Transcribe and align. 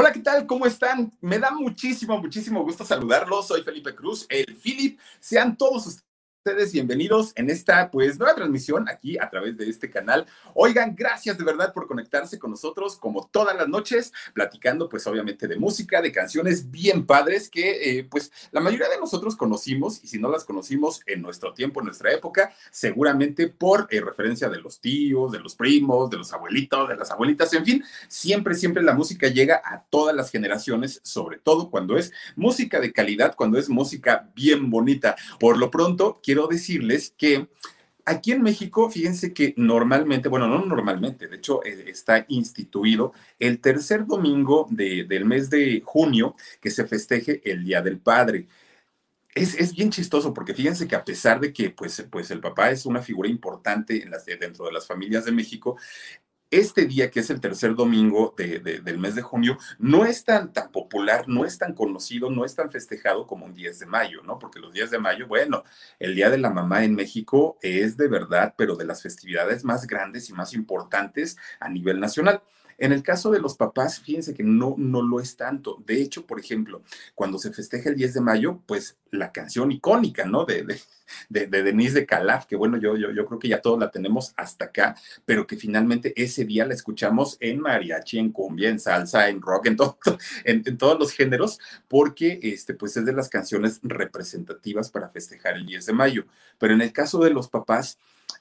Hola, 0.00 0.12
¿qué 0.12 0.20
tal? 0.20 0.46
¿Cómo 0.46 0.64
están? 0.64 1.10
Me 1.20 1.40
da 1.40 1.50
muchísimo, 1.50 2.16
muchísimo 2.18 2.62
gusto 2.62 2.84
saludarlos. 2.84 3.48
Soy 3.48 3.64
Felipe 3.64 3.96
Cruz, 3.96 4.26
el 4.28 4.54
Philip. 4.54 4.96
Sean 5.18 5.56
todos 5.56 5.88
ustedes 5.88 6.07
bienvenidos 6.56 7.32
en 7.36 7.50
esta 7.50 7.90
pues 7.90 8.18
nueva 8.18 8.34
transmisión 8.34 8.88
aquí 8.88 9.18
a 9.18 9.28
través 9.28 9.58
de 9.58 9.68
este 9.68 9.90
canal. 9.90 10.26
Oigan, 10.54 10.94
gracias 10.96 11.36
de 11.36 11.44
verdad 11.44 11.74
por 11.74 11.86
conectarse 11.86 12.38
con 12.38 12.50
nosotros 12.50 12.96
como 12.96 13.26
todas 13.26 13.54
las 13.54 13.68
noches, 13.68 14.12
platicando 14.32 14.88
pues 14.88 15.06
obviamente 15.06 15.46
de 15.46 15.56
música, 15.56 16.00
de 16.00 16.10
canciones 16.10 16.70
bien 16.70 17.04
padres 17.04 17.50
que 17.50 17.98
eh, 17.98 18.04
pues 18.04 18.32
la 18.50 18.60
mayoría 18.60 18.88
de 18.88 18.98
nosotros 18.98 19.36
conocimos 19.36 20.02
y 20.02 20.08
si 20.08 20.18
no 20.18 20.30
las 20.30 20.44
conocimos 20.44 21.02
en 21.06 21.20
nuestro 21.20 21.52
tiempo, 21.52 21.80
en 21.80 21.86
nuestra 21.86 22.12
época, 22.12 22.52
seguramente 22.70 23.48
por 23.48 23.86
eh, 23.90 24.00
referencia 24.00 24.48
de 24.48 24.58
los 24.58 24.80
tíos, 24.80 25.32
de 25.32 25.40
los 25.40 25.54
primos, 25.54 26.08
de 26.08 26.16
los 26.16 26.32
abuelitos, 26.32 26.88
de 26.88 26.96
las 26.96 27.10
abuelitas, 27.10 27.52
en 27.52 27.64
fin, 27.64 27.84
siempre, 28.08 28.54
siempre 28.54 28.82
la 28.82 28.94
música 28.94 29.28
llega 29.28 29.60
a 29.62 29.84
todas 29.90 30.16
las 30.16 30.30
generaciones, 30.30 31.00
sobre 31.04 31.38
todo 31.38 31.70
cuando 31.70 31.96
es 31.98 32.12
música 32.36 32.80
de 32.80 32.92
calidad, 32.92 33.34
cuando 33.36 33.58
es 33.58 33.68
música 33.68 34.30
bien 34.34 34.70
bonita. 34.70 35.14
Por 35.38 35.58
lo 35.58 35.70
pronto, 35.70 36.20
quiero 36.22 36.37
decirles 36.46 37.14
que 37.16 37.48
aquí 38.08 38.32
en 38.32 38.42
México, 38.42 38.90
fíjense 38.90 39.32
que 39.32 39.54
normalmente, 39.56 40.28
bueno, 40.28 40.48
no 40.48 40.64
normalmente, 40.64 41.28
de 41.28 41.36
hecho 41.36 41.64
eh, 41.64 41.84
está 41.88 42.24
instituido 42.28 43.12
el 43.38 43.60
tercer 43.60 44.06
domingo 44.06 44.66
del 44.70 45.24
mes 45.24 45.50
de 45.50 45.82
junio 45.84 46.34
que 46.60 46.70
se 46.70 46.86
festeje 46.86 47.40
el 47.44 47.64
Día 47.64 47.82
del 47.82 47.98
Padre. 47.98 48.48
Es, 49.34 49.54
es, 49.54 49.74
bien 49.74 49.90
chistoso 49.90 50.34
porque 50.34 50.54
fíjense 50.54 50.88
que 50.88 50.96
a 50.96 51.04
pesar 51.04 51.38
de 51.38 51.52
que 51.52 51.70
pues, 51.70 52.04
pues 52.10 52.30
el 52.30 52.40
papá 52.40 52.70
es 52.70 52.86
una 52.86 53.02
figura 53.02 53.28
importante 53.28 54.02
en 54.02 54.10
las, 54.10 54.24
dentro 54.24 54.66
de 54.66 54.72
las 54.72 54.86
familias 54.86 55.26
de 55.26 55.32
México, 55.32 55.76
este 56.50 56.86
día, 56.86 57.10
que 57.10 57.20
es 57.20 57.30
el 57.30 57.40
tercer 57.40 57.74
domingo 57.74 58.34
del 58.36 58.98
mes 58.98 59.14
de 59.14 59.22
junio, 59.22 59.58
no 59.78 60.04
es 60.04 60.24
tan, 60.24 60.52
tan 60.52 60.70
popular, 60.70 61.28
no 61.28 61.44
es 61.44 61.58
tan 61.58 61.74
conocido, 61.74 62.30
no 62.30 62.44
es 62.44 62.54
tan 62.54 62.70
festejado 62.70 63.26
como 63.26 63.46
un 63.46 63.54
10 63.54 63.78
de 63.80 63.86
mayo, 63.86 64.22
¿no? 64.22 64.38
Porque 64.38 64.60
los 64.60 64.72
días 64.72 64.90
de 64.90 64.98
mayo, 64.98 65.26
bueno, 65.26 65.64
el 65.98 66.14
Día 66.14 66.30
de 66.30 66.38
la 66.38 66.50
Mamá 66.50 66.84
en 66.84 66.94
México 66.94 67.58
es 67.62 67.96
de 67.96 68.08
verdad, 68.08 68.54
pero 68.56 68.76
de 68.76 68.86
las 68.86 69.02
festividades 69.02 69.64
más 69.64 69.86
grandes 69.86 70.30
y 70.30 70.32
más 70.32 70.54
importantes 70.54 71.36
a 71.60 71.68
nivel 71.68 72.00
nacional. 72.00 72.42
En 72.78 72.92
el 72.92 73.02
caso 73.02 73.30
de 73.32 73.40
los 73.40 73.56
papás, 73.56 74.00
fíjense 74.00 74.34
que 74.34 74.44
no, 74.44 74.76
no 74.78 75.02
lo 75.02 75.20
es 75.20 75.36
tanto. 75.36 75.82
De 75.84 76.00
hecho, 76.00 76.26
por 76.26 76.38
ejemplo, 76.38 76.82
cuando 77.14 77.38
se 77.38 77.52
festeja 77.52 77.90
el 77.90 77.96
10 77.96 78.14
de 78.14 78.20
mayo, 78.20 78.60
pues 78.66 78.96
la 79.10 79.32
canción 79.32 79.72
icónica, 79.72 80.24
¿no? 80.24 80.44
De, 80.44 80.62
de, 81.28 81.46
de, 81.46 81.62
Denise 81.62 81.94
de 81.94 82.06
Calaf, 82.06 82.46
que 82.46 82.54
bueno, 82.54 82.76
yo, 82.76 82.96
yo, 82.96 83.10
yo 83.10 83.26
creo 83.26 83.38
que 83.38 83.48
ya 83.48 83.60
todos 83.60 83.80
la 83.80 83.90
tenemos 83.90 84.32
hasta 84.36 84.66
acá, 84.66 84.96
pero 85.24 85.46
que 85.46 85.56
finalmente 85.56 86.12
ese 86.16 86.44
día 86.44 86.66
la 86.66 86.74
escuchamos 86.74 87.36
en 87.40 87.60
mariachi, 87.60 88.18
en 88.18 88.30
cumbia, 88.30 88.68
en 88.68 88.78
salsa, 88.78 89.28
en 89.28 89.40
rock, 89.40 89.66
en, 89.66 89.76
todo, 89.76 89.98
en, 90.44 90.62
en, 90.64 90.78
todos 90.78 90.98
los 90.98 91.12
géneros, 91.12 91.58
porque 91.88 92.38
este, 92.42 92.74
pues 92.74 92.96
es 92.96 93.04
de 93.04 93.12
las 93.12 93.28
canciones 93.28 93.80
representativas 93.82 94.90
para 94.90 95.08
festejar 95.08 95.56
el 95.56 95.66
10 95.66 95.86
de 95.86 95.92
mayo. 95.92 96.26
Pero 96.58 96.74
en 96.74 96.82
el 96.82 96.92
caso 96.92 97.18
de 97.18 97.30
los 97.30 97.48
papás, 97.48 97.98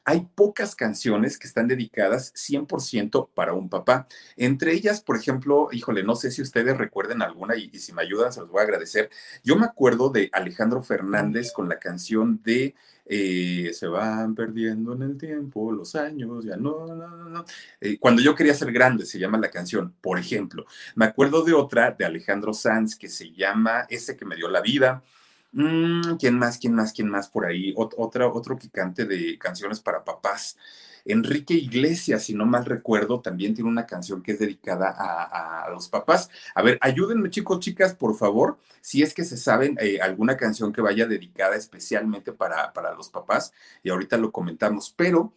hay 0.07 0.25
pocas 0.35 0.73
canciones 0.73 1.37
que 1.37 1.47
están 1.47 1.67
dedicadas 1.67 2.33
100% 2.33 3.29
para 3.33 3.51
un 3.51 3.67
papá. 3.67 4.07
Entre 4.37 4.71
ellas, 4.71 5.01
por 5.01 5.17
ejemplo, 5.17 5.67
híjole, 5.73 6.01
no 6.01 6.15
sé 6.15 6.31
si 6.31 6.41
ustedes 6.41 6.77
recuerden 6.77 7.21
alguna 7.21 7.57
y, 7.57 7.77
si 7.77 7.91
me 7.91 8.03
ayudan 8.03 8.31
se 8.31 8.39
los 8.39 8.49
voy 8.49 8.61
a 8.61 8.63
agradecer. 8.63 9.09
Yo 9.43 9.57
me 9.57 9.65
acuerdo 9.65 10.09
de 10.09 10.29
Alejandro 10.31 10.81
Fernández 10.81 11.51
con 11.51 11.67
la 11.67 11.77
canción 11.77 12.41
de 12.41 12.73
eh, 13.05 13.71
Se 13.73 13.87
van 13.87 14.33
perdiendo 14.33 14.93
en 14.93 15.01
el 15.01 15.17
tiempo 15.17 15.73
los 15.73 15.93
años, 15.95 16.45
ya 16.45 16.55
no, 16.55 16.87
no, 16.87 16.95
no, 16.95 17.29
no. 17.29 17.45
Eh, 17.81 17.97
cuando 17.99 18.21
yo 18.21 18.33
quería 18.33 18.53
ser 18.53 18.71
grande, 18.71 19.05
se 19.05 19.19
llama 19.19 19.37
la 19.37 19.51
canción, 19.51 19.93
por 19.99 20.19
ejemplo. 20.19 20.65
Me 20.95 21.03
acuerdo 21.03 21.43
de 21.43 21.53
otra 21.53 21.91
de 21.91 22.05
Alejandro 22.05 22.53
Sanz 22.53 22.95
que 22.95 23.09
se 23.09 23.33
llama 23.33 23.85
Ese 23.89 24.15
que 24.15 24.23
me 24.23 24.37
dio 24.37 24.47
la 24.47 24.61
vida. 24.61 25.03
Mm, 25.51 26.17
¿Quién 26.19 26.37
más? 26.37 26.57
¿Quién 26.57 26.73
más? 26.73 26.93
¿Quién 26.93 27.09
más 27.09 27.29
por 27.29 27.45
ahí? 27.45 27.73
otra, 27.75 28.27
otro 28.27 28.57
que 28.57 28.69
cante 28.69 29.05
de 29.05 29.37
canciones 29.37 29.79
para 29.79 30.03
papás. 30.03 30.57
Enrique 31.05 31.53
Iglesias, 31.53 32.23
si 32.23 32.33
no 32.33 32.45
mal 32.45 32.65
recuerdo, 32.65 33.21
también 33.21 33.53
tiene 33.55 33.69
una 33.69 33.85
canción 33.85 34.21
que 34.21 34.33
es 34.33 34.39
dedicada 34.39 34.93
a, 34.97 35.69
los 35.69 35.87
papás. 35.89 36.29
A 36.53 36.61
ver, 36.61 36.77
ayúdenme 36.81 37.29
chicos, 37.29 37.59
chicas, 37.59 37.95
por 37.95 38.15
favor, 38.15 38.57
si 38.81 39.03
es 39.03 39.13
que 39.13 39.23
se 39.23 39.37
saben 39.37 39.77
eh, 39.79 39.99
alguna 40.01 40.37
canción 40.37 40.73
que 40.73 40.81
vaya 40.81 41.05
dedicada 41.05 41.55
especialmente 41.55 42.33
para, 42.33 42.73
para 42.73 42.93
los 42.93 43.09
papás, 43.09 43.53
y 43.83 43.89
ahorita 43.89 44.17
lo 44.17 44.31
comentamos, 44.31 44.93
pero 44.95 45.33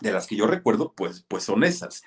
de 0.00 0.12
las 0.12 0.26
que 0.26 0.36
yo 0.36 0.46
recuerdo, 0.46 0.92
pues, 0.94 1.24
pues 1.28 1.44
son 1.44 1.64
esas. 1.64 2.02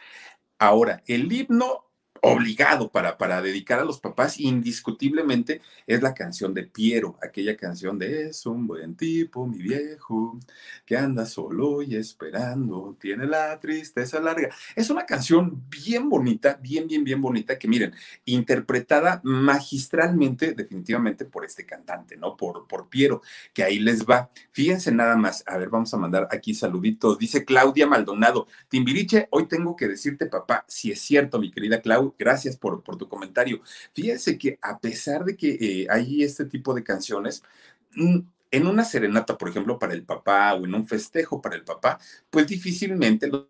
Ahora, 0.60 1.04
el 1.08 1.32
himno 1.32 1.86
obligado 2.26 2.90
para, 2.90 3.18
para 3.18 3.42
dedicar 3.42 3.80
a 3.80 3.84
los 3.84 4.00
papás, 4.00 4.40
indiscutiblemente, 4.40 5.62
es 5.86 6.02
la 6.02 6.14
canción 6.14 6.54
de 6.54 6.64
Piero, 6.64 7.18
aquella 7.22 7.58
canción 7.58 8.00
de 8.00 8.30
Es 8.30 8.46
un 8.46 8.66
buen 8.66 8.96
tipo, 8.96 9.46
mi 9.46 9.58
viejo, 9.58 10.40
que 10.86 10.96
anda 10.96 11.26
solo 11.26 11.82
y 11.82 11.98
esperando, 11.98 12.96
tiene 12.98 13.28
la 13.28 13.60
tristeza 13.60 14.22
larga. 14.22 14.50
Es 14.74 14.90
una 14.90 15.06
canción 15.06 15.64
bien 15.70 16.08
bonita, 16.08 16.58
bien, 16.62 16.88
bien, 16.88 17.04
bien 17.04 17.22
bonita, 17.22 17.60
que 17.60 17.68
miren, 17.68 17.94
interpretada 18.24 19.20
magistralmente, 19.26 20.54
definitivamente, 20.54 21.26
por 21.26 21.44
este 21.44 21.66
cantante, 21.66 22.16
¿no? 22.16 22.38
Por, 22.38 22.68
por 22.70 22.88
Piero, 22.88 23.22
que 23.54 23.64
ahí 23.64 23.80
les 23.80 24.06
va. 24.06 24.30
Fíjense 24.52 24.94
nada 24.94 25.18
más, 25.18 25.44
a 25.46 25.58
ver, 25.58 25.68
vamos 25.68 25.94
a 25.94 25.98
mandar 25.98 26.30
aquí 26.32 26.54
saluditos. 26.54 27.20
Dice 27.20 27.44
Claudia 27.44 27.86
Maldonado, 27.86 28.48
Timbiriche, 28.70 29.28
hoy 29.32 29.50
tengo 29.50 29.76
que 29.76 29.90
decirte, 29.90 30.28
papá, 30.28 30.64
si 30.70 30.90
es 30.90 31.02
cierto, 31.02 31.38
mi 31.38 31.52
querida 31.52 31.82
Gracias 32.18 32.58
por, 32.58 32.84
por 32.84 32.98
tu 32.98 33.08
comentario. 33.10 33.62
Fíjense 33.94 34.38
que 34.38 34.58
a 34.62 34.80
pesar 34.80 35.26
de 35.26 35.36
que 35.36 35.58
eh, 35.60 35.88
hay 35.90 36.24
este 36.24 36.46
tipo 36.46 36.74
de 36.74 36.84
canciones, 36.84 37.44
mm, 37.96 38.20
en 38.52 38.68
una 38.68 38.86
serenata, 38.86 39.38
por 39.38 39.50
ejemplo, 39.50 39.80
para 39.80 39.94
el 39.94 40.06
papá 40.06 40.54
o 40.54 40.66
en 40.66 40.76
un 40.76 40.88
festejo 40.88 41.42
para 41.42 41.56
el 41.56 41.64
papá, 41.64 42.00
pues 42.30 42.48
difícilmente 42.48 43.28
los 43.28 43.48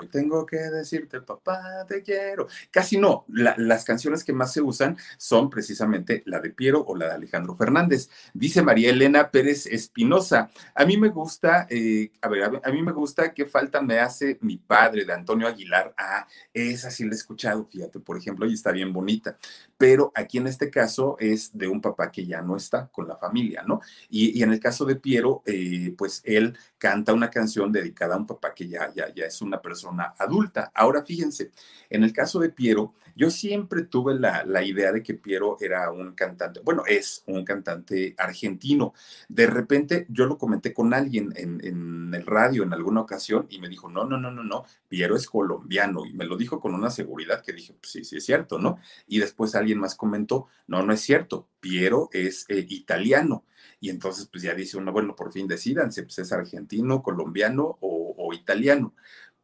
Hoy 0.00 0.06
tengo 0.06 0.46
que 0.46 0.58
decirte, 0.58 1.20
papá, 1.22 1.84
te 1.88 2.04
quiero. 2.04 2.46
Casi 2.70 2.96
no. 2.96 3.24
La, 3.28 3.56
las 3.58 3.84
canciones 3.84 4.22
que 4.22 4.32
más 4.32 4.52
se 4.52 4.62
usan 4.62 4.96
son 5.16 5.50
precisamente 5.50 6.22
la 6.26 6.38
de 6.38 6.50
Piero 6.50 6.84
o 6.86 6.94
la 6.94 7.06
de 7.06 7.14
Alejandro 7.14 7.56
Fernández. 7.56 8.08
Dice 8.32 8.62
María 8.62 8.90
Elena 8.90 9.32
Pérez 9.32 9.66
Espinosa. 9.66 10.50
A 10.76 10.84
mí 10.84 10.96
me 10.96 11.08
gusta, 11.08 11.66
eh, 11.68 12.12
a 12.20 12.28
ver, 12.28 12.60
a, 12.62 12.70
mí 12.70 12.80
me 12.80 12.92
gusta 12.92 13.34
qué 13.34 13.44
falta 13.44 13.82
me 13.82 13.98
hace 13.98 14.38
mi 14.40 14.56
padre 14.56 15.04
de 15.04 15.12
Antonio 15.12 15.48
Aguilar. 15.48 15.92
Ah, 15.98 16.28
esa 16.52 16.92
sí 16.92 17.02
la 17.04 17.10
he 17.10 17.14
escuchado, 17.16 17.66
fíjate, 17.66 17.98
por 17.98 18.16
ejemplo, 18.16 18.46
y 18.46 18.54
está 18.54 18.70
bien 18.70 18.92
bonita. 18.92 19.36
Pero 19.78 20.12
aquí 20.14 20.38
en 20.38 20.48
este 20.48 20.70
caso 20.70 21.16
es 21.20 21.56
de 21.56 21.68
un 21.68 21.80
papá 21.80 22.10
que 22.10 22.26
ya 22.26 22.42
no 22.42 22.56
está 22.56 22.88
con 22.88 23.06
la 23.06 23.16
familia, 23.16 23.62
¿no? 23.66 23.80
Y, 24.10 24.42
en 24.42 24.52
el 24.52 24.60
caso 24.60 24.84
de 24.84 24.96
Piero, 24.96 25.42
eh, 25.46 25.94
pues 25.96 26.20
él 26.24 26.58
canta 26.78 27.14
una 27.14 27.30
canción 27.30 27.70
dedicada 27.72 28.16
a 28.16 28.18
un 28.18 28.26
papá 28.26 28.52
que 28.54 28.68
ya, 28.68 28.92
ya, 28.94 29.14
ya 29.14 29.26
es 29.26 29.40
una 29.40 29.62
persona 29.62 30.14
adulta. 30.18 30.72
Ahora 30.74 31.04
fíjense, 31.04 31.52
en 31.90 32.02
el 32.02 32.12
caso 32.12 32.40
de 32.40 32.50
Piero, 32.50 32.94
yo 33.14 33.30
siempre 33.30 33.82
tuve 33.82 34.14
la, 34.14 34.44
la 34.44 34.62
idea 34.62 34.92
de 34.92 35.02
que 35.02 35.14
Piero 35.14 35.56
era 35.60 35.90
un 35.90 36.14
cantante, 36.14 36.60
bueno, 36.60 36.84
es 36.86 37.22
un 37.26 37.44
cantante 37.44 38.14
argentino. 38.18 38.94
De 39.28 39.46
repente 39.46 40.06
yo 40.08 40.26
lo 40.26 40.38
comenté 40.38 40.72
con 40.72 40.94
alguien 40.94 41.32
en, 41.36 41.60
en 41.64 42.14
el 42.14 42.26
radio 42.26 42.62
en 42.62 42.72
alguna 42.72 43.00
ocasión 43.00 43.46
y 43.48 43.60
me 43.60 43.68
dijo, 43.68 43.88
no, 43.88 44.04
no, 44.04 44.18
no, 44.18 44.30
no, 44.30 44.42
no, 44.42 44.64
Piero 44.88 45.16
es 45.16 45.26
colombiano 45.26 46.06
y 46.06 46.12
me 46.12 46.24
lo 46.24 46.36
dijo 46.36 46.60
con 46.60 46.74
una 46.74 46.90
seguridad 46.90 47.42
que 47.42 47.52
dije, 47.52 47.74
pues 47.80 47.92
sí, 47.92 48.04
sí 48.04 48.16
es 48.16 48.24
cierto, 48.24 48.58
¿no? 48.58 48.78
Y 49.06 49.18
después 49.18 49.54
alguien 49.54 49.67
más 49.74 49.94
comentó, 49.94 50.46
no, 50.66 50.82
no 50.82 50.92
es 50.92 51.00
cierto, 51.00 51.48
Piero 51.60 52.08
es 52.12 52.44
eh, 52.48 52.66
italiano. 52.68 53.44
Y 53.80 53.90
entonces, 53.90 54.28
pues 54.30 54.42
ya 54.42 54.54
dice 54.54 54.76
uno, 54.76 54.92
bueno, 54.92 55.14
por 55.14 55.32
fin 55.32 55.46
decidanse, 55.46 56.02
pues 56.02 56.18
es 56.18 56.32
argentino, 56.32 57.02
colombiano 57.02 57.78
o 57.80 58.32
italiano. 58.34 58.94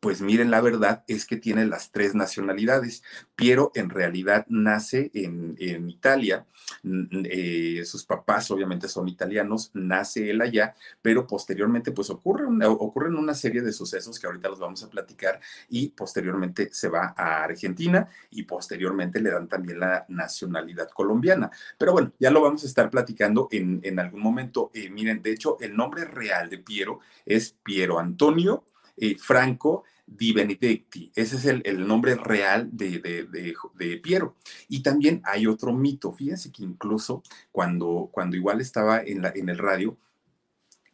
Pues 0.05 0.21
miren, 0.21 0.51
la 0.51 0.61
verdad 0.61 1.03
es 1.09 1.25
que 1.25 1.39
tiene 1.39 1.65
las 1.65 1.91
tres 1.91 2.15
nacionalidades. 2.15 3.03
Piero 3.35 3.73
en 3.75 3.89
realidad 3.89 4.45
nace 4.51 5.11
en, 5.15 5.57
Italia, 5.89 6.45
eh, 6.85 7.81
sus 7.87 8.05
papás 8.05 8.51
obviamente 8.51 8.87
son 8.87 9.09
italianos, 9.09 9.71
nace 9.73 10.29
él 10.29 10.43
allá, 10.43 10.75
pero 11.01 11.27
posteriormente 11.27 11.91
pues 11.91 12.11
ocurre 12.11 12.45
una, 12.45 12.69
ocurren 12.69 13.15
una 13.15 13.33
serie 13.33 13.63
de 13.63 13.73
sucesos 13.73 14.21
que 14.21 14.27
ahorita 14.27 14.51
los 14.51 14.59
vamos 14.59 14.83
a 14.83 14.91
platicar 14.91 15.41
y 15.71 15.89
posteriormente 15.89 16.69
se 16.71 16.91
va 16.91 17.15
a 17.17 17.43
Argentina 17.43 18.07
y 18.31 18.43
posteriormente 18.43 19.23
le 19.23 19.31
dan 19.31 19.49
también 19.49 19.81
la 19.81 20.05
nacionalidad 20.09 20.91
colombiana. 20.91 21.51
Pero 21.79 21.93
bueno, 21.93 22.13
ya 22.19 22.31
lo 22.31 22.43
vamos 22.43 22.63
a 22.65 22.67
estar 22.67 22.91
platicando 22.91 23.49
en, 23.51 23.81
en 23.83 23.99
algún 23.99 24.21
momento. 24.21 24.71
Eh, 24.75 24.91
miren, 24.91 25.23
de 25.23 25.33
hecho, 25.33 25.57
el 25.61 25.75
nombre 25.75 26.05
real 26.05 26.51
de 26.51 26.59
Piero 26.59 27.01
es 27.25 27.57
Piero 27.63 27.99
Antonio 27.99 28.65
eh, 28.97 29.17
Franco 29.19 29.85
Di 30.07 30.33
Benedetti. 30.33 31.11
Ese 31.15 31.37
es 31.37 31.45
el, 31.47 31.87
nombre 31.87 32.15
real 32.15 32.69
de, 32.73 32.99
de, 33.01 33.97
Piero. 33.99 34.37
Y 34.69 34.83
también 34.83 35.23
hay 35.25 35.47
otro 35.47 35.73
mito. 35.73 36.13
Fíjense 36.13 36.53
que 36.53 36.63
incluso 36.63 37.23
cuando, 37.53 38.09
cuando 38.13 38.37
igual 38.37 38.61
estaba 38.61 39.01
en, 39.01 39.23
la, 39.23 39.33
en 39.35 39.49
el 39.49 39.59
radio, 39.59 39.97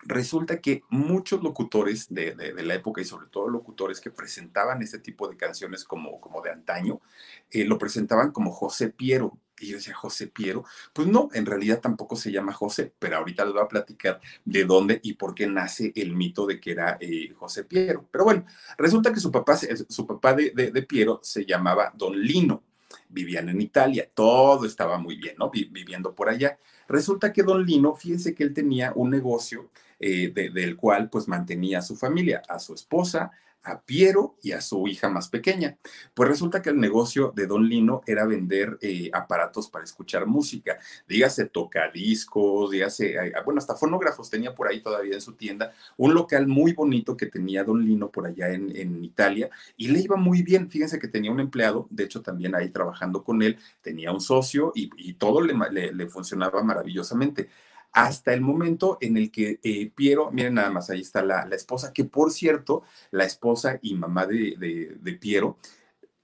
resulta 0.02 0.60
que 0.60 0.82
muchos 0.88 1.42
locutores 1.42 2.12
de, 2.12 2.34
la 2.62 2.74
época 2.74 3.00
y 3.00 3.04
sobre 3.04 3.26
todo 3.26 3.48
locutores 3.48 4.00
que 4.00 4.10
presentaban 4.10 4.82
este 4.82 4.98
tipo 4.98 5.28
de 5.28 5.36
canciones 5.36 5.84
como, 5.84 6.20
como 6.20 6.40
de 6.42 6.50
antaño, 6.50 7.00
eh, 7.50 7.64
lo 7.64 7.78
presentaban 7.78 8.32
como 8.32 8.50
José 8.50 8.88
Piero. 8.90 9.36
Y 9.60 9.68
yo 9.68 9.76
decía, 9.76 9.94
José 9.94 10.26
Piero, 10.28 10.64
pues 10.92 11.06
no, 11.06 11.28
en 11.34 11.46
realidad 11.46 11.80
tampoco 11.80 12.16
se 12.16 12.32
llama 12.32 12.52
José, 12.52 12.92
pero 12.98 13.18
ahorita 13.18 13.44
les 13.44 13.54
voy 13.54 13.62
a 13.62 13.68
platicar 13.68 14.20
de 14.44 14.64
dónde 14.64 15.00
y 15.02 15.14
por 15.14 15.34
qué 15.34 15.46
nace 15.46 15.92
el 15.94 16.14
mito 16.14 16.46
de 16.46 16.58
que 16.58 16.72
era 16.72 16.96
eh, 17.00 17.32
José 17.38 17.64
Piero. 17.64 18.06
Pero 18.10 18.24
bueno, 18.24 18.46
resulta 18.78 19.12
que 19.12 19.20
su 19.20 19.30
papá, 19.30 19.58
su 19.88 20.06
papá 20.06 20.34
de, 20.34 20.50
de, 20.50 20.82
Piero 20.82 21.20
se 21.22 21.44
llamaba 21.44 21.92
Don 21.94 22.18
Lino, 22.18 22.62
vivían 23.08 23.48
en 23.48 23.60
Italia, 23.60 24.08
todo 24.12 24.64
estaba 24.64 24.98
muy 24.98 25.16
bien, 25.16 25.36
¿no? 25.38 25.50
viviendo 25.50 26.14
por 26.14 26.28
allá. 26.28 26.58
Resulta 26.88 27.32
que 27.32 27.42
Don 27.42 27.64
Lino, 27.64 27.94
fíjense 27.94 28.34
que 28.34 28.42
él 28.42 28.54
tenía 28.54 28.92
un 28.94 29.10
negocio 29.10 29.70
eh, 30.00 30.32
del 30.32 30.76
cual 30.76 31.10
pues 31.10 31.28
mantenía 31.28 31.78
a 31.78 31.82
su 31.82 31.94
familia, 31.94 32.42
a 32.48 32.58
su 32.58 32.74
esposa, 32.74 33.30
a 33.62 33.82
Piero 33.82 34.36
y 34.42 34.52
a 34.52 34.60
su 34.60 34.86
hija 34.88 35.08
más 35.08 35.28
pequeña. 35.28 35.76
Pues 36.14 36.28
resulta 36.28 36.62
que 36.62 36.70
el 36.70 36.78
negocio 36.78 37.32
de 37.34 37.46
Don 37.46 37.68
Lino 37.68 38.02
era 38.06 38.24
vender 38.24 38.78
eh, 38.80 39.10
aparatos 39.12 39.68
para 39.68 39.84
escuchar 39.84 40.26
música, 40.26 40.78
dígase 41.08 41.46
tocadiscos, 41.46 42.70
dígase, 42.70 43.16
eh, 43.16 43.32
bueno, 43.44 43.58
hasta 43.58 43.76
fonógrafos 43.76 44.30
tenía 44.30 44.54
por 44.54 44.68
ahí 44.68 44.80
todavía 44.80 45.14
en 45.14 45.20
su 45.20 45.34
tienda, 45.34 45.72
un 45.96 46.14
local 46.14 46.46
muy 46.46 46.72
bonito 46.72 47.16
que 47.16 47.26
tenía 47.26 47.64
Don 47.64 47.84
Lino 47.84 48.10
por 48.10 48.26
allá 48.26 48.48
en, 48.50 48.70
Italia 49.00 49.50
y 49.76 49.88
le 49.88 50.00
iba 50.00 50.16
muy 50.16 50.42
bien, 50.42 50.70
fíjense 50.70 50.98
que 50.98 51.08
tenía 51.08 51.30
un 51.30 51.40
empleado, 51.40 51.86
de 51.90 52.04
hecho 52.04 52.22
también 52.22 52.54
ahí 52.54 52.70
trabajando 52.70 53.24
con 53.24 53.42
él, 53.42 53.58
tenía 53.82 54.12
un 54.12 54.20
socio 54.20 54.72
y, 54.74 55.14
todo 55.14 55.42
le 55.42 56.08
funcionaba 56.08 56.62
maravillosamente 56.62 57.48
hasta 57.92 58.32
el 58.32 58.40
momento 58.40 58.98
en 59.00 59.16
el 59.16 59.30
que 59.30 59.60
eh, 59.62 59.90
Piero, 59.94 60.30
miren 60.30 60.54
nada 60.54 60.70
más, 60.70 60.90
ahí 60.90 61.00
está 61.00 61.22
la, 61.22 61.42
esposa, 61.52 61.92
que 61.92 62.04
por 62.04 62.30
cierto, 62.30 62.82
la 63.10 63.24
esposa 63.24 63.78
y 63.82 63.94
mamá 63.94 64.26
de, 64.26 64.96
de 65.00 65.12
Piero, 65.14 65.56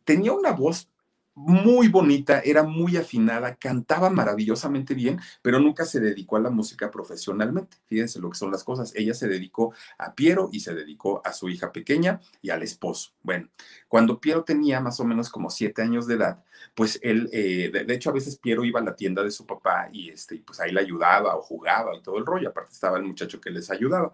tenía 0.05 0.33
una 0.33 0.53
voz 0.53 0.89
muy 1.37 1.89
bonita, 1.89 2.41
era 2.41 2.63
muy 2.63 2.97
afinada, 2.97 3.57
cantaba 3.57 4.09
maravillosamente 4.09 4.95
bien, 4.95 5.21
pero 5.43 5.61
nunca 5.61 5.85
se 5.85 6.01
dedicó 6.01 6.37
a 6.37 6.41
la 6.41 6.49
música 6.49 6.91
profesionalmente. 6.91 7.77
Fíjense 7.87 8.21
lo 8.21 8.31
que 8.31 8.39
son 8.39 8.51
las 8.51 8.65
cosas. 8.65 8.93
Ella 8.97 9.13
se 9.13 9.29
dedicó 9.29 9.75
a 9.99 10.15
Piero 10.15 10.49
y 10.51 10.61
se 10.61 10.75
dedicó 10.75 11.21
a 11.25 11.35
su 11.35 11.51
hija 11.51 11.73
pequeña 11.73 12.21
y 12.41 12.49
al 12.49 12.63
esposo. 12.63 13.11
Bueno, 13.23 13.51
cuando 13.87 14.19
Piero 14.19 14.45
tenía 14.45 14.81
más 14.81 14.99
o 14.99 15.05
menos 15.05 15.29
como 15.29 15.51
siete 15.51 15.83
años 15.83 16.07
de 16.07 16.15
edad, 16.15 16.43
pues 16.75 16.99
él, 17.03 17.29
eh, 17.33 17.71
de, 17.71 17.95
hecho 17.95 18.09
a 18.09 18.15
veces 18.15 18.39
Piero 18.39 18.65
iba 18.65 18.81
a 18.81 18.85
la 18.85 18.97
tienda 18.97 19.23
de 19.23 19.31
su 19.31 19.45
papá 19.45 19.91
y 19.93 20.09
este, 20.09 20.37
pues 20.39 20.59
ahí 20.61 20.73
le 20.73 20.81
ayudaba 20.81 21.37
o 21.37 21.43
jugaba 21.43 21.95
y 21.95 22.01
todo 22.01 22.17
el 22.17 22.25
rollo. 22.25 22.49
Aparte 22.49 22.73
estaba 22.73 22.97
el 22.97 23.05
muchacho 23.05 23.43
que 23.43 23.51
les 23.51 23.71
ayudaba. 23.71 24.11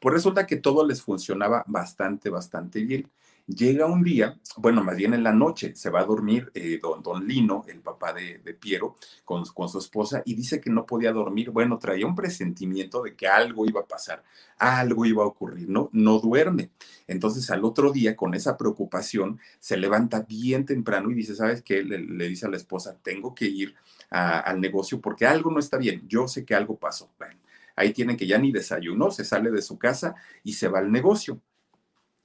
Pues 0.00 0.12
resulta 0.12 0.44
que 0.44 0.56
todo 0.56 0.84
les 0.84 1.00
funcionaba 1.00 1.62
bastante, 1.68 2.30
bastante 2.30 2.80
bien. 2.84 3.08
Llega 3.46 3.84
un 3.84 4.02
día, 4.02 4.38
bueno, 4.56 4.82
más 4.82 4.96
bien 4.96 5.12
en 5.12 5.22
la 5.22 5.32
noche, 5.34 5.76
se 5.76 5.90
va 5.90 6.00
a 6.00 6.04
dormir 6.06 6.50
eh, 6.54 6.78
don, 6.80 7.02
don, 7.02 7.26
Lino, 7.26 7.62
el 7.68 7.80
papá 7.80 8.14
de, 8.14 8.38
Piero, 8.58 8.96
con, 9.22 9.44
con, 9.44 9.68
su 9.68 9.78
esposa, 9.78 10.22
y 10.24 10.34
dice 10.34 10.62
que 10.62 10.70
no 10.70 10.86
podía 10.86 11.12
dormir. 11.12 11.50
Bueno, 11.50 11.78
traía 11.78 12.06
un 12.06 12.14
presentimiento 12.14 13.02
de 13.02 13.14
que 13.14 13.26
algo 13.26 13.66
iba 13.66 13.82
a 13.82 13.86
pasar, 13.86 14.24
algo 14.56 15.04
iba 15.04 15.24
a 15.24 15.26
ocurrir, 15.26 15.68
¿no? 15.68 15.90
No 15.92 16.20
duerme. 16.20 16.70
Entonces, 17.06 17.50
al 17.50 17.66
otro 17.66 17.92
día, 17.92 18.16
con 18.16 18.32
esa 18.32 18.56
preocupación, 18.56 19.38
se 19.58 19.76
levanta 19.76 20.22
bien 20.22 20.64
temprano 20.64 21.10
y 21.10 21.14
dice, 21.14 21.34
¿sabes 21.34 21.60
qué? 21.60 21.82
Le, 21.82 22.28
dice 22.28 22.46
a 22.46 22.48
la 22.48 22.56
esposa, 22.56 22.96
tengo 23.02 23.34
que 23.34 23.44
ir 23.44 23.74
al 24.08 24.58
negocio 24.58 25.02
porque 25.02 25.26
algo 25.26 25.50
no 25.50 25.58
está 25.58 25.76
bien. 25.76 26.02
Yo 26.08 26.28
sé 26.28 26.46
que 26.46 26.54
algo 26.54 26.78
pasó. 26.78 27.10
Bueno, 27.18 27.38
ahí 27.76 27.92
tiene 27.92 28.16
que 28.16 28.26
ya 28.26 28.38
ni 28.38 28.52
desayunó, 28.52 29.10
se 29.10 29.24
sale 29.24 29.50
de 29.50 29.60
su 29.60 29.78
casa 29.78 30.14
y 30.42 30.54
se 30.54 30.68
va 30.68 30.78
al 30.78 30.90
negocio. 30.90 31.42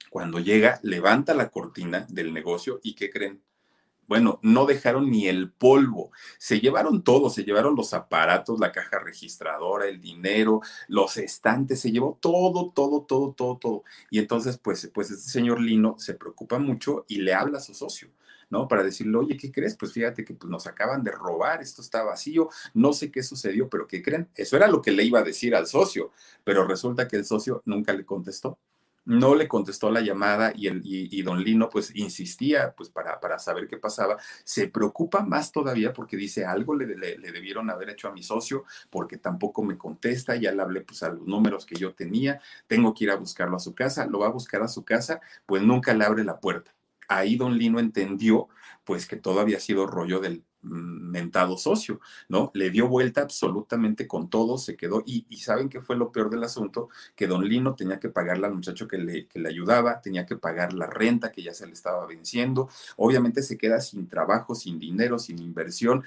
Cuando 0.10 0.40
llega, 0.40 0.80
levanta 0.84 1.34
la 1.34 1.50
cortina 1.50 2.06
del 2.10 2.34
negocio 2.34 2.80
y 2.84 2.96
¿qué 2.96 3.10
creen? 3.10 3.42
Bueno, 4.08 4.40
no 4.42 4.66
dejaron 4.66 5.12
ni 5.12 5.28
el 5.28 5.52
polvo. 5.52 6.12
Se 6.40 6.60
llevaron 6.60 7.04
todo, 7.04 7.30
se 7.30 7.44
llevaron 7.44 7.76
los 7.76 7.94
aparatos, 7.94 8.60
la 8.60 8.72
caja 8.72 8.98
registradora, 8.98 9.88
el 9.88 10.02
dinero, 10.02 10.62
los 10.88 11.18
estantes, 11.18 11.80
se 11.80 11.92
llevó 11.92 12.18
todo, 12.20 12.72
todo, 12.72 13.04
todo, 13.04 13.34
todo, 13.34 13.58
todo. 13.58 13.84
Y 14.10 14.18
entonces, 14.18 14.58
pues, 14.58 14.90
pues 14.92 15.12
este 15.12 15.30
señor 15.30 15.62
Lino 15.62 15.96
se 16.00 16.16
preocupa 16.16 16.58
mucho 16.58 17.06
y 17.08 17.20
le 17.20 17.36
habla 17.36 17.60
a 17.60 17.62
su 17.62 17.76
socio. 17.76 18.10
¿no? 18.50 18.68
Para 18.68 18.82
decirle, 18.82 19.16
oye, 19.16 19.38
¿qué 19.38 19.52
crees? 19.52 19.76
Pues 19.76 19.94
fíjate 19.94 20.26
que 20.26 20.34
pues, 20.34 20.50
nos 20.50 20.66
acaban 20.66 21.04
de 21.04 21.12
robar, 21.12 21.62
esto 21.62 21.84
está 21.84 22.02
vacío, 22.02 22.50
no 22.74 22.94
sé 22.94 23.12
qué 23.12 23.22
sucedió, 23.22 23.70
pero 23.70 23.86
¿qué 23.86 24.02
creen? 24.02 24.28
Eso 24.34 24.58
era 24.58 24.68
lo 24.68 24.82
que 24.82 24.92
le 24.92 25.04
iba 25.04 25.20
a 25.20 25.24
decir 25.24 25.54
al 25.56 25.68
socio, 25.68 26.12
pero 26.44 26.66
resulta 26.66 27.08
que 27.08 27.18
el 27.18 27.26
socio 27.26 27.62
nunca 27.66 27.94
le 27.94 28.06
contestó 28.06 28.58
no 29.10 29.34
le 29.34 29.48
contestó 29.48 29.90
la 29.90 30.02
llamada 30.02 30.54
y, 30.56 30.68
el, 30.68 30.82
y, 30.86 31.22
don 31.24 31.44
Lino 31.44 31.68
pues 31.68 31.96
insistía 31.96 32.76
pues 32.78 32.90
para, 32.90 33.20
para, 33.20 33.40
saber 33.40 33.68
qué 33.68 33.78
pasaba. 33.78 34.18
Se 34.44 34.68
preocupa 34.68 35.26
más 35.26 35.52
todavía 35.52 35.94
porque 35.94 36.16
dice 36.16 36.46
algo 36.46 36.76
le, 36.76 36.96
le, 36.96 37.32
debieron 37.32 37.72
haber 37.72 37.90
hecho 37.90 38.08
a 38.08 38.12
mi 38.12 38.22
socio 38.22 38.66
porque 38.92 39.18
tampoco 39.18 39.64
me 39.64 39.80
contesta, 39.80 40.36
ya 40.36 40.52
le 40.52 40.62
hablé 40.62 40.82
pues 40.82 41.02
a 41.02 41.10
los 41.10 41.26
números 41.26 41.66
que 41.66 41.76
yo 41.76 41.96
tenía, 41.96 42.40
tengo 42.68 42.94
que 42.94 43.06
ir 43.06 43.10
a 43.10 43.16
buscarlo 43.16 43.58
a 43.58 43.60
su 43.60 43.74
casa, 43.74 44.06
lo 44.06 44.20
va 44.20 44.28
a 44.28 44.32
buscar 44.32 44.62
a 44.62 44.68
su 44.68 44.86
casa, 44.86 45.22
pues 45.48 45.64
nunca 45.64 45.96
le 45.96 46.06
abre 46.06 46.24
la 46.24 46.40
puerta. 46.40 46.72
Ahí 47.08 47.36
don 47.36 47.58
Lino 47.58 47.80
entendió 47.80 48.48
pues 48.84 49.08
que 49.08 49.16
todo 49.16 49.40
había 49.40 49.60
sido 49.60 49.88
rollo 49.88 50.20
del 50.20 50.44
mentado 50.62 51.58
socio, 51.58 52.00
¿no? 52.28 52.52
Le 52.54 52.70
dio 52.70 52.88
vuelta 52.88 53.22
absolutamente 53.22 54.08
con 54.08 54.30
todo, 54.30 54.58
se 54.58 54.76
quedó 54.76 55.04
y, 55.06 55.26
saben 55.38 55.70
qué 55.70 55.82
fue 55.82 55.96
lo 55.96 56.12
peor 56.12 56.30
del 56.30 56.44
asunto, 56.44 56.90
que 57.16 57.28
don 57.28 57.46
Lino 57.48 57.76
tenía 57.76 58.00
que 58.00 58.10
pagarle 58.10 58.48
al 58.48 58.56
muchacho 58.56 58.88
que 58.88 58.98
le, 58.98 59.28
que 59.28 59.40
le 59.40 59.50
ayudaba, 59.50 60.02
tenía 60.02 60.26
que 60.26 60.36
pagar 60.36 60.74
la 60.74 60.88
renta 60.88 61.32
que 61.32 61.44
ya 61.44 61.54
se 61.54 61.66
le 61.66 61.74
estaba 61.74 62.06
venciendo, 62.06 62.70
obviamente 62.98 63.42
se 63.42 63.58
queda 63.58 63.80
sin 63.80 64.08
trabajo, 64.08 64.54
sin 64.56 64.80
dinero, 64.80 65.18
sin 65.18 65.40
inversión, 65.40 66.04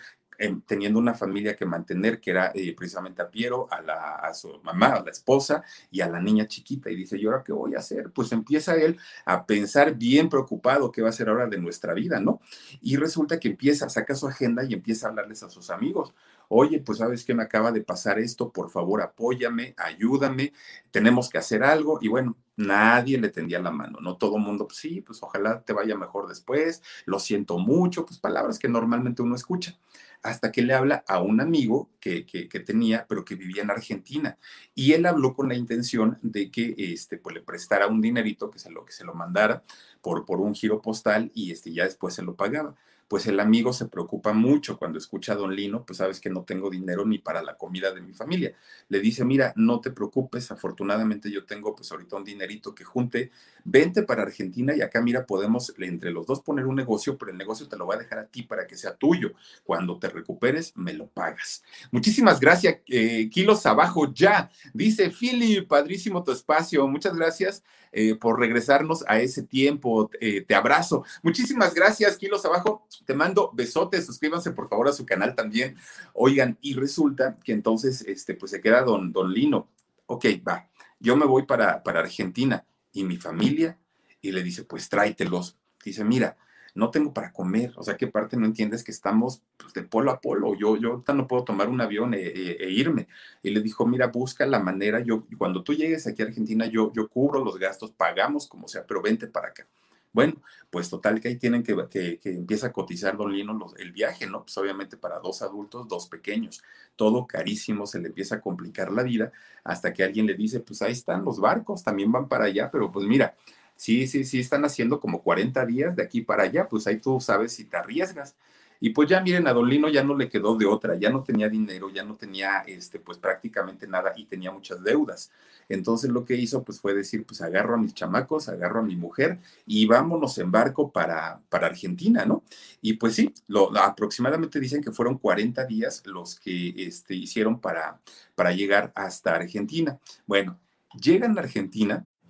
teniendo 0.67 0.99
una 0.99 1.15
familia 1.15 1.55
que 1.57 1.65
mantener, 1.65 2.21
que 2.21 2.31
era 2.31 2.53
eh, 2.55 2.75
precisamente 2.77 3.23
a 3.23 3.31
Piero, 3.31 3.69
a, 3.71 3.81
la, 3.81 4.17
a 4.17 4.35
su 4.35 4.61
mamá, 4.63 4.89
a 4.89 5.05
la 5.05 5.11
esposa 5.11 5.63
y 5.91 6.01
a 6.01 6.09
la 6.09 6.21
niña 6.21 6.47
chiquita. 6.47 6.91
Y 6.91 6.97
dice, 6.97 7.19
¿y 7.19 7.27
ahora 7.27 7.43
qué 7.45 7.53
voy 7.53 7.75
a 7.75 7.79
hacer? 7.79 8.11
Pues 8.11 8.33
empieza 8.33 8.75
él 8.75 8.99
a 9.25 9.47
pensar 9.47 9.95
bien 9.95 10.29
preocupado 10.29 10.91
qué 10.91 11.03
va 11.03 11.09
a 11.09 11.11
hacer 11.11 11.29
ahora 11.29 11.47
de 11.47 11.59
nuestra 11.59 11.95
vida, 11.95 12.21
¿no? 12.21 12.41
Y 12.81 12.97
resulta 12.97 13.39
que 13.39 13.49
empieza, 13.49 13.89
saca 13.89 14.15
su 14.15 14.27
agenda 14.27 14.65
y 14.65 14.75
empieza 14.75 15.07
a 15.07 15.11
hablarles 15.11 15.43
a 15.43 15.51
sus 15.51 15.71
amigos. 15.71 16.15
Oye, 16.49 16.81
pues 16.81 16.99
sabes 16.99 17.25
que 17.25 17.35
me 17.35 17.43
acaba 17.43 17.73
de 17.73 17.81
pasar 17.81 18.19
esto, 18.19 18.51
por 18.51 18.71
favor 18.71 19.01
apóyame, 19.01 19.75
ayúdame, 19.79 20.53
tenemos 20.91 21.31
que 21.31 21.39
hacer 21.39 21.63
algo. 21.63 21.99
Y 22.03 22.09
bueno, 22.09 22.37
nadie 22.57 23.19
le 23.19 23.31
tendía 23.31 23.59
la 23.59 23.71
mano, 23.71 24.01
¿no? 24.01 24.17
Todo 24.17 24.37
el 24.37 24.43
mundo, 24.43 24.67
pues 24.67 24.79
sí, 24.79 25.01
pues 25.01 25.23
ojalá 25.23 25.63
te 25.63 25.73
vaya 25.73 25.97
mejor 25.97 26.29
después, 26.29 26.83
lo 27.07 27.19
siento 27.19 27.59
mucho, 27.59 28.05
pues 28.05 28.19
palabras 28.19 28.59
que 28.59 28.69
normalmente 28.69 29.23
uno 29.23 29.35
escucha 29.35 29.79
hasta 30.23 30.53
que 30.53 30.63
le 30.63 30.75
habla 30.75 31.05
a 31.09 31.21
un 31.21 31.41
amigo 31.41 31.91
que, 32.01 32.25
que, 32.27 32.61
tenía, 32.61 33.07
pero 33.09 33.25
que 33.25 33.35
vivía 33.35 33.63
en 33.63 33.71
Argentina. 33.71 34.39
Y 34.75 34.93
él 34.93 35.07
habló 35.07 35.35
con 35.35 35.49
la 35.49 35.55
intención 35.55 36.19
de 36.23 36.51
que 36.51 36.75
este, 36.77 37.19
pues, 37.19 37.35
le 37.35 37.43
prestara 37.43 37.89
un 37.89 38.01
dinerito, 38.01 38.51
que 38.51 38.59
se 38.59 38.71
lo, 38.71 38.85
que 38.85 38.93
se 38.93 39.05
lo 39.05 39.15
mandara 39.15 39.63
por, 40.01 40.25
por 40.25 40.41
un 40.41 40.55
giro 40.55 40.81
postal 40.81 41.31
y 41.35 41.51
este, 41.51 41.73
ya 41.73 41.85
después 41.85 42.15
se 42.15 42.23
lo 42.23 42.37
pagaba 42.37 42.77
pues 43.13 43.27
el 43.27 43.41
amigo 43.41 43.75
se 43.75 43.89
preocupa 43.89 44.33
mucho 44.33 44.79
cuando 44.79 44.97
escucha 44.97 45.35
a 45.35 45.37
don 45.37 45.55
Lino, 45.55 45.85
pues 45.85 45.99
sabes 45.99 46.19
que 46.19 46.31
no 46.31 46.45
tengo 46.45 46.71
dinero 46.71 47.05
ni 47.05 47.19
para 47.19 47.43
la 47.43 47.59
comida 47.59 47.93
de 47.93 48.01
mi 48.01 48.15
familia. 48.15 48.55
Le 48.89 49.01
dice, 49.01 49.23
mira, 49.23 49.53
no 49.55 49.83
te 49.83 49.91
preocupes, 49.91 50.51
afortunadamente 50.51 51.31
yo 51.31 51.45
tengo 51.45 51.75
pues 51.75 51.93
ahorita 51.93 52.17
un 52.17 52.25
dinerito 52.25 52.75
que 52.75 52.85
junte, 52.85 53.31
vente 53.65 54.03
para 54.03 54.23
Argentina 54.23 54.75
y 54.75 54.81
acá 54.81 55.03
mira, 55.03 55.27
podemos 55.27 55.75
entre 55.77 56.11
los 56.11 56.25
dos 56.25 56.41
poner 56.41 56.65
un 56.65 56.75
negocio, 56.75 57.19
pero 57.19 57.31
el 57.31 57.37
negocio 57.37 57.69
te 57.69 57.77
lo 57.77 57.87
va 57.87 57.97
a 57.97 57.99
dejar 57.99 58.19
a 58.19 58.29
ti 58.29 58.45
para 58.45 58.67
que 58.67 58.79
sea 58.79 58.97
tuyo. 58.97 59.33
Cuando 59.63 59.99
te 59.99 60.09
recuperes, 60.09 60.75
me 60.75 60.95
lo 60.95 61.07
pagas. 61.07 61.63
Muchísimas 61.91 62.41
gracias, 62.41 62.79
eh, 62.87 63.29
kilos 63.29 63.67
abajo 63.67 64.11
ya. 64.15 64.51
Dice 64.73 65.11
Philip, 65.11 65.69
padrísimo 65.69 66.25
tu 66.25 66.33
espacio, 66.33 66.89
muchas 66.89 67.15
gracias. 67.15 67.63
Eh, 67.95 68.15
por 68.15 68.41
regresarnos 68.41 69.05
a 69.07 69.21
ese 69.21 69.43
tiempo. 69.43 70.11
Eh, 70.19 70.41
te 70.41 70.55
abrazo. 70.55 71.05
Muchísimas 71.23 71.75
gracias, 71.75 72.17
kilos 72.17 72.45
abajo. 72.47 72.87
Te 73.05 73.13
mando 73.13 73.51
besotes. 73.53 74.07
Suscríbanse 74.07 74.53
por 74.53 74.67
favor 74.69 74.89
a 74.89 74.93
su 74.93 75.05
canal 75.05 75.35
también. 75.35 75.77
Oigan, 76.15 76.57
y 76.63 76.73
resulta 76.73 77.37
que 77.45 77.53
entonces, 77.53 78.01
este, 78.09 78.33
pues 78.33 78.51
se 78.51 78.63
queda 78.63 78.83
don, 78.83 79.13
don 79.13 79.31
Lino. 79.31 79.69
Ok, 80.07 80.25
va. 80.47 80.71
Yo 81.01 81.17
me 81.17 81.27
voy 81.27 81.43
para, 81.43 81.83
para 81.83 82.01
Argentina 82.01 82.65
y 82.93 83.05
mi 83.05 83.19
familia. 83.19 83.79
Y 84.23 84.33
le 84.33 84.43
dice, 84.43 84.65
pues 84.65 84.89
tráetelos. 84.89 85.59
Dice, 85.85 86.03
mira, 86.03 86.39
no 86.75 86.91
tengo 86.91 87.13
para 87.13 87.33
comer. 87.33 87.73
O 87.77 87.83
sea, 87.83 87.97
¿qué 87.97 88.07
parte 88.07 88.37
no 88.37 88.47
entiendes 88.47 88.85
que 88.85 88.93
estamos 88.93 89.43
pues, 89.57 89.73
de 89.75 89.83
polo 89.83 90.11
a 90.11 90.21
polo? 90.21 90.55
Yo, 90.55 90.77
yo 90.77 91.05
no 91.15 91.29
puedo 91.29 91.45
tomar 91.45 91.69
un 91.69 91.81
avión 91.81 92.15
e, 92.15 92.21
e, 92.21 92.57
e, 92.61 92.71
irme. 92.71 93.09
Y 93.43 93.51
le 93.51 93.61
dijo, 93.61 93.87
mira, 93.87 94.09
busca 94.09 94.47
la 94.47 94.59
manera. 94.59 95.01
Yo, 95.01 95.27
cuando 95.39 95.63
tú 95.63 95.75
llegues 95.75 96.07
aquí 96.07 96.23
a 96.23 96.27
Argentina, 96.27 96.67
yo, 96.67 96.93
yo 96.95 97.09
cubro 97.09 97.45
los 97.45 97.59
gastos, 97.59 97.93
pagamos 97.93 98.47
como 98.47 98.69
sea, 98.69 98.87
pero 98.87 99.03
vente 99.03 99.27
para 99.27 99.49
acá. 99.49 99.67
Bueno, 100.13 100.35
pues 100.69 100.91
total 100.91 101.21
que 101.21 101.29
ahí 101.29 101.37
tienen 101.37 101.63
que, 101.63 101.75
que, 101.89 102.19
que 102.19 102.31
empieza 102.35 102.67
a 102.67 102.73
cotizar 102.73 103.17
Don 103.17 103.33
Lino 103.33 103.59
el 103.79 103.93
viaje, 103.93 104.27
¿no? 104.27 104.43
Pues 104.43 104.57
obviamente 104.59 104.99
para 104.99 105.19
dos 105.21 105.41
adultos, 105.41 105.89
dos 105.89 106.07
pequeños, 106.07 106.63
todo 106.97 107.27
carísimo, 107.27 107.87
se 107.87 107.99
le 107.99 108.09
empieza 108.09 108.35
a 108.37 108.41
complicar 108.41 108.93
la 108.93 109.05
vida 109.05 109.33
hasta 109.65 109.95
que 109.95 110.05
alguien 110.05 110.27
le 110.27 110.35
dice, 110.35 110.61
pues 110.61 110.83
ahí 110.83 110.93
están 110.93 111.25
los 111.25 111.41
barcos, 111.41 111.83
también 111.83 112.13
van 112.13 112.29
para 112.29 112.45
allá, 112.45 112.71
pero 112.71 112.93
pues 112.93 113.07
mira, 113.07 113.35
sí, 113.83 114.07
sí, 114.07 114.25
sí, 114.25 114.39
están 114.39 114.65
haciendo 114.65 115.01
como 115.01 115.23
40 115.25 115.67
días 115.67 115.97
de 115.97 116.05
aquí 116.05 116.21
para 116.21 116.45
allá, 116.45 116.69
pues 116.69 116.87
ahí 116.87 116.99
tú 117.01 117.21
sabes 117.21 117.53
si 117.53 117.65
te 117.65 117.77
arriesgas. 117.77 118.37
Y 118.79 118.91
pues 118.91 119.09
ya 119.09 119.21
miren, 119.21 119.49
a 119.49 119.53
Don 119.53 119.69
Lino 119.69 119.89
ya 119.89 120.05
no 120.05 120.17
le 120.17 120.29
quedó 120.29 120.57
de 120.57 120.67
otra, 120.67 120.97
ya 120.97 121.11
no 121.11 121.25
tenía 121.25 121.49
dinero, 121.49 121.91
ya 121.91 122.05
no 122.05 122.15
tenía, 122.17 122.61
este, 122.67 123.01
pues 123.01 123.19
prácticamente 123.19 123.89
nada 123.89 124.13
y 124.17 124.27
tenía 124.27 124.53
muchas 124.53 124.83
deudas. 124.85 125.33
Entonces 125.69 126.11
lo 126.11 126.25
que 126.25 126.37
hizo, 126.37 126.63
pues 126.63 126.81
fue 126.81 126.95
decir, 126.95 127.25
pues 127.27 127.43
agarro 127.43 127.75
a 127.75 127.77
mis 127.77 127.93
chamacos, 127.95 128.49
agarro 128.49 128.81
a 128.81 128.83
mi 128.85 128.95
mujer 128.97 129.41
y 129.67 129.87
vámonos 129.87 130.39
en 130.39 130.53
barco 130.53 130.93
para, 130.93 131.41
para 131.49 131.67
Argentina, 131.67 132.25
¿no? 132.25 132.45
Y 132.81 132.95
pues 132.95 133.17
sí, 133.17 133.35
lo, 133.49 133.77
aproximadamente 133.79 134.61
dicen 134.61 134.83
que 134.83 134.93
fueron 134.93 135.19
40 135.19 135.65
días 135.67 136.03
los 136.07 136.39
que 136.39 136.75
este, 136.77 137.15
hicieron 137.17 137.61
para, 137.61 138.01
para 138.37 138.53
llegar 138.53 138.93
hasta 138.95 139.35
Argentina. 139.35 139.99
Bueno, 140.27 140.59
llegan 141.01 141.37
a 141.37 141.43
Argentina 141.43 142.05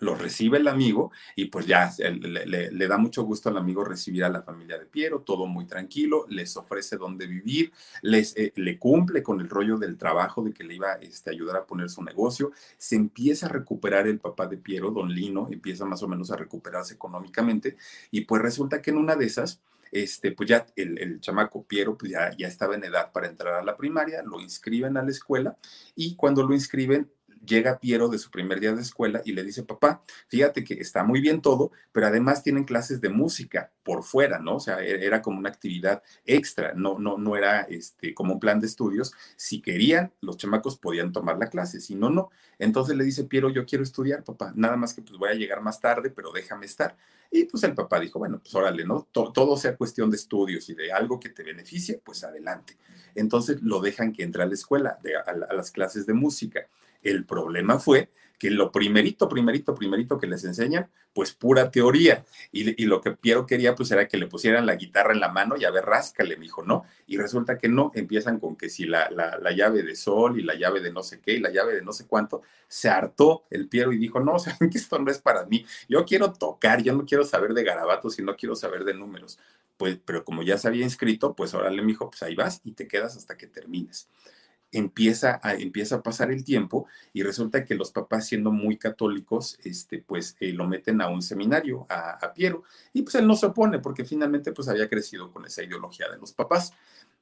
Lo 0.00 0.14
recibe 0.14 0.58
el 0.58 0.68
amigo 0.68 1.10
y 1.34 1.46
pues 1.46 1.66
ya 1.66 1.92
le, 1.98 2.88
da 2.88 2.98
mucho 2.98 3.24
gusto 3.24 3.48
al 3.48 3.56
amigo 3.56 3.84
recibir 3.84 4.24
a 4.24 4.28
la 4.28 4.42
familia 4.42 4.78
de 4.78 4.86
Piero, 4.86 5.20
todo 5.20 5.46
muy 5.46 5.66
tranquilo, 5.66 6.26
les 6.28 6.56
ofrece 6.56 6.96
dónde 6.96 7.26
vivir, 7.26 7.72
les, 8.02 8.36
eh, 8.36 8.52
le 8.56 8.78
cumple 8.78 9.22
con 9.22 9.40
el 9.40 9.48
rollo 9.48 9.76
del 9.76 9.96
trabajo 9.96 10.42
de 10.42 10.52
que 10.52 10.64
le 10.64 10.74
iba 10.74 10.94
este, 10.94 11.30
a 11.30 11.32
ayudar 11.32 11.56
a 11.56 11.66
poner 11.66 11.90
su 11.90 12.02
negocio, 12.02 12.52
se 12.76 12.96
empieza 12.96 13.46
a 13.46 13.50
recuperar 13.50 14.06
el 14.06 14.18
papá 14.18 14.46
de 14.46 14.56
Piero, 14.56 14.90
don 14.90 15.12
Lino, 15.12 15.48
empieza 15.50 15.84
más 15.84 16.02
o 16.02 16.08
menos 16.08 16.30
a 16.30 16.36
recuperarse 16.36 16.94
económicamente 16.94 17.76
y 18.10 18.22
pues 18.22 18.42
resulta 18.42 18.80
que 18.80 18.90
en 18.90 18.98
una 18.98 19.16
de 19.16 19.26
esas, 19.26 19.60
este, 19.90 20.32
pues 20.32 20.48
ya 20.48 20.66
el, 20.76 21.20
chamaco 21.20 21.64
Piero 21.64 21.96
pues 21.96 22.12
ya, 22.12 22.30
ya 22.36 22.46
estaba 22.46 22.74
en 22.74 22.84
edad 22.84 23.10
para 23.10 23.26
entrar 23.26 23.54
a 23.54 23.64
la 23.64 23.76
primaria, 23.76 24.22
lo 24.22 24.40
inscriben 24.40 24.96
a 24.96 25.02
la 25.02 25.10
escuela 25.10 25.56
y 25.96 26.14
cuando 26.14 26.46
lo 26.46 26.54
inscriben 26.54 27.10
llega 27.44 27.78
Piero 27.78 28.08
de 28.08 28.18
su 28.18 28.30
primer 28.30 28.60
día 28.60 28.72
de 28.72 28.82
escuela 28.82 29.22
y 29.24 29.32
le 29.32 29.42
dice, 29.42 29.62
papá, 29.62 30.02
fíjate 30.28 30.64
que 30.64 30.74
está 30.74 31.04
muy 31.04 31.20
bien 31.20 31.40
todo, 31.40 31.72
pero 31.92 32.06
además 32.06 32.42
tienen 32.42 32.64
clases 32.64 33.00
de 33.00 33.08
música 33.08 33.72
por 33.82 34.02
fuera, 34.02 34.38
¿no? 34.38 34.56
O 34.56 34.60
sea, 34.60 34.82
e-, 34.82 35.04
era 35.04 35.22
como 35.22 35.38
una 35.38 35.48
actividad 35.48 36.02
extra, 36.24 36.74
no, 36.74 36.98
no, 36.98 37.18
no 37.18 37.36
era 37.36 37.62
este, 37.62 38.14
como 38.14 38.34
un 38.34 38.40
plan 38.40 38.60
de 38.60 38.66
estudios. 38.66 39.12
Si 39.36 39.60
querían, 39.60 40.12
los 40.20 40.36
chamacos 40.36 40.78
podían 40.78 41.12
tomar 41.12 41.38
la 41.38 41.48
clase, 41.48 41.80
si 41.80 41.94
no, 41.94 42.10
no. 42.10 42.30
Entonces 42.58 42.96
le 42.96 43.04
dice 43.04 43.24
Piero, 43.24 43.50
yo 43.50 43.64
quiero 43.66 43.84
estudiar, 43.84 44.24
papá, 44.24 44.52
nada 44.54 44.76
más 44.76 44.94
que 44.94 45.02
pues 45.02 45.18
voy 45.18 45.30
a 45.30 45.34
llegar 45.34 45.62
más 45.62 45.80
tarde, 45.80 46.10
pero 46.10 46.32
déjame 46.32 46.66
estar. 46.66 46.96
Y 47.30 47.44
pues 47.44 47.62
el 47.64 47.74
papá 47.74 48.00
dijo, 48.00 48.18
bueno, 48.18 48.38
pues 48.40 48.54
órale, 48.54 48.84
¿no? 48.84 49.06
Todo, 49.12 49.56
sea 49.56 49.76
cuestión 49.76 50.10
de 50.10 50.16
estudios 50.16 50.68
y 50.70 50.74
de 50.74 50.92
algo 50.92 51.20
que 51.20 51.28
te 51.28 51.42
beneficie, 51.42 52.00
pues 52.02 52.24
adelante. 52.24 52.76
Entonces 53.14 53.60
lo 53.62 53.80
dejan 53.80 54.12
que 54.12 54.22
entre 54.22 54.42
a 54.42 54.46
la 54.46 54.54
escuela, 54.54 54.98
a 55.26 55.54
las 55.54 55.70
clases 55.70 56.06
de 56.06 56.14
música. 56.14 56.66
El 57.02 57.24
problema 57.24 57.78
fue 57.78 58.10
que 58.38 58.50
lo 58.50 58.70
primerito, 58.70 59.28
primerito, 59.28 59.74
primerito 59.74 60.18
que 60.18 60.28
les 60.28 60.44
enseñan, 60.44 60.88
pues 61.12 61.32
pura 61.32 61.70
teoría. 61.70 62.24
Y, 62.52 62.86
lo 62.86 63.00
que 63.00 63.10
Piero 63.10 63.46
quería, 63.46 63.74
pues 63.74 63.90
era 63.90 64.06
que 64.06 64.16
le 64.16 64.28
pusieran 64.28 64.64
la 64.64 64.76
guitarra 64.76 65.12
en 65.12 65.20
la 65.20 65.28
mano 65.28 65.56
y 65.56 65.64
a 65.64 65.70
ver, 65.70 65.84
ráscale, 65.84 66.36
me 66.36 66.44
dijo, 66.44 66.62
¿no? 66.62 66.84
Y 67.06 67.16
resulta 67.16 67.58
que 67.58 67.68
no, 67.68 67.90
empiezan 67.94 68.38
con 68.38 68.56
que 68.56 68.68
si 68.68 68.86
la, 68.86 69.10
la, 69.10 69.50
llave 69.50 69.82
de 69.82 69.96
sol 69.96 70.38
y 70.38 70.44
la 70.44 70.54
llave 70.54 70.80
de 70.80 70.92
no 70.92 71.02
sé 71.02 71.20
qué 71.20 71.32
y 71.32 71.40
la 71.40 71.50
llave 71.50 71.74
de 71.74 71.82
no 71.82 71.92
sé 71.92 72.06
cuánto, 72.06 72.42
se 72.68 72.88
hartó 72.88 73.44
el 73.50 73.68
Piero 73.68 73.92
y 73.92 73.98
dijo, 73.98 74.20
no, 74.20 74.38
saben 74.38 74.70
que 74.70 74.78
esto 74.78 74.98
no 75.00 75.10
es 75.10 75.18
para 75.18 75.44
mí, 75.46 75.66
yo 75.88 76.04
quiero 76.04 76.32
tocar, 76.32 76.82
yo 76.82 76.94
no 76.94 77.04
quiero 77.04 77.24
saber 77.24 77.54
de 77.54 77.64
garabatos 77.64 78.18
y 78.20 78.22
no 78.22 78.36
quiero 78.36 78.54
saber 78.54 78.84
de 78.84 78.94
números. 78.94 79.38
Pues, 79.76 79.98
pero 80.04 80.24
como 80.24 80.42
ya 80.42 80.58
se 80.58 80.66
había 80.68 80.82
inscrito, 80.84 81.34
pues 81.34 81.54
órale, 81.54 81.82
me 81.82 81.88
dijo, 81.88 82.10
pues 82.10 82.22
ahí 82.22 82.34
vas 82.34 82.60
y 82.64 82.72
te 82.72 82.88
quedas 82.88 83.16
hasta 83.16 83.36
que 83.36 83.46
termines 83.46 84.08
empieza 84.72 85.40
a, 85.42 85.54
empieza 85.54 85.96
a 85.96 86.02
pasar 86.02 86.30
el 86.30 86.44
tiempo 86.44 86.86
y 87.12 87.22
resulta 87.22 87.64
que 87.64 87.74
los 87.74 87.90
papás, 87.90 88.26
siendo 88.26 88.50
muy 88.50 88.76
católicos, 88.76 89.58
este, 89.64 89.98
pues 89.98 90.36
eh, 90.40 90.52
lo 90.52 90.66
meten 90.66 91.00
a 91.00 91.08
un 91.08 91.22
seminario, 91.22 91.86
a, 91.88 92.32
Piero, 92.34 92.62
y 92.92 93.02
pues 93.02 93.14
él 93.14 93.26
no 93.26 93.34
se 93.36 93.46
opone 93.46 93.78
porque 93.78 94.04
finalmente 94.04 94.52
pues 94.52 94.68
había 94.68 94.88
crecido 94.88 95.32
con 95.32 95.46
esa 95.46 95.62
ideología 95.62 96.08
de 96.10 96.18
los 96.18 96.32
papás. 96.32 96.72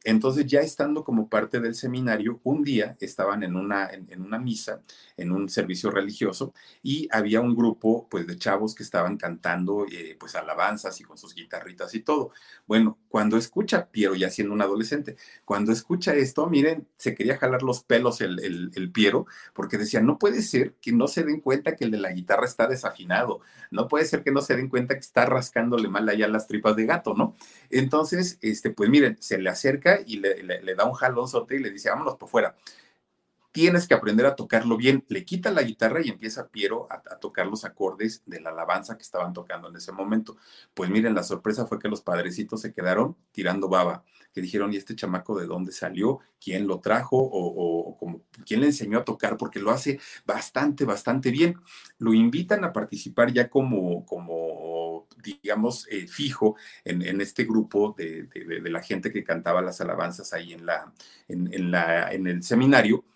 Entonces, 0.04 0.46
ya 0.46 0.60
estando 0.60 1.02
como 1.02 1.28
parte 1.28 1.58
del 1.58 1.74
seminario, 1.74 2.40
un 2.44 2.62
día 2.62 2.96
estaban 3.00 3.42
en 3.42 3.56
una, 3.56 3.90
en, 3.90 4.22
una 4.22 4.38
misa, 4.38 4.82
en 5.16 5.32
un 5.32 5.48
servicio 5.48 5.90
religioso, 5.90 6.54
y 6.80 7.08
había 7.10 7.40
un 7.40 7.56
grupo 7.56 8.06
pues, 8.08 8.26
de 8.26 8.38
chavos 8.38 8.74
que 8.76 8.84
estaban 8.84 9.16
cantando 9.16 9.84
eh, 9.90 10.16
pues, 10.18 10.36
alabanzas 10.36 11.00
y 11.00 11.04
con 11.04 11.18
sus 11.18 11.34
guitarritas 11.34 11.92
y 11.94 12.00
todo. 12.00 12.30
Bueno, 12.68 12.98
cuando 13.08 13.36
escucha 13.36 13.88
Piero, 13.90 14.14
ya 14.14 14.30
siendo 14.30 14.54
un 14.54 14.62
adolescente, 14.62 15.16
cuando 15.44 15.72
escucha 15.72 16.14
esto, 16.14 16.46
miren, 16.46 16.86
se 16.96 17.14
quería 17.16 17.36
jalar 17.36 17.62
los 17.62 17.82
pelos 17.82 18.20
el, 18.20 18.38
el, 18.44 18.70
el 18.76 18.92
Piero, 18.92 19.26
porque 19.54 19.76
decía, 19.76 20.00
no 20.00 20.18
puede 20.18 20.42
ser 20.42 20.74
que 20.80 20.92
no 20.92 21.08
se 21.08 21.24
den 21.24 21.40
cuenta 21.40 21.74
que 21.74 21.84
el 21.84 21.90
de 21.90 21.98
la 21.98 22.12
guitarra 22.12 22.46
está 22.46 22.68
desafinado, 22.68 23.40
no 23.72 23.88
puede 23.88 24.04
ser 24.04 24.22
que 24.22 24.30
no 24.30 24.40
se 24.40 24.54
den 24.54 24.68
cuenta 24.68 24.94
que 24.94 25.00
está 25.00 25.26
rascándole 25.26 25.88
mal 25.88 26.08
allá 26.08 26.28
las 26.28 26.46
tripas 26.46 26.76
de 26.76 26.86
gato, 26.86 27.14
¿no? 27.14 27.34
Entonces, 27.70 28.38
este, 28.40 28.70
pues 28.70 28.88
miren, 28.88 29.16
se 29.20 29.38
le 29.38 29.50
acerca 29.50 29.95
y 30.04 30.16
le, 30.18 30.74
da 30.74 30.84
un 30.84 30.94
jalonzote 30.94 31.56
y 31.56 31.60
le 31.60 31.70
dice, 31.70 31.90
vámonos 31.90 32.16
por 32.16 32.28
fuera. 32.28 32.56
tienes 33.52 33.88
que 33.88 33.94
aprender 33.94 34.26
a 34.26 34.36
tocarlo 34.36 34.76
bien. 34.76 35.04
Le 35.08 35.24
quita 35.24 35.50
la 35.50 35.62
guitarra 35.62 36.00
y 36.04 36.10
empieza 36.10 36.48
Piero 36.48 36.86
a, 36.90 37.00
tocar 37.18 37.46
los 37.46 37.64
acordes 37.64 38.22
de 38.26 38.40
la 38.40 38.50
alabanza 38.50 38.96
que 38.96 39.02
estaban 39.02 39.32
tocando 39.32 39.68
en 39.68 39.76
ese 39.76 39.92
momento. 39.92 40.36
Pues 40.74 40.90
miren, 40.90 41.14
la 41.14 41.22
sorpresa 41.22 41.66
fue 41.66 41.78
que 41.78 41.88
los 41.88 42.02
padrecitos 42.02 42.60
se 42.60 42.72
quedaron 42.72 43.16
tirando 43.32 43.68
baba, 43.68 44.04
que 44.36 44.42
dijeron, 44.42 44.70
¿y 44.70 44.76
este 44.76 44.94
chamaco 44.94 45.40
de 45.40 45.46
dónde 45.46 45.72
salió? 45.72 46.18
¿Quién 46.38 46.66
lo 46.66 46.78
trajo? 46.80 47.16
¿O, 47.18 48.20
quién 48.44 48.60
le 48.60 48.66
enseñó 48.66 48.98
a 48.98 49.04
tocar? 49.04 49.38
Porque 49.38 49.60
lo 49.60 49.70
hace 49.70 49.98
bastante, 50.26 50.84
bastante 50.84 51.30
bien. 51.30 51.56
Lo 51.96 52.12
invitan 52.12 52.62
a 52.62 52.70
participar 52.70 53.32
ya 53.32 53.48
como, 53.48 54.04
como 54.04 55.06
digamos, 55.22 55.88
eh, 55.90 56.06
fijo 56.06 56.56
en, 56.84 57.18
este 57.22 57.44
grupo 57.44 57.94
de, 57.96 58.28
la 58.68 58.82
gente 58.82 59.10
que 59.10 59.24
cantaba 59.24 59.62
las 59.62 59.80
alabanzas 59.80 60.34
ahí 60.34 60.52
en, 60.52 60.66
la, 60.66 60.92
en, 61.28 61.70
la, 61.70 62.12
en 62.12 62.26
el 62.26 62.42
seminario 62.42 63.06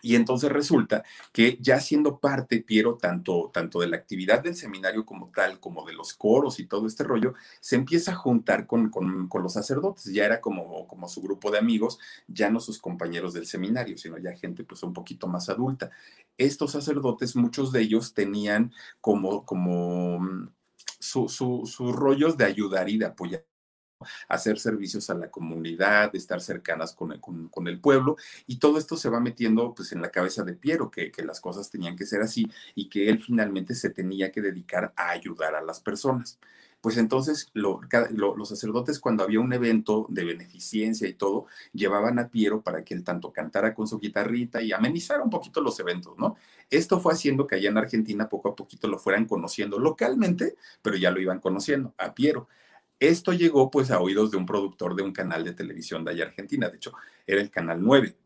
y 0.00 0.14
entonces 0.14 0.50
resulta 0.50 1.02
que 1.32 1.58
ya 1.60 1.80
siendo 1.80 2.18
parte, 2.18 2.62
Piero, 2.62 2.96
tanto, 2.96 3.50
tanto 3.52 3.80
de 3.80 3.88
la 3.88 3.96
actividad 3.96 4.42
del 4.42 4.54
seminario 4.54 5.04
como 5.04 5.30
tal, 5.34 5.58
como 5.58 5.84
de 5.84 5.92
los 5.92 6.14
coros 6.14 6.60
y 6.60 6.66
todo 6.66 6.86
este 6.86 7.04
rollo, 7.04 7.34
se 7.60 7.76
empieza 7.76 8.12
a 8.12 8.16
juntar 8.16 8.66
con, 8.66 8.90
los 9.32 9.52
sacerdotes. 9.52 10.12
Ya 10.12 10.24
era 10.24 10.40
como, 10.40 10.86
como 10.86 11.08
su 11.08 11.20
grupo 11.20 11.50
de 11.50 11.58
amigos, 11.58 11.98
ya 12.28 12.50
no 12.50 12.60
sus 12.60 12.78
compañeros 12.78 13.32
del 13.34 13.46
seminario, 13.46 13.98
sino 13.98 14.18
ya 14.18 14.36
gente 14.36 14.64
pues 14.64 14.82
un 14.82 14.92
poquito 14.92 15.26
más 15.26 15.48
adulta. 15.48 15.90
Estos 16.36 16.72
sacerdotes, 16.72 17.34
muchos 17.34 17.72
de 17.72 17.80
ellos 17.80 18.14
tenían 18.14 18.72
como, 19.00 19.44
como 19.44 20.20
mm, 20.20 20.50
sus 21.00 21.78
rollos 21.78 22.36
de 22.36 22.44
ayudar 22.44 22.88
y 22.88 22.98
de 22.98 23.06
apoyar 23.06 23.44
hacer 24.28 24.58
servicios 24.58 25.10
a 25.10 25.14
la 25.14 25.30
comunidad, 25.30 26.14
estar 26.14 26.40
cercanas 26.40 26.94
con 26.94 27.12
el, 27.66 27.80
pueblo, 27.80 28.16
y 28.46 28.58
todo 28.58 28.78
esto 28.78 28.96
se 28.96 29.08
va 29.08 29.20
metiendo 29.20 29.74
pues 29.74 29.92
en 29.92 30.02
la 30.02 30.10
cabeza 30.10 30.44
de 30.44 30.54
Piero, 30.54 30.90
que, 30.90 31.10
que, 31.10 31.24
las 31.24 31.40
cosas 31.40 31.70
tenían 31.70 31.96
que 31.96 32.06
ser 32.06 32.22
así 32.22 32.46
y 32.74 32.88
que 32.88 33.08
él 33.08 33.22
finalmente 33.22 33.74
se 33.74 33.90
tenía 33.90 34.32
que 34.32 34.40
dedicar 34.40 34.92
a 34.96 35.10
ayudar 35.10 35.54
a 35.54 35.62
las 35.62 35.80
personas. 35.80 36.38
Pues 36.80 36.96
entonces 36.96 37.50
los 37.54 38.48
sacerdotes 38.48 39.00
cuando 39.00 39.24
había 39.24 39.40
un 39.40 39.52
evento 39.52 40.06
de 40.10 40.24
beneficencia 40.24 41.08
y 41.08 41.14
todo, 41.14 41.46
llevaban 41.72 42.20
a 42.20 42.28
Piero 42.28 42.62
para 42.62 42.84
que 42.84 42.94
él 42.94 43.02
tanto 43.02 43.32
cantara 43.32 43.74
con 43.74 43.88
su 43.88 43.98
guitarrita 43.98 44.62
y 44.62 44.72
amenizara 44.72 45.24
un 45.24 45.30
poquito 45.30 45.60
los 45.60 45.80
eventos, 45.80 46.16
¿no? 46.18 46.36
Esto 46.70 47.00
fue 47.00 47.14
haciendo 47.14 47.46
que 47.48 47.56
allá 47.56 47.70
en 47.70 47.78
Argentina 47.78 48.28
poco 48.28 48.50
a 48.50 48.54
poquito 48.54 48.86
lo 48.86 48.98
fueran 48.98 49.24
conociendo 49.26 49.78
localmente, 49.78 50.54
pero 50.80 50.96
ya 50.96 51.10
lo 51.10 51.20
iban 51.20 51.40
conociendo 51.40 51.94
a 51.98 52.14
Piero. 52.14 52.48
Esto 53.00 53.32
llegó 53.32 53.70
pues 53.70 53.90
a 53.90 54.00
oídos 54.00 54.30
de 54.30 54.36
un 54.36 54.46
productor 54.46 54.96
de 54.96 55.02
un 55.02 55.12
canal 55.12 55.44
de 55.44 55.52
televisión 55.52 56.04
de 56.04 56.12
allá 56.12 56.24
Argentina, 56.24 56.68
de 56.68 56.76
hecho 56.76 56.92
era 57.26 57.40
el 57.40 57.50
canal 57.50 57.80
9. 57.80 58.16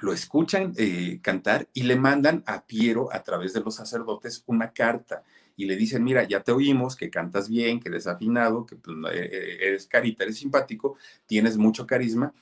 Lo 0.00 0.12
escuchan 0.12 0.72
eh, 0.76 1.20
cantar 1.22 1.68
y 1.72 1.82
le 1.82 1.96
mandan 1.96 2.42
a 2.46 2.64
Piero 2.64 3.12
a 3.12 3.22
través 3.22 3.52
de 3.52 3.60
los 3.60 3.74
sacerdotes 3.74 4.42
una 4.46 4.72
carta 4.72 5.22
y 5.56 5.64
le 5.64 5.76
dicen, 5.76 6.04
mira, 6.04 6.24
ya 6.24 6.42
te 6.42 6.52
oímos, 6.52 6.96
que 6.96 7.08
cantas 7.08 7.48
bien, 7.48 7.80
que 7.80 7.88
eres 7.88 8.06
afinado, 8.06 8.66
que 8.66 8.76
pues, 8.76 8.96
eh, 9.14 9.30
eh, 9.32 9.58
eres 9.62 9.86
carita, 9.86 10.24
eres 10.24 10.36
simpático, 10.36 10.96
tienes 11.24 11.56
mucho 11.56 11.86
carisma, 11.86 12.34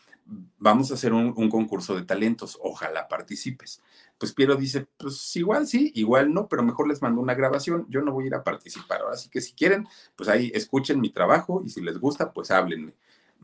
vamos 0.59 0.91
a 0.91 0.95
hacer 0.95 1.13
un, 1.13 1.33
concurso 1.51 1.95
de 1.95 2.03
talentos, 2.05 2.59
ojalá 2.63 3.09
participes. 3.09 3.83
Pues 4.19 4.33
Piero 4.33 4.57
dice, 4.57 4.87
pues 4.97 5.35
igual 5.37 5.67
sí, 5.67 5.93
igual 5.95 6.33
no, 6.33 6.49
pero 6.49 6.63
mejor 6.63 6.89
les 6.89 7.03
mando 7.03 7.21
una 7.21 7.35
grabación, 7.35 7.87
yo 7.89 8.01
no 8.01 8.13
voy 8.13 8.25
a 8.25 8.27
ir 8.29 8.35
a 8.35 8.45
participar. 8.45 9.03
Ahora 9.03 9.17
que 9.31 9.41
si 9.41 9.53
quieren, 9.53 9.87
pues 10.17 10.29
ahí 10.29 10.51
escuchen 10.55 11.01
mi 11.01 11.11
trabajo 11.11 11.63
y 11.65 11.71
si 11.71 11.81
les 11.81 11.99
gusta, 11.99 12.33
pues 12.33 12.51
háblenme 12.51 12.95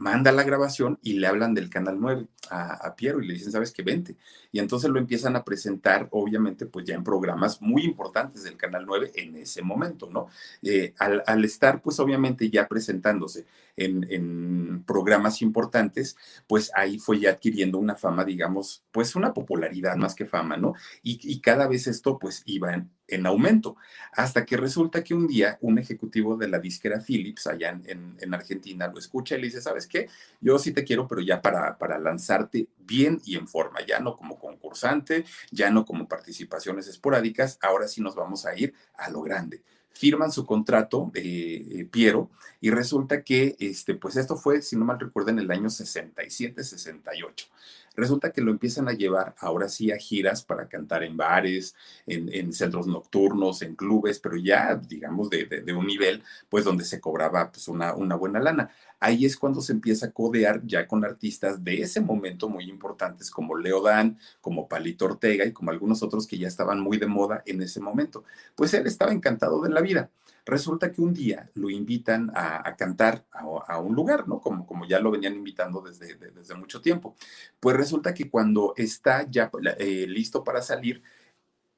manda 0.00 0.32
la 0.32 0.44
grabación 0.44 0.98
y 1.02 1.12
le 1.12 1.26
hablan 1.26 1.52
del 1.52 1.68
Canal 1.68 2.00
9 2.00 2.26
a, 2.50 2.96
Piero 2.96 3.20
y 3.20 3.26
le 3.26 3.34
dicen, 3.34 3.52
sabes 3.52 3.70
que 3.70 3.82
vente. 3.82 4.16
Y 4.50 4.58
entonces 4.58 4.90
lo 4.90 4.98
empiezan 4.98 5.36
a 5.36 5.44
presentar, 5.44 6.08
obviamente, 6.10 6.64
pues 6.64 6.86
ya 6.86 6.94
en 6.94 7.04
programas 7.04 7.60
muy 7.60 7.82
importantes 7.84 8.42
del 8.42 8.56
Canal 8.56 8.86
9 8.86 9.12
en 9.14 9.36
ese 9.36 9.60
momento, 9.60 10.08
¿no? 10.10 10.28
Eh, 10.62 10.94
al, 10.98 11.44
estar, 11.44 11.82
pues 11.82 12.00
obviamente 12.00 12.48
ya 12.48 12.66
presentándose 12.66 13.44
en, 13.76 14.82
programas 14.86 15.42
importantes, 15.42 16.16
pues 16.46 16.70
ahí 16.74 16.98
fue 16.98 17.20
ya 17.20 17.32
adquiriendo 17.32 17.76
una 17.76 17.94
fama, 17.94 18.24
digamos, 18.24 18.82
pues 18.90 19.14
una 19.14 19.34
popularidad 19.34 19.96
más 19.96 20.14
que 20.14 20.24
fama, 20.24 20.56
¿no? 20.56 20.72
Y, 21.02 21.20
y 21.22 21.40
cada 21.40 21.68
vez 21.68 21.86
esto, 21.86 22.18
pues 22.18 22.42
iba 22.46 22.72
en, 22.72 22.90
en 23.10 23.26
aumento, 23.26 23.76
hasta 24.12 24.44
que 24.44 24.56
resulta 24.56 25.04
que 25.04 25.14
un 25.14 25.26
día 25.26 25.58
un 25.60 25.78
ejecutivo 25.78 26.36
de 26.36 26.48
la 26.48 26.58
disquera 26.58 27.00
Philips 27.00 27.46
allá 27.46 27.80
en, 27.84 28.34
Argentina 28.34 28.86
lo 28.86 28.98
escucha 28.98 29.36
y 29.36 29.40
le 29.40 29.48
dice, 29.48 29.60
¿sabes 29.60 29.86
qué? 29.86 30.08
Yo 30.40 30.58
sí 30.58 30.72
te 30.72 30.84
quiero, 30.84 31.06
pero 31.08 31.20
ya 31.20 31.42
para, 31.42 31.76
para 31.78 31.98
lanzarte 31.98 32.68
bien 32.78 33.20
y 33.24 33.36
en 33.36 33.48
forma, 33.48 33.84
ya 33.86 34.00
no 34.00 34.16
como 34.16 34.38
concursante, 34.38 35.24
ya 35.50 35.70
no 35.70 35.84
como 35.84 36.08
participaciones 36.08 36.86
esporádicas, 36.88 37.58
ahora 37.60 37.88
sí 37.88 38.00
nos 38.00 38.14
vamos 38.14 38.46
a 38.46 38.56
ir 38.56 38.72
a 38.94 39.10
lo 39.10 39.22
grande 39.22 39.62
firman 39.90 40.32
su 40.32 40.46
contrato, 40.46 41.10
eh, 41.14 41.86
Piero, 41.90 42.30
y 42.60 42.70
resulta 42.70 43.22
que, 43.22 43.56
este, 43.58 43.94
pues 43.94 44.16
esto 44.16 44.36
fue, 44.36 44.62
si 44.62 44.76
no 44.76 44.84
mal 44.84 45.00
recuerdo, 45.00 45.30
en 45.30 45.40
el 45.40 45.50
año 45.50 45.68
67-68. 45.68 47.48
Resulta 47.96 48.32
que 48.32 48.40
lo 48.40 48.50
empiezan 48.50 48.88
a 48.88 48.92
llevar 48.92 49.34
ahora 49.38 49.68
sí 49.68 49.90
a 49.90 49.96
giras 49.96 50.44
para 50.44 50.68
cantar 50.68 51.02
en 51.02 51.16
bares, 51.16 51.74
en, 52.06 52.52
centros 52.52 52.86
nocturnos, 52.86 53.62
en 53.62 53.74
clubes, 53.74 54.20
pero 54.20 54.36
ya, 54.36 54.76
digamos, 54.76 55.28
de, 55.30 55.74
un 55.76 55.86
nivel, 55.86 56.22
pues 56.48 56.64
donde 56.64 56.84
se 56.84 57.00
cobraba 57.00 57.50
pues 57.50 57.68
una, 57.68 57.94
una 57.94 58.14
buena 58.14 58.40
lana. 58.40 58.70
Ahí 59.00 59.24
es 59.24 59.36
cuando 59.36 59.60
se 59.60 59.72
empieza 59.72 60.06
a 60.06 60.10
codear 60.12 60.64
ya 60.64 60.86
con 60.86 61.04
artistas 61.04 61.64
de 61.64 61.80
ese 61.82 62.00
momento 62.00 62.48
muy 62.48 62.68
importantes 62.68 63.30
como 63.30 63.56
Leo 63.56 63.82
Dan, 63.82 64.18
como 64.40 64.68
Palito 64.68 65.06
Ortega 65.06 65.44
y 65.44 65.52
como 65.52 65.70
algunos 65.70 66.02
otros 66.02 66.26
que 66.26 66.38
ya 66.38 66.48
estaban 66.48 66.80
muy 66.80 66.98
de 66.98 67.06
moda 67.06 67.42
en 67.46 67.62
ese 67.62 67.80
momento. 67.80 68.24
Pues 68.54 68.72
él 68.74 68.86
estaba 68.86 69.12
encantado 69.12 69.62
de 69.62 69.70
la 69.70 69.80
vida. 69.80 70.10
Resulta 70.46 70.92
que 70.92 71.00
un 71.00 71.12
día 71.12 71.50
lo 71.54 71.70
invitan 71.70 72.30
a, 72.34 72.74
cantar 72.76 73.24
a, 73.32 73.78
un 73.78 73.94
lugar, 73.94 74.26
¿no? 74.28 74.40
Como, 74.40 74.66
como 74.66 74.86
ya 74.86 75.00
lo 75.00 75.10
venían 75.10 75.34
invitando 75.34 75.80
desde, 75.80 76.14
desde 76.16 76.54
mucho 76.54 76.80
tiempo. 76.80 77.14
Pues 77.58 77.76
resulta 77.76 78.14
que 78.14 78.30
cuando 78.30 78.74
está 78.76 79.28
ya 79.28 79.50
eh, 79.78 80.06
listo 80.08 80.42
para 80.42 80.62
salir, 80.62 81.02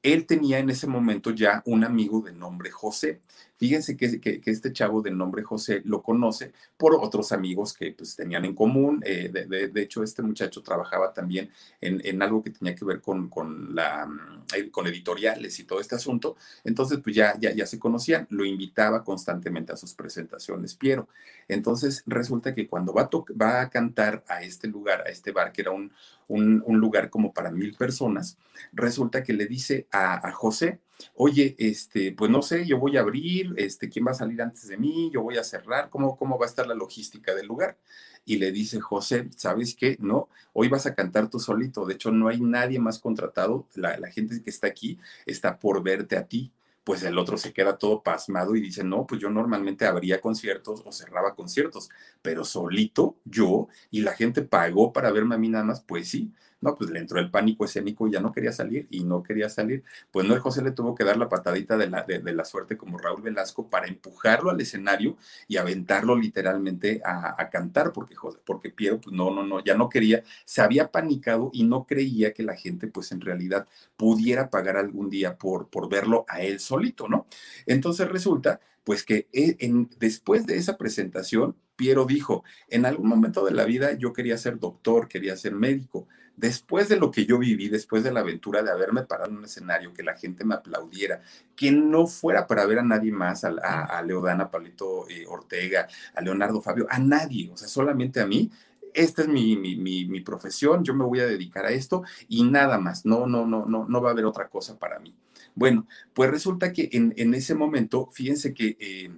él 0.03 0.25
tenía 0.25 0.59
en 0.59 0.69
ese 0.69 0.85
momento 0.85 1.31
ya 1.31 1.63
un 1.65 1.83
amigo 1.83 2.21
de 2.21 2.33
nombre 2.33 2.69
José. 2.69 3.21
Fíjense 3.63 3.95
que, 3.95 4.41
este 4.43 4.73
chavo 4.73 5.01
de 5.01 5.09
nombre 5.09 5.41
José 5.41 5.81
lo 5.85 6.03
conoce 6.03 6.51
por 6.75 6.95
otros 6.95 7.31
amigos 7.31 7.71
que 7.71 7.93
pues, 7.93 8.13
tenían 8.13 8.43
en 8.43 8.55
común. 8.55 9.01
Eh, 9.05 9.29
de, 9.31 9.81
hecho, 9.81 10.03
este 10.03 10.21
muchacho 10.21 10.61
trabajaba 10.61 11.13
también 11.13 11.49
en, 11.79 12.21
algo 12.21 12.43
que 12.43 12.49
tenía 12.49 12.75
que 12.75 12.83
ver 12.83 12.99
con, 12.99 13.29
con, 13.29 13.73
la, 13.73 14.05
mm, 14.05 14.69
con 14.69 14.85
editoriales 14.87 15.57
y 15.59 15.63
todo 15.63 15.79
este 15.79 15.95
asunto. 15.95 16.35
Entonces, 16.65 16.99
pues 17.01 17.15
ya, 17.15 17.39
ya, 17.39 17.53
ya 17.53 17.65
se 17.65 17.79
conocían. 17.79 18.27
Lo 18.31 18.43
invitaba 18.43 19.01
constantemente 19.01 19.71
a 19.71 19.77
sus 19.77 19.93
presentaciones, 19.93 20.75
Piero. 20.75 21.07
Entonces, 21.47 22.03
resulta 22.05 22.53
que 22.53 22.67
cuando 22.67 22.93
va 22.93 23.03
a, 23.03 23.09
va 23.41 23.61
a 23.61 23.69
cantar 23.69 24.25
a 24.27 24.41
este 24.41 24.67
lugar, 24.67 25.05
a 25.07 25.09
este 25.09 25.31
bar, 25.31 25.53
que 25.53 25.61
era 25.61 25.71
un, 25.71 25.89
un, 26.27 26.79
lugar 26.79 27.09
como 27.09 27.33
para 27.33 27.51
mil 27.51 27.75
personas, 27.75 28.37
resulta 28.71 29.23
que 29.23 29.33
le 29.33 29.45
dice 29.45 29.87
a, 29.91 30.31
José, 30.31 30.79
oye, 31.15 31.55
este, 31.57 32.11
pues 32.11 32.31
no 32.31 32.41
sé, 32.41 32.65
yo 32.65 32.79
voy 32.79 32.97
a 32.97 33.01
abrir, 33.01 33.53
este, 33.57 33.89
¿quién 33.89 34.05
va 34.05 34.11
a 34.11 34.15
salir 34.15 34.41
antes 34.41 34.67
de 34.67 34.77
mí? 34.77 35.11
Yo 35.13 35.21
voy 35.21 35.37
a 35.37 35.43
cerrar, 35.43 35.89
¿cómo, 35.89 36.17
cómo 36.17 36.37
va 36.37 36.45
a 36.45 36.49
estar 36.49 36.67
la 36.67 36.75
logística 36.75 37.33
del 37.35 37.47
lugar? 37.47 37.77
Y 38.25 38.37
le 38.37 38.51
dice 38.51 38.79
José, 38.79 39.29
¿sabes 39.35 39.75
qué? 39.75 39.97
No, 39.99 40.29
hoy 40.53 40.69
vas 40.69 40.85
a 40.85 40.95
cantar 40.95 41.29
tú 41.29 41.39
solito, 41.39 41.85
de 41.85 41.95
hecho 41.95 42.11
no 42.11 42.29
hay 42.29 42.39
nadie 42.39 42.79
más 42.79 42.99
contratado, 42.99 43.67
la, 43.75 43.97
la 43.97 44.09
gente 44.09 44.41
que 44.41 44.49
está 44.49 44.67
aquí 44.67 44.97
está 45.25 45.59
por 45.59 45.83
verte 45.83 46.17
a 46.17 46.25
ti 46.25 46.51
pues 46.83 47.03
el 47.03 47.17
otro 47.17 47.37
se 47.37 47.53
queda 47.53 47.77
todo 47.77 48.03
pasmado 48.03 48.55
y 48.55 48.61
dice, 48.61 48.83
no, 48.83 49.07
pues 49.07 49.21
yo 49.21 49.29
normalmente 49.29 49.85
abría 49.85 50.19
conciertos 50.19 50.83
o 50.85 50.91
cerraba 50.91 51.35
conciertos, 51.35 51.89
pero 52.21 52.43
solito 52.43 53.15
yo 53.23 53.67
y 53.89 54.01
la 54.01 54.13
gente 54.13 54.41
pagó 54.41 54.91
para 54.91 55.11
verme 55.11 55.35
a 55.35 55.37
mí 55.37 55.49
nada 55.49 55.63
más, 55.63 55.81
pues 55.81 56.09
sí, 56.09 56.31
no, 56.63 56.75
pues 56.75 56.89
le 56.89 56.99
entró 56.99 57.19
el 57.19 57.29
pánico 57.29 57.65
escénico 57.65 58.07
y 58.07 58.11
ya 58.13 58.21
no 58.21 58.31
quería 58.31 58.53
salir 58.53 58.87
y 58.89 59.03
no 59.03 59.21
quería 59.21 59.49
salir. 59.49 59.83
Pues 60.11 60.25
no, 60.25 60.33
el 60.33 60.39
José 60.39 60.61
le 60.61 60.71
tuvo 60.71 60.95
que 60.95 61.03
dar 61.03 61.17
la 61.17 61.27
patadita 61.27 61.77
de 61.77 61.89
la, 61.89 62.03
de, 62.03 62.33
la 62.33 62.45
suerte 62.45 62.77
como 62.77 62.97
Raúl 62.97 63.21
Velasco 63.21 63.69
para 63.69 63.87
empujarlo 63.87 64.49
al 64.49 64.61
escenario 64.61 65.17
y 65.47 65.57
aventarlo 65.57 66.15
literalmente 66.15 67.01
a, 67.03 67.49
cantar, 67.49 67.91
porque, 67.91 68.15
porque 68.45 68.69
Piero, 68.69 69.01
pues 69.01 69.13
no, 69.13 69.29
no, 69.29 69.43
no, 69.43 69.63
ya 69.63 69.75
no 69.75 69.89
quería, 69.89 70.23
se 70.45 70.61
había 70.61 70.89
panicado 70.89 71.49
y 71.53 71.63
no 71.65 71.85
creía 71.85 72.33
que 72.33 72.43
la 72.43 72.55
gente, 72.55 72.87
pues 72.87 73.11
en 73.11 73.19
realidad 73.19 73.67
pudiera 73.97 74.49
pagar 74.49 74.77
algún 74.77 75.09
día 75.09 75.37
por, 75.37 75.67
por 75.69 75.89
verlo 75.89 76.25
a 76.29 76.41
él 76.41 76.59
solito, 76.61 77.09
¿no? 77.09 77.27
Entonces 77.65 78.07
resulta 78.07 78.61
pues 78.83 79.03
que 79.03 79.27
eh, 79.31 79.57
en, 79.59 79.89
después 79.99 80.45
de 80.45 80.57
esa 80.57 80.77
presentación, 80.77 81.55
Piero 81.75 82.05
dijo, 82.05 82.43
en 82.69 82.85
algún 82.85 83.07
momento 83.07 83.45
de 83.45 83.51
la 83.51 83.65
vida 83.65 83.97
yo 83.97 84.13
quería 84.13 84.37
ser 84.37 84.59
doctor, 84.59 85.07
quería 85.07 85.35
ser 85.35 85.53
médico, 85.53 86.07
después 86.35 86.89
de 86.89 86.97
lo 86.97 87.11
que 87.11 87.25
yo 87.25 87.37
viví, 87.37 87.69
después 87.69 88.03
de 88.03 88.11
la 88.11 88.21
aventura 88.21 88.63
de 88.63 88.71
haberme 88.71 89.03
parado 89.03 89.29
en 89.29 89.37
un 89.37 89.45
escenario, 89.45 89.93
que 89.93 90.03
la 90.03 90.17
gente 90.17 90.43
me 90.45 90.55
aplaudiera, 90.55 91.21
que 91.55 91.71
no 91.71 92.07
fuera 92.07 92.47
para 92.47 92.65
ver 92.65 92.79
a 92.79 92.83
nadie 92.83 93.11
más, 93.11 93.43
a, 93.43 94.01
Leodana, 94.03 94.45
a 94.45 94.51
Pablito 94.51 95.07
eh, 95.09 95.25
Ortega, 95.27 95.87
a 96.15 96.21
Leonardo 96.21 96.61
Fabio, 96.61 96.87
a 96.89 96.99
nadie, 96.99 97.49
o 97.51 97.57
sea, 97.57 97.67
solamente 97.67 98.19
a 98.19 98.25
mí, 98.25 98.51
esta 98.93 99.23
es 99.23 99.27
mi, 99.27 99.55
mi, 99.55 99.75
mi, 100.05 100.21
profesión, 100.21 100.83
yo 100.83 100.93
me 100.93 101.03
voy 101.03 101.19
a 101.19 101.25
dedicar 101.25 101.65
a 101.65 101.71
esto 101.71 102.03
y 102.27 102.43
nada 102.43 102.77
más, 102.77 103.05
no, 103.05 103.25
no, 103.25 103.47
no, 103.47 103.65
no, 103.65 103.87
no 103.87 104.01
va 104.01 104.09
a 104.09 104.11
haber 104.11 104.25
otra 104.25 104.49
cosa 104.49 104.77
para 104.77 104.99
mí. 104.99 105.15
Bueno, 105.55 105.87
pues 106.13 106.29
resulta 106.29 106.71
que 106.71 106.89
en, 106.93 107.13
en 107.17 107.33
ese 107.33 107.55
momento, 107.55 108.09
fíjense 108.11 108.53
que... 108.53 108.77
Eh, 108.79 109.11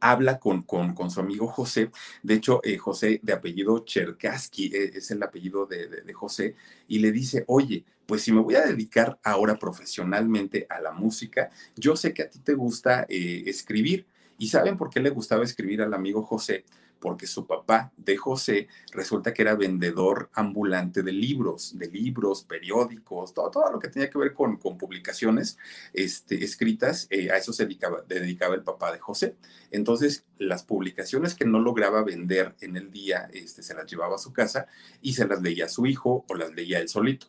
habla 0.00 0.38
con, 0.38 0.62
con, 0.62 1.10
su 1.10 1.20
amigo 1.20 1.46
José. 1.46 1.90
De 2.22 2.34
hecho, 2.34 2.60
eh, 2.64 2.78
José 2.78 3.20
de 3.22 3.32
apellido 3.32 3.84
Cherkaski 3.84 4.66
eh, 4.66 4.92
es 4.94 5.10
el 5.10 5.22
apellido 5.22 5.66
de, 5.66 6.12
José, 6.12 6.54
y 6.86 6.98
le 6.98 7.12
dice, 7.12 7.44
oye, 7.46 7.84
pues 8.06 8.22
si 8.22 8.32
me 8.32 8.40
voy 8.40 8.54
a 8.54 8.64
dedicar 8.64 9.18
ahora 9.22 9.58
profesionalmente 9.58 10.66
a 10.70 10.80
la 10.80 10.92
música, 10.92 11.50
yo 11.76 11.96
sé 11.96 12.14
que 12.14 12.22
a 12.22 12.30
ti 12.30 12.38
te 12.38 12.54
gusta 12.54 13.06
escribir. 13.08 14.06
¿Y 14.40 14.48
saben 14.48 14.76
por 14.76 14.88
qué 14.88 15.00
le 15.00 15.10
gustaba 15.10 15.42
escribir 15.42 15.82
al 15.82 15.92
amigo 15.92 16.22
José? 16.22 16.64
Porque 17.00 17.26
su 17.26 17.46
papá 17.46 17.92
de 17.96 18.16
José 18.16 18.68
resulta 18.92 19.32
que 19.32 19.42
era 19.42 19.54
vendedor 19.54 20.30
ambulante 20.32 21.02
de 21.02 21.12
libros, 21.12 21.78
de 21.78 21.88
libros, 21.88 22.44
periódicos, 22.44 23.34
todo, 23.34 23.50
todo 23.50 23.72
lo 23.72 23.78
que 23.78 23.88
tenía 23.88 24.10
que 24.10 24.18
ver 24.18 24.34
con, 24.34 24.56
con 24.56 24.78
publicaciones 24.78 25.58
este, 25.92 26.42
escritas, 26.44 27.06
eh, 27.10 27.30
a 27.30 27.36
eso 27.36 27.52
se 27.52 27.66
dedicaba, 27.66 28.54
el 28.54 28.62
papá 28.62 28.92
de 28.92 28.98
José. 28.98 29.36
Entonces, 29.70 30.24
las 30.38 30.62
publicaciones 30.62 31.34
que 31.34 31.44
no 31.44 31.60
lograba 31.60 32.02
vender 32.02 32.54
en 32.60 32.76
el 32.76 32.90
día, 32.90 33.28
este, 33.32 33.62
se 33.62 33.74
las 33.74 33.86
llevaba 33.90 34.16
a 34.16 34.18
su 34.18 34.32
casa 34.32 34.66
y 35.02 35.12
se 35.12 35.26
las 35.26 35.42
leía 35.42 35.66
a 35.66 35.68
su 35.68 35.86
hijo 35.86 36.24
o 36.28 36.34
las 36.34 36.52
leía 36.52 36.78
él 36.78 36.88
solito 36.88 37.28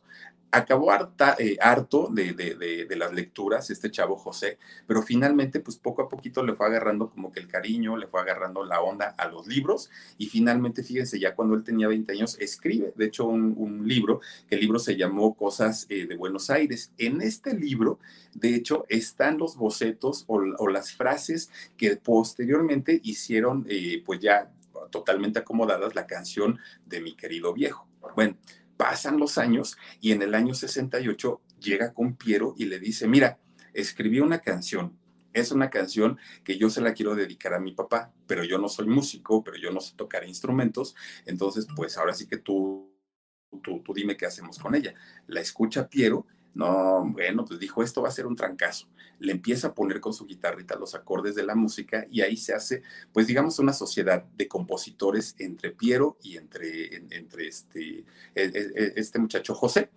acabó 0.51 0.91
eh, 1.37 1.57
harto 1.61 2.09
de, 2.11 2.33
de, 2.33 2.95
las 2.95 3.13
lecturas, 3.13 3.69
este 3.69 3.91
chavo 3.91 4.17
José, 4.17 4.57
pero 4.87 5.01
finalmente, 5.01 5.59
pues 5.59 5.77
poco 5.77 6.01
a 6.01 6.09
poquito 6.09 6.43
le 6.43 6.53
fue 6.53 6.67
agarrando 6.67 7.09
como 7.09 7.31
que 7.31 7.39
el 7.39 7.47
cariño, 7.47 7.97
le 7.97 8.07
fue 8.07 8.21
agarrando 8.21 8.63
la 8.65 8.81
onda 8.81 9.15
a 9.17 9.27
los 9.27 9.47
libros 9.47 9.89
y 10.17 10.27
finalmente, 10.27 10.83
fíjense, 10.83 11.19
ya 11.19 11.35
cuando 11.35 11.55
él 11.55 11.63
tenía 11.63 11.87
20 11.87 12.11
años, 12.13 12.37
escribe, 12.39 12.93
de 12.95 13.05
hecho, 13.05 13.25
un, 13.25 13.87
libro, 13.87 14.21
que 14.47 14.55
el 14.55 14.61
libro 14.61 14.79
se 14.79 14.97
llamó 14.97 15.35
Cosas 15.35 15.85
eh, 15.89 16.05
de 16.05 16.15
Buenos 16.15 16.49
Aires. 16.49 16.91
En 16.97 17.21
este 17.21 17.53
libro, 17.53 17.99
de 18.33 18.55
hecho, 18.55 18.85
están 18.89 19.37
los 19.37 19.55
bocetos 19.55 20.25
o, 20.27 20.67
las 20.69 20.93
frases 20.93 21.49
que 21.77 21.95
posteriormente 21.95 22.99
hicieron, 23.03 23.65
eh, 23.69 24.03
pues 24.05 24.19
ya 24.19 24.51
totalmente 24.91 25.39
acomodadas, 25.39 25.95
la 25.95 26.07
canción 26.07 26.59
de 26.85 27.01
mi 27.01 27.15
querido 27.15 27.53
viejo. 27.53 27.87
Bueno, 28.15 28.37
pasan 28.79 29.19
los 29.19 29.37
años 29.37 29.77
y 29.99 30.13
en 30.13 30.21
el 30.21 30.33
año 30.33 30.53
68 30.53 31.41
llega 31.59 31.93
con 31.93 32.15
Piero 32.15 32.55
y 32.57 32.63
le 32.63 32.79
dice, 32.79 33.09
mira, 33.09 33.37
escribí 33.73 34.21
una 34.21 34.39
canción. 34.39 34.97
Es 35.33 35.51
una 35.51 35.69
canción 35.69 36.17
que 36.45 36.57
yo 36.57 36.69
se 36.69 36.79
la 36.79 36.93
quiero 36.93 37.13
dedicar 37.13 37.53
a 37.53 37.59
mi 37.59 37.73
papá, 37.73 38.13
pero 38.25 38.45
yo 38.45 38.57
no 38.57 38.69
soy 38.69 38.87
músico, 38.87 39.43
pero 39.43 39.57
yo 39.57 39.69
no 39.71 39.81
sé 39.81 39.97
tocar 39.97 40.25
instrumentos. 40.25 40.95
Entonces, 41.25 41.67
pues 41.75 41.97
ahora 41.97 42.13
sí 42.13 42.25
que 42.25 42.37
tú, 42.37 42.89
tú, 43.61 43.83
tú 43.83 43.93
dime 43.93 44.15
qué 44.15 44.25
hacemos 44.25 44.57
con 44.57 44.73
ella. 44.73 44.93
La 45.27 45.41
escucha 45.41 45.89
Piero 45.89 46.25
no, 46.53 47.05
bueno, 47.11 47.45
pues 47.45 47.59
dijo, 47.59 47.83
esto 47.83 48.01
va 48.01 48.09
a 48.09 48.11
ser 48.11 48.25
un 48.25 48.35
trancazo. 48.35 48.87
Le 49.19 49.31
empieza 49.31 49.67
a 49.67 49.73
poner 49.73 49.99
con 49.99 50.13
su 50.13 50.25
guitarrita 50.25 50.75
los 50.75 50.95
acordes 50.95 51.35
de 51.35 51.43
la 51.43 51.55
música 51.55 52.05
y 52.09 52.21
ahí 52.21 52.37
se 52.37 52.53
hace, 52.53 52.81
pues 53.13 53.27
digamos, 53.27 53.59
una 53.59 53.73
sociedad 53.73 54.23
de 54.35 54.47
compositores 54.47 55.35
entre 55.39 55.71
Piero 55.71 56.17
y 56.21 56.37
entre, 56.37 56.95
entre 57.11 57.47
este, 57.47 57.99
e, 57.99 58.05
e, 58.35 58.71
e, 58.75 58.93
este 58.95 59.19
muchacho 59.19 59.53
José. 59.53 59.91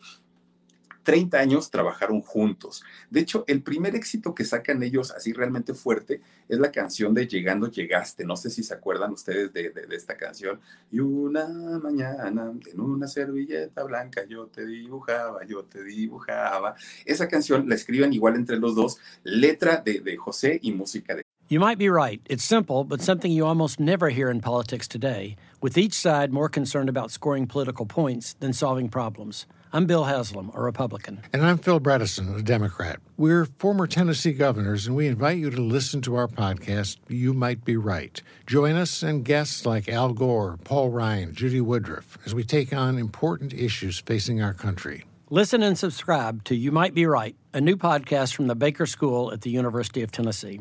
30 1.02 1.38
años 1.38 1.70
trabajaron 1.70 2.20
juntos. 2.20 2.82
De 3.10 3.20
hecho, 3.20 3.44
el 3.46 3.62
primer 3.62 3.94
éxito 3.94 4.34
que 4.34 4.44
sacan 4.44 4.82
ellos 4.82 5.10
así 5.10 5.32
realmente 5.32 5.74
fuerte 5.74 6.20
es 6.48 6.58
la 6.58 6.70
canción 6.70 7.14
de 7.14 7.26
Llegando 7.26 7.70
Llegaste. 7.70 8.24
No 8.24 8.36
sé 8.36 8.50
si 8.50 8.62
se 8.62 8.74
acuerdan 8.74 9.12
ustedes 9.12 9.52
de, 9.52 9.72
esta 9.90 10.16
canción. 10.16 10.60
Y 10.90 11.00
una 11.00 11.46
mañana 11.82 12.52
en 12.66 12.80
una 12.80 13.06
servilleta 13.06 13.82
blanca 13.84 14.24
yo 14.24 14.46
te 14.46 14.64
dibujaba, 14.66 15.44
yo 15.46 15.64
te 15.64 15.82
dibujaba. 15.82 16.74
Esa 17.04 17.28
canción 17.28 17.68
la 17.68 17.74
escriben 17.74 18.12
igual 18.12 18.36
entre 18.36 18.58
los 18.58 18.74
dos, 18.74 18.98
letra 19.24 19.76
de, 19.78 20.00
de 20.00 20.16
José 20.16 20.58
y 20.62 20.72
música 20.72 21.14
de 21.14 21.22
You 21.48 21.60
might 21.60 21.76
be 21.76 21.90
right. 21.90 22.18
It's 22.30 22.44
simple, 22.44 22.82
but 22.82 23.02
something 23.02 23.30
you 23.30 23.44
almost 23.44 23.78
never 23.78 24.08
hear 24.08 24.30
in 24.30 24.40
politics 24.40 24.88
today, 24.88 25.36
with 25.60 25.76
each 25.76 25.92
side 25.92 26.32
more 26.32 26.48
concerned 26.48 26.88
about 26.88 27.10
scoring 27.10 27.46
political 27.46 27.84
points 27.84 28.32
than 28.40 28.54
solving 28.54 28.88
problems. 28.88 29.46
I'm 29.74 29.86
Bill 29.86 30.04
Haslam, 30.04 30.50
a 30.54 30.60
Republican. 30.60 31.22
And 31.32 31.42
I'm 31.42 31.56
Phil 31.56 31.80
Bredesen, 31.80 32.36
a 32.36 32.42
Democrat. 32.42 33.00
We're 33.16 33.46
former 33.46 33.86
Tennessee 33.86 34.34
governors, 34.34 34.86
and 34.86 34.94
we 34.94 35.06
invite 35.06 35.38
you 35.38 35.48
to 35.48 35.62
listen 35.62 36.02
to 36.02 36.14
our 36.14 36.28
podcast, 36.28 36.98
You 37.08 37.32
Might 37.32 37.64
Be 37.64 37.78
Right. 37.78 38.20
Join 38.46 38.74
us 38.74 39.02
and 39.02 39.24
guests 39.24 39.64
like 39.64 39.88
Al 39.88 40.12
Gore, 40.12 40.58
Paul 40.62 40.90
Ryan, 40.90 41.34
Judy 41.34 41.62
Woodruff, 41.62 42.18
as 42.26 42.34
we 42.34 42.44
take 42.44 42.74
on 42.74 42.98
important 42.98 43.54
issues 43.54 43.98
facing 43.98 44.42
our 44.42 44.52
country. 44.52 45.06
Listen 45.30 45.62
and 45.62 45.78
subscribe 45.78 46.44
to 46.44 46.54
You 46.54 46.70
Might 46.70 46.92
Be 46.92 47.06
Right, 47.06 47.34
a 47.54 47.60
new 47.62 47.78
podcast 47.78 48.34
from 48.34 48.48
the 48.48 48.54
Baker 48.54 48.84
School 48.84 49.32
at 49.32 49.40
the 49.40 49.48
University 49.48 50.02
of 50.02 50.12
Tennessee. 50.12 50.60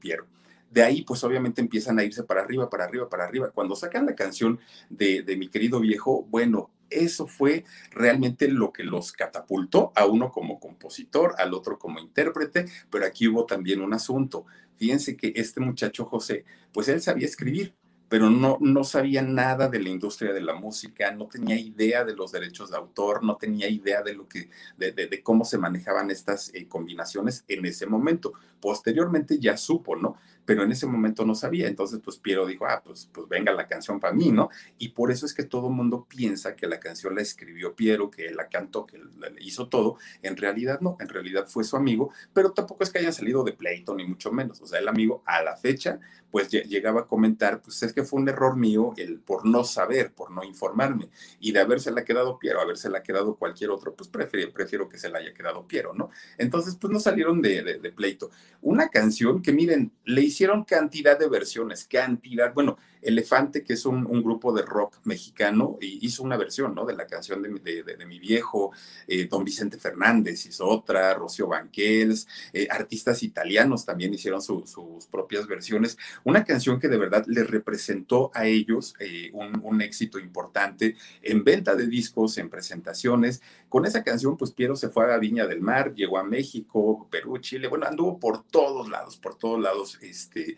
Piero. 0.00 0.26
De 0.70 0.82
ahí, 0.82 1.02
pues 1.02 1.24
obviamente 1.24 1.62
empiezan 1.62 1.98
a 1.98 2.04
irse 2.04 2.24
para 2.24 2.42
arriba, 2.42 2.68
para 2.68 2.84
arriba, 2.84 3.08
para 3.08 3.24
arriba. 3.24 3.50
Cuando 3.50 3.74
sacan 3.74 4.04
la 4.04 4.14
canción 4.14 4.58
de, 4.90 5.22
de 5.22 5.36
mi 5.36 5.48
querido 5.48 5.80
viejo, 5.80 6.26
bueno, 6.30 6.70
eso 6.94 7.26
fue 7.26 7.64
realmente 7.90 8.48
lo 8.48 8.72
que 8.72 8.84
los 8.84 9.12
catapultó 9.12 9.92
a 9.94 10.06
uno 10.06 10.30
como 10.30 10.60
compositor, 10.60 11.34
al 11.38 11.54
otro 11.54 11.78
como 11.78 11.98
intérprete, 11.98 12.66
pero 12.90 13.06
aquí 13.06 13.28
hubo 13.28 13.46
también 13.46 13.80
un 13.80 13.94
asunto. 13.94 14.46
Fíjense 14.76 15.16
que 15.16 15.32
este 15.36 15.60
muchacho 15.60 16.04
José, 16.04 16.44
pues 16.72 16.88
él 16.88 17.00
sabía 17.00 17.26
escribir, 17.26 17.74
pero 18.12 18.28
no, 18.28 18.58
no 18.60 18.84
sabía 18.84 19.22
nada 19.22 19.70
de 19.70 19.80
la 19.80 19.88
industria 19.88 20.34
de 20.34 20.42
la 20.42 20.54
música, 20.54 21.12
no 21.12 21.28
tenía 21.28 21.58
idea 21.58 22.04
de 22.04 22.14
los 22.14 22.30
derechos 22.30 22.70
de 22.70 22.76
autor, 22.76 23.24
no 23.24 23.36
tenía 23.36 23.70
idea 23.70 24.02
de, 24.02 24.12
lo 24.12 24.28
que, 24.28 24.50
de, 24.76 25.22
cómo 25.22 25.46
se 25.46 25.56
manejaban 25.56 26.10
estas 26.10 26.52
eh, 26.52 26.68
combinaciones 26.68 27.42
en 27.48 27.64
ese 27.64 27.86
momento. 27.86 28.34
Posteriormente 28.60 29.38
ya 29.38 29.56
supo, 29.56 29.96
¿no? 29.96 30.18
Pero 30.44 30.64
en 30.64 30.72
ese 30.72 30.86
momento 30.86 31.24
no 31.24 31.34
sabía. 31.34 31.68
Entonces, 31.68 32.00
pues 32.02 32.16
Piero 32.16 32.46
dijo, 32.46 32.66
ah, 32.66 32.82
pues, 32.84 33.08
pues 33.12 33.28
venga 33.28 33.52
la 33.52 33.66
canción 33.66 34.00
para 34.00 34.14
mí, 34.14 34.30
¿no? 34.30 34.50
Y 34.78 34.90
por 34.90 35.10
eso 35.10 35.26
es 35.26 35.34
que 35.34 35.44
todo 35.44 35.68
el 35.68 35.74
mundo 35.74 36.06
piensa 36.08 36.56
que 36.56 36.66
la 36.66 36.80
canción 36.80 37.14
la 37.14 37.22
escribió 37.22 37.74
Piero, 37.74 38.10
que 38.10 38.26
él 38.26 38.36
la 38.36 38.48
cantó, 38.48 38.86
que 38.86 38.96
él 38.96 39.08
hizo 39.40 39.68
todo. 39.68 39.96
En 40.22 40.36
realidad 40.36 40.80
no, 40.80 40.96
en 41.00 41.08
realidad 41.08 41.46
fue 41.46 41.64
su 41.64 41.76
amigo, 41.76 42.12
pero 42.32 42.52
tampoco 42.52 42.84
es 42.84 42.90
que 42.90 42.98
haya 42.98 43.12
salido 43.12 43.44
de 43.44 43.52
pleito, 43.52 43.94
ni 43.94 44.04
mucho 44.04 44.32
menos. 44.32 44.60
O 44.60 44.66
sea, 44.66 44.78
el 44.78 44.88
amigo 44.88 45.22
a 45.26 45.42
la 45.42 45.56
fecha, 45.56 46.00
pues 46.30 46.48
llegaba 46.48 47.02
a 47.02 47.06
comentar, 47.06 47.60
pues 47.60 47.82
es 47.82 47.92
que 47.92 48.02
fue 48.02 48.20
un 48.20 48.28
error 48.28 48.56
mío 48.56 48.94
el 48.96 49.20
por 49.20 49.44
no 49.44 49.64
saber, 49.64 50.12
por 50.12 50.30
no 50.30 50.42
informarme. 50.42 51.10
Y 51.40 51.52
de 51.52 51.60
habérsela 51.60 52.04
quedado 52.04 52.38
Piero, 52.38 52.60
habérsela 52.60 53.02
quedado 53.02 53.36
cualquier 53.36 53.70
otro, 53.70 53.94
pues 53.94 54.08
prefiero, 54.08 54.50
prefiero 54.52 54.88
que 54.88 54.98
se 54.98 55.10
la 55.10 55.18
haya 55.18 55.34
quedado 55.34 55.66
Piero, 55.66 55.92
¿no? 55.92 56.10
Entonces, 56.38 56.76
pues 56.76 56.92
no 56.92 57.00
salieron 57.00 57.42
de, 57.42 57.62
de, 57.62 57.78
de 57.78 57.92
pleito. 57.92 58.30
Una 58.62 58.88
canción 58.88 59.42
que, 59.42 59.52
miren, 59.52 59.92
le 60.04 60.22
hicieron 60.32 60.64
cantidad 60.64 61.18
de 61.18 61.28
versiones, 61.28 61.86
cantidad, 61.86 62.52
bueno, 62.52 62.78
Elefante, 63.02 63.64
que 63.64 63.72
es 63.72 63.84
un, 63.84 64.22
grupo 64.22 64.52
de 64.52 64.62
rock 64.62 64.98
mexicano, 65.04 65.76
hizo 65.80 66.22
una 66.22 66.36
versión, 66.36 66.74
¿no? 66.74 66.86
De 66.86 66.94
la 66.94 67.06
canción 67.06 67.42
de, 67.42 68.06
mi 68.06 68.18
viejo, 68.20 68.70
eh, 69.08 69.26
Don 69.26 69.44
Vicente 69.44 69.76
Fernández 69.78 70.46
hizo 70.46 70.68
otra, 70.68 71.12
Rocío 71.14 71.48
Banquels, 71.48 72.28
eh, 72.52 72.68
artistas 72.70 73.22
italianos 73.24 73.84
también 73.84 74.14
hicieron 74.14 74.40
sus 74.40 75.06
propias 75.10 75.46
versiones. 75.48 75.98
Una 76.24 76.44
canción 76.44 76.78
que 76.78 76.88
de 76.88 76.98
verdad 76.98 77.24
les 77.26 77.50
representó 77.50 78.30
a 78.34 78.46
ellos 78.46 78.94
eh, 79.00 79.30
un, 79.32 79.82
éxito 79.82 80.20
importante 80.20 80.94
en 81.22 81.42
venta 81.42 81.74
de 81.74 81.88
discos, 81.88 82.38
en 82.38 82.48
presentaciones. 82.48 83.42
Con 83.68 83.84
esa 83.84 84.04
canción, 84.04 84.36
pues 84.36 84.52
Piero 84.52 84.76
se 84.76 84.90
fue 84.90 85.12
a 85.12 85.18
Viña 85.18 85.46
del 85.46 85.60
Mar, 85.60 85.94
llegó 85.94 86.18
a 86.18 86.24
México, 86.24 87.08
Perú, 87.10 87.38
Chile, 87.38 87.66
bueno, 87.66 87.86
anduvo 87.86 88.20
por 88.20 88.44
todos 88.44 88.88
lados, 88.88 89.16
por 89.16 89.34
todos 89.34 89.60
lados, 89.60 89.98
este, 90.02 90.56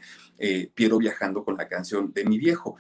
Piero 0.75 0.99
viajando 0.99 1.43
con 1.43 1.57
la 1.57 1.69
canción 1.69 2.13
de 2.13 2.25
mi 2.25 2.34
viejo. 2.39 2.77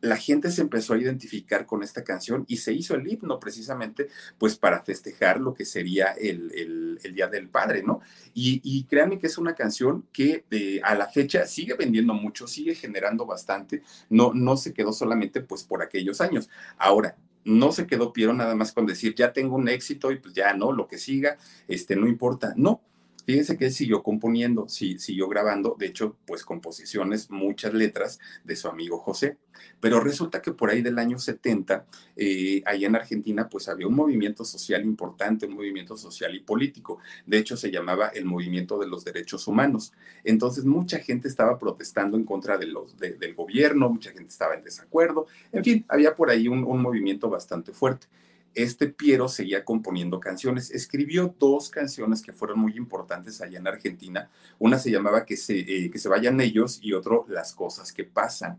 La 0.00 0.16
gente 0.16 0.50
se 0.50 0.62
empezó 0.62 0.94
a 0.94 0.98
identificar 0.98 1.66
con 1.66 1.82
esta 1.82 2.02
canción 2.04 2.46
y 2.48 2.56
se 2.56 2.72
hizo 2.72 2.94
el 2.94 3.06
himno 3.06 3.38
precisamente 3.38 4.08
pues 4.38 4.56
para 4.56 4.82
festejar 4.82 5.38
lo 5.38 5.52
que 5.52 5.66
sería 5.66 6.12
el, 6.12 6.98
Día 7.14 7.28
del 7.28 7.48
Padre, 7.48 7.82
¿no? 7.82 8.00
Y, 8.32 8.84
créanme 8.84 9.18
que 9.18 9.26
es 9.26 9.36
una 9.36 9.54
canción 9.54 10.06
que 10.12 10.44
eh, 10.50 10.80
a 10.84 10.94
la 10.94 11.08
fecha 11.08 11.44
sigue 11.46 11.74
vendiendo 11.74 12.14
mucho, 12.14 12.46
sigue 12.46 12.74
generando 12.74 13.26
bastante, 13.26 13.82
no, 14.08 14.32
no 14.32 14.56
se 14.56 14.72
quedó 14.72 14.92
solamente 14.92 15.42
pues 15.42 15.64
por 15.64 15.82
aquellos 15.82 16.20
años. 16.20 16.48
Ahora, 16.78 17.16
no 17.44 17.72
se 17.72 17.86
quedó 17.86 18.12
Piero 18.12 18.32
nada 18.32 18.54
más 18.54 18.72
con 18.72 18.86
decir, 18.86 19.14
ya 19.14 19.32
tengo 19.32 19.56
un 19.56 19.68
éxito 19.68 20.12
y 20.12 20.18
pues 20.18 20.34
ya 20.34 20.52
no, 20.54 20.72
lo 20.72 20.86
que 20.86 20.98
siga, 20.98 21.36
este, 21.68 21.96
no 21.96 22.06
importa. 22.06 22.52
No, 22.56 22.82
Fíjense 23.30 23.56
que 23.56 23.70
siguió 23.70 24.02
componiendo, 24.02 24.68
sí, 24.68 24.98
siguió 24.98 25.28
grabando, 25.28 25.76
de 25.78 25.86
hecho, 25.86 26.16
pues 26.26 26.44
composiciones, 26.44 27.30
muchas 27.30 27.72
letras 27.72 28.18
de 28.42 28.56
su 28.56 28.66
amigo 28.66 28.98
José. 28.98 29.36
Pero 29.78 30.00
resulta 30.00 30.42
que 30.42 30.50
por 30.50 30.68
ahí 30.68 30.82
del 30.82 30.98
año 30.98 31.16
70, 31.16 31.86
eh, 32.16 32.60
allá 32.66 32.88
en 32.88 32.96
Argentina, 32.96 33.48
pues 33.48 33.68
había 33.68 33.86
un 33.86 33.94
movimiento 33.94 34.44
social 34.44 34.84
importante, 34.84 35.46
un 35.46 35.54
movimiento 35.54 35.96
social 35.96 36.34
y 36.34 36.40
político. 36.40 36.98
De 37.24 37.38
hecho, 37.38 37.56
se 37.56 37.70
llamaba 37.70 38.08
el 38.08 38.24
Movimiento 38.24 38.80
de 38.80 38.88
los 38.88 39.04
Derechos 39.04 39.46
Humanos. 39.46 39.92
Entonces, 40.24 40.64
mucha 40.64 40.98
gente 40.98 41.28
estaba 41.28 41.56
protestando 41.56 42.16
en 42.16 42.24
contra 42.24 42.58
de 42.58 42.66
los, 42.66 42.98
del 42.98 43.34
gobierno, 43.36 43.90
mucha 43.90 44.10
gente 44.10 44.30
estaba 44.30 44.56
en 44.56 44.64
desacuerdo. 44.64 45.28
En 45.52 45.62
fin, 45.62 45.84
había 45.86 46.16
por 46.16 46.30
ahí 46.30 46.48
un 46.48 46.82
movimiento 46.82 47.30
bastante 47.30 47.72
fuerte 47.72 48.08
este 48.54 48.88
Piero 48.88 49.28
seguía 49.28 49.64
componiendo 49.64 50.18
canciones. 50.20 50.70
Escribió 50.70 51.34
dos 51.38 51.70
canciones 51.70 52.22
que 52.22 52.32
fueron 52.32 52.58
muy 52.58 52.76
importantes 52.76 53.40
allá 53.40 53.58
en 53.58 53.68
Argentina. 53.68 54.30
Una 54.58 54.78
se 54.78 54.90
llamaba 54.90 55.24
Que 55.24 55.36
se, 55.36 55.58
eh, 55.58 55.90
que 55.90 55.98
se 55.98 56.08
vayan 56.08 56.40
ellos 56.40 56.78
y 56.82 56.92
otro 56.92 57.26
Las 57.28 57.54
cosas 57.54 57.92
que 57.92 58.04
pasan. 58.04 58.58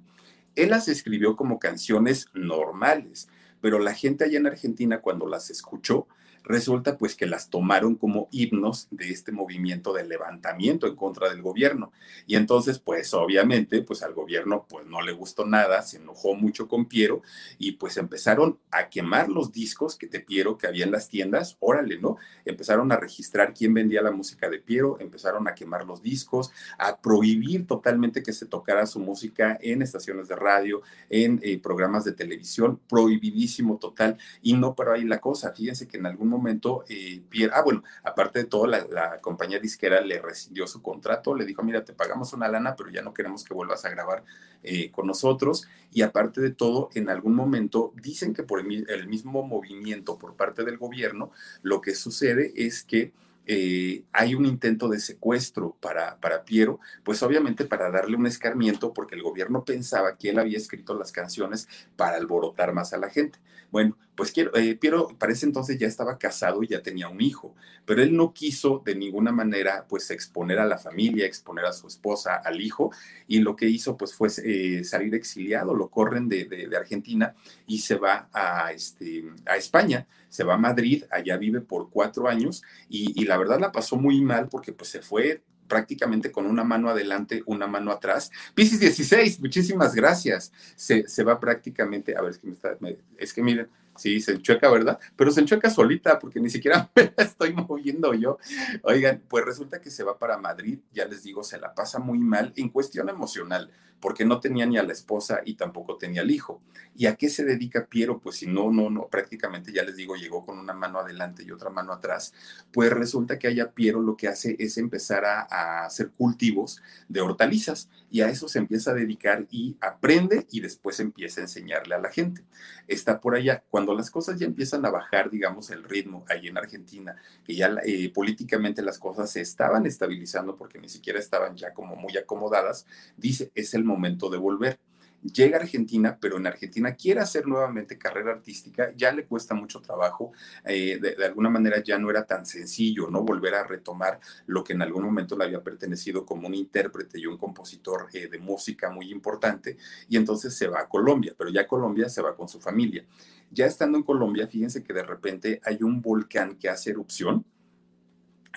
Él 0.55 0.69
las 0.69 0.87
escribió 0.87 1.35
como 1.35 1.59
canciones 1.59 2.27
normales, 2.33 3.29
pero 3.61 3.79
la 3.79 3.93
gente 3.93 4.25
allá 4.25 4.37
en 4.37 4.47
Argentina 4.47 4.99
cuando 5.01 5.27
las 5.27 5.49
escuchó 5.49 6.07
resulta 6.43 6.97
pues 6.97 7.15
que 7.15 7.25
las 7.25 7.49
tomaron 7.49 7.95
como 7.95 8.27
himnos 8.31 8.87
de 8.91 9.09
este 9.09 9.31
movimiento 9.31 9.93
de 9.93 10.05
levantamiento 10.05 10.87
en 10.87 10.95
contra 10.95 11.29
del 11.29 11.41
gobierno. 11.41 11.91
Y 12.27 12.35
entonces 12.35 12.79
pues 12.79 13.13
obviamente 13.13 13.81
pues 13.81 14.03
al 14.03 14.13
gobierno 14.13 14.65
pues 14.67 14.85
no 14.85 15.01
le 15.01 15.11
gustó 15.11 15.45
nada, 15.45 15.81
se 15.81 15.97
enojó 15.97 16.35
mucho 16.35 16.67
con 16.67 16.85
Piero 16.85 17.21
y 17.57 17.73
pues 17.73 17.97
empezaron 17.97 18.59
a 18.71 18.89
quemar 18.89 19.29
los 19.29 19.51
discos 19.51 19.95
que 19.95 20.07
de 20.07 20.19
Piero 20.19 20.57
que 20.57 20.67
había 20.67 20.85
en 20.85 20.91
las 20.91 21.07
tiendas, 21.07 21.57
órale, 21.59 21.99
¿no? 21.99 22.17
Empezaron 22.45 22.91
a 22.91 22.97
registrar 22.97 23.53
quién 23.53 23.73
vendía 23.73 24.01
la 24.01 24.11
música 24.11 24.49
de 24.49 24.59
Piero, 24.59 24.97
empezaron 24.99 25.47
a 25.47 25.55
quemar 25.55 25.85
los 25.85 26.01
discos, 26.01 26.51
a 26.77 26.99
prohibir 26.99 27.67
totalmente 27.67 28.23
que 28.23 28.33
se 28.33 28.45
tocara 28.45 28.85
su 28.85 28.99
música 28.99 29.57
en 29.61 29.81
estaciones 29.81 30.27
de 30.27 30.35
radio, 30.35 30.81
en 31.09 31.39
eh, 31.43 31.59
programas 31.59 32.03
de 32.03 32.13
televisión, 32.13 32.79
prohibidísimo 32.89 33.77
total. 33.77 34.17
Y 34.41 34.53
no 34.53 34.75
pero 34.75 34.93
ahí 34.93 35.03
la 35.03 35.19
cosa, 35.19 35.51
fíjense 35.53 35.87
que 35.87 35.97
en 35.97 36.05
algún 36.05 36.29
momento, 36.31 36.83
eh, 36.89 37.21
Pierre, 37.29 37.53
ah, 37.55 37.61
bueno, 37.61 37.83
aparte 38.03 38.39
de 38.39 38.45
todo, 38.45 38.65
la, 38.65 39.19
compañía 39.21 39.59
disquera 39.59 40.01
le 40.01 40.19
rescindió 40.19 40.65
su 40.67 40.81
contrato, 40.81 41.35
le 41.35 41.45
dijo, 41.45 41.63
mira, 41.63 41.85
te 41.85 41.93
pagamos 41.93 42.33
una 42.33 42.47
lana, 42.47 42.75
pero 42.75 42.89
ya 42.89 43.01
no 43.01 43.13
queremos 43.13 43.43
que 43.43 43.53
vuelvas 43.53 43.85
a 43.85 43.89
grabar 43.89 44.23
eh, 44.63 44.89
con 44.91 45.07
nosotros. 45.07 45.67
Y 45.91 46.01
aparte 46.01 46.41
de 46.41 46.51
todo, 46.51 46.89
en 46.95 47.09
algún 47.09 47.35
momento 47.35 47.93
dicen 48.01 48.33
que 48.33 48.43
por 48.43 48.59
el 48.59 49.07
mismo 49.07 49.43
movimiento 49.43 50.17
por 50.17 50.35
parte 50.35 50.63
del 50.63 50.77
gobierno, 50.77 51.31
lo 51.61 51.81
que 51.81 51.93
sucede 51.93 52.53
es 52.55 52.83
que 52.83 53.13
eh, 53.47 54.03
hay 54.13 54.35
un 54.35 54.45
intento 54.45 54.87
de 54.87 54.99
secuestro 54.99 55.75
para, 55.79 56.17
para 56.19 56.45
Piero, 56.45 56.79
pues 57.03 57.23
obviamente 57.23 57.65
para 57.65 57.89
darle 57.89 58.15
un 58.15 58.27
escarmiento, 58.27 58.93
porque 58.93 59.15
el 59.15 59.23
gobierno 59.23 59.65
pensaba 59.65 60.15
que 60.15 60.29
él 60.29 60.39
había 60.39 60.57
escrito 60.57 60.93
las 60.93 61.11
canciones 61.11 61.67
para 61.95 62.17
alborotar 62.17 62.73
más 62.73 62.93
a 62.93 62.97
la 62.97 63.09
gente. 63.09 63.39
Bueno, 63.71 63.97
pues 64.15 64.31
quiero, 64.31 64.55
eh, 64.55 64.75
Piero 64.75 65.07
para 65.17 65.31
ese 65.31 65.45
entonces 65.45 65.79
ya 65.79 65.87
estaba 65.87 66.17
casado 66.17 66.61
y 66.61 66.67
ya 66.67 66.83
tenía 66.83 67.07
un 67.07 67.21
hijo, 67.21 67.55
pero 67.85 68.03
él 68.03 68.15
no 68.15 68.33
quiso 68.33 68.81
de 68.85 68.95
ninguna 68.95 69.31
manera 69.31 69.85
pues 69.87 70.11
exponer 70.11 70.59
a 70.59 70.65
la 70.65 70.77
familia, 70.77 71.25
exponer 71.25 71.65
a 71.65 71.71
su 71.71 71.87
esposa, 71.87 72.35
al 72.35 72.59
hijo, 72.61 72.91
y 73.27 73.39
lo 73.39 73.55
que 73.55 73.67
hizo 73.67 73.97
pues 73.97 74.13
fue 74.13 74.27
eh, 74.43 74.83
salir 74.83 75.15
exiliado, 75.15 75.73
lo 75.73 75.89
corren 75.89 76.27
de, 76.27 76.69
Argentina 76.77 77.33
y 77.67 77.79
se 77.79 77.95
va 77.95 78.29
a, 78.33 78.71
este, 78.71 79.23
a 79.45 79.55
España, 79.55 80.07
se 80.29 80.43
va 80.43 80.55
a 80.55 80.57
Madrid, 80.57 81.03
allá 81.11 81.37
vive 81.37 81.61
por 81.61 81.89
cuatro 81.89 82.27
años 82.27 82.63
y, 82.89 83.19
y 83.21 83.25
la 83.25 83.37
verdad 83.37 83.59
la 83.59 83.71
pasó 83.71 83.95
muy 83.97 84.21
mal 84.21 84.49
porque 84.49 84.73
pues 84.73 84.89
se 84.89 85.01
fue 85.01 85.43
prácticamente 85.67 86.31
con 86.31 86.45
una 86.45 86.63
mano 86.63 86.89
adelante, 86.89 87.43
una 87.45 87.67
mano 87.67 87.91
atrás. 87.91 88.31
Piscis 88.53 88.79
16, 88.79 89.39
muchísimas 89.39 89.95
gracias. 89.95 90.51
Se, 90.75 91.07
se 91.07 91.23
va 91.23 91.39
prácticamente, 91.39 92.15
a 92.17 92.21
ver, 92.21 92.31
es 92.31 92.37
que, 92.37 92.47
me 92.47 92.53
está, 92.53 92.77
es 93.17 93.33
que 93.33 93.41
miren, 93.41 93.67
Sí, 93.97 94.21
se 94.21 94.31
enchueca, 94.31 94.69
¿verdad? 94.71 94.99
Pero 95.15 95.31
se 95.31 95.41
enchueca 95.41 95.69
solita 95.69 96.17
porque 96.17 96.39
ni 96.39 96.49
siquiera 96.49 96.89
me 96.95 97.13
la 97.15 97.23
estoy 97.23 97.53
moviendo 97.53 98.13
yo. 98.13 98.37
Oigan, 98.83 99.21
pues 99.27 99.45
resulta 99.45 99.81
que 99.81 99.91
se 99.91 100.03
va 100.03 100.17
para 100.17 100.37
Madrid, 100.37 100.79
ya 100.91 101.05
les 101.05 101.23
digo, 101.23 101.43
se 101.43 101.59
la 101.59 101.73
pasa 101.73 101.99
muy 101.99 102.17
mal 102.17 102.53
en 102.55 102.69
cuestión 102.69 103.09
emocional, 103.09 103.69
porque 104.01 104.25
no 104.25 104.39
tenía 104.39 104.65
ni 104.65 104.77
a 104.77 104.83
la 104.83 104.91
esposa 104.91 105.41
y 105.45 105.53
tampoco 105.53 105.97
tenía 105.97 106.21
al 106.21 106.31
hijo. 106.31 106.61
¿Y 106.97 107.05
a 107.05 107.15
qué 107.15 107.29
se 107.29 107.45
dedica 107.45 107.85
Piero? 107.85 108.19
Pues 108.19 108.37
si 108.37 108.47
no, 108.47 108.71
no, 108.71 108.89
no, 108.89 109.07
prácticamente 109.07 109.71
ya 109.71 109.83
les 109.83 109.95
digo, 109.95 110.15
llegó 110.15 110.45
con 110.45 110.59
una 110.59 110.73
mano 110.73 110.99
adelante 110.99 111.43
y 111.43 111.51
otra 111.51 111.69
mano 111.69 111.93
atrás. 111.93 112.33
Pues 112.73 112.91
resulta 112.91 113.39
que 113.39 113.47
allá 113.47 113.71
Piero 113.71 114.01
lo 114.01 114.17
que 114.17 114.27
hace 114.27 114.55
es 114.59 114.77
empezar 114.77 115.23
a, 115.23 115.47
a 115.49 115.85
hacer 115.85 116.11
cultivos 116.11 116.81
de 117.07 117.21
hortalizas 117.21 117.89
y 118.09 118.21
a 118.21 118.29
eso 118.29 118.49
se 118.49 118.59
empieza 118.59 118.91
a 118.91 118.95
dedicar 118.95 119.47
y 119.51 119.77
aprende 119.79 120.45
y 120.51 120.59
después 120.59 120.99
empieza 120.99 121.39
a 121.39 121.43
enseñarle 121.43 121.95
a 121.95 121.99
la 121.99 122.09
gente. 122.09 122.43
Está 122.87 123.21
por 123.21 123.35
allá. 123.35 123.63
Cuando 123.69 123.93
las 123.93 124.11
cosas 124.11 124.37
ya 124.37 124.45
empiezan 124.45 124.85
a 124.85 124.89
bajar, 124.89 125.29
digamos, 125.29 125.69
el 125.69 125.83
ritmo 125.83 126.25
ahí 126.27 126.47
en 126.47 126.57
Argentina, 126.57 127.15
que 127.45 127.55
ya 127.55 127.73
eh, 127.85 128.11
políticamente 128.13 128.81
las 128.81 128.99
cosas 128.99 129.31
se 129.31 129.41
estaban 129.41 129.85
estabilizando 129.85 130.55
porque 130.57 130.79
ni 130.79 130.89
siquiera 130.89 131.19
estaban 131.19 131.55
ya 131.55 131.73
como 131.73 131.95
muy 131.95 132.17
acomodadas, 132.17 132.85
dice, 133.17 133.51
es 133.55 133.73
el 133.73 133.83
momento 133.91 134.29
de 134.29 134.37
volver 134.37 134.79
llega 135.21 135.57
a 135.57 135.61
Argentina, 135.61 136.17
pero 136.19 136.37
en 136.37 136.47
Argentina 136.47 136.95
quiere 136.95 137.19
hacer 137.19 137.47
nuevamente 137.47 137.97
carrera 137.97 138.31
artística, 138.31 138.91
ya 138.95 139.11
le 139.11 139.25
cuesta 139.25 139.53
mucho 139.53 139.81
trabajo, 139.81 140.31
eh, 140.65 140.99
de, 140.99 141.25
alguna 141.25 141.49
manera 141.49 141.81
ya 141.83 141.97
no 141.97 142.09
era 142.09 142.25
tan 142.25 142.45
sencillo, 142.45 143.09
¿no? 143.09 143.21
Volver 143.23 143.55
a 143.55 143.63
retomar 143.63 144.19
lo 144.47 144.63
que 144.63 144.73
en 144.73 144.81
algún 144.81 145.03
momento 145.03 145.37
le 145.37 145.45
había 145.45 145.63
pertenecido 145.63 146.25
como 146.25 146.47
un 146.47 146.55
intérprete 146.55 147.19
y 147.19 147.25
un 147.25 147.37
compositor 147.37 148.07
eh, 148.13 148.27
de 148.27 148.39
música 148.39 148.89
muy 148.89 149.11
importante, 149.11 149.77
y 150.09 150.17
entonces 150.17 150.55
se 150.55 150.67
va 150.67 150.81
a 150.81 150.89
Colombia, 150.89 151.33
pero 151.37 151.49
ya 151.49 151.67
Colombia 151.67 152.09
se 152.09 152.21
va 152.21 152.35
con 152.35 152.47
su 152.47 152.59
familia. 152.59 153.05
Ya 153.51 153.65
estando 153.65 153.97
en 153.97 154.03
Colombia, 154.03 154.47
fíjense 154.47 154.83
que 154.83 154.93
de 154.93 155.03
repente 155.03 155.61
hay 155.63 155.83
un 155.83 156.01
volcán 156.01 156.55
que 156.55 156.69
hace 156.69 156.91
erupción, 156.91 157.45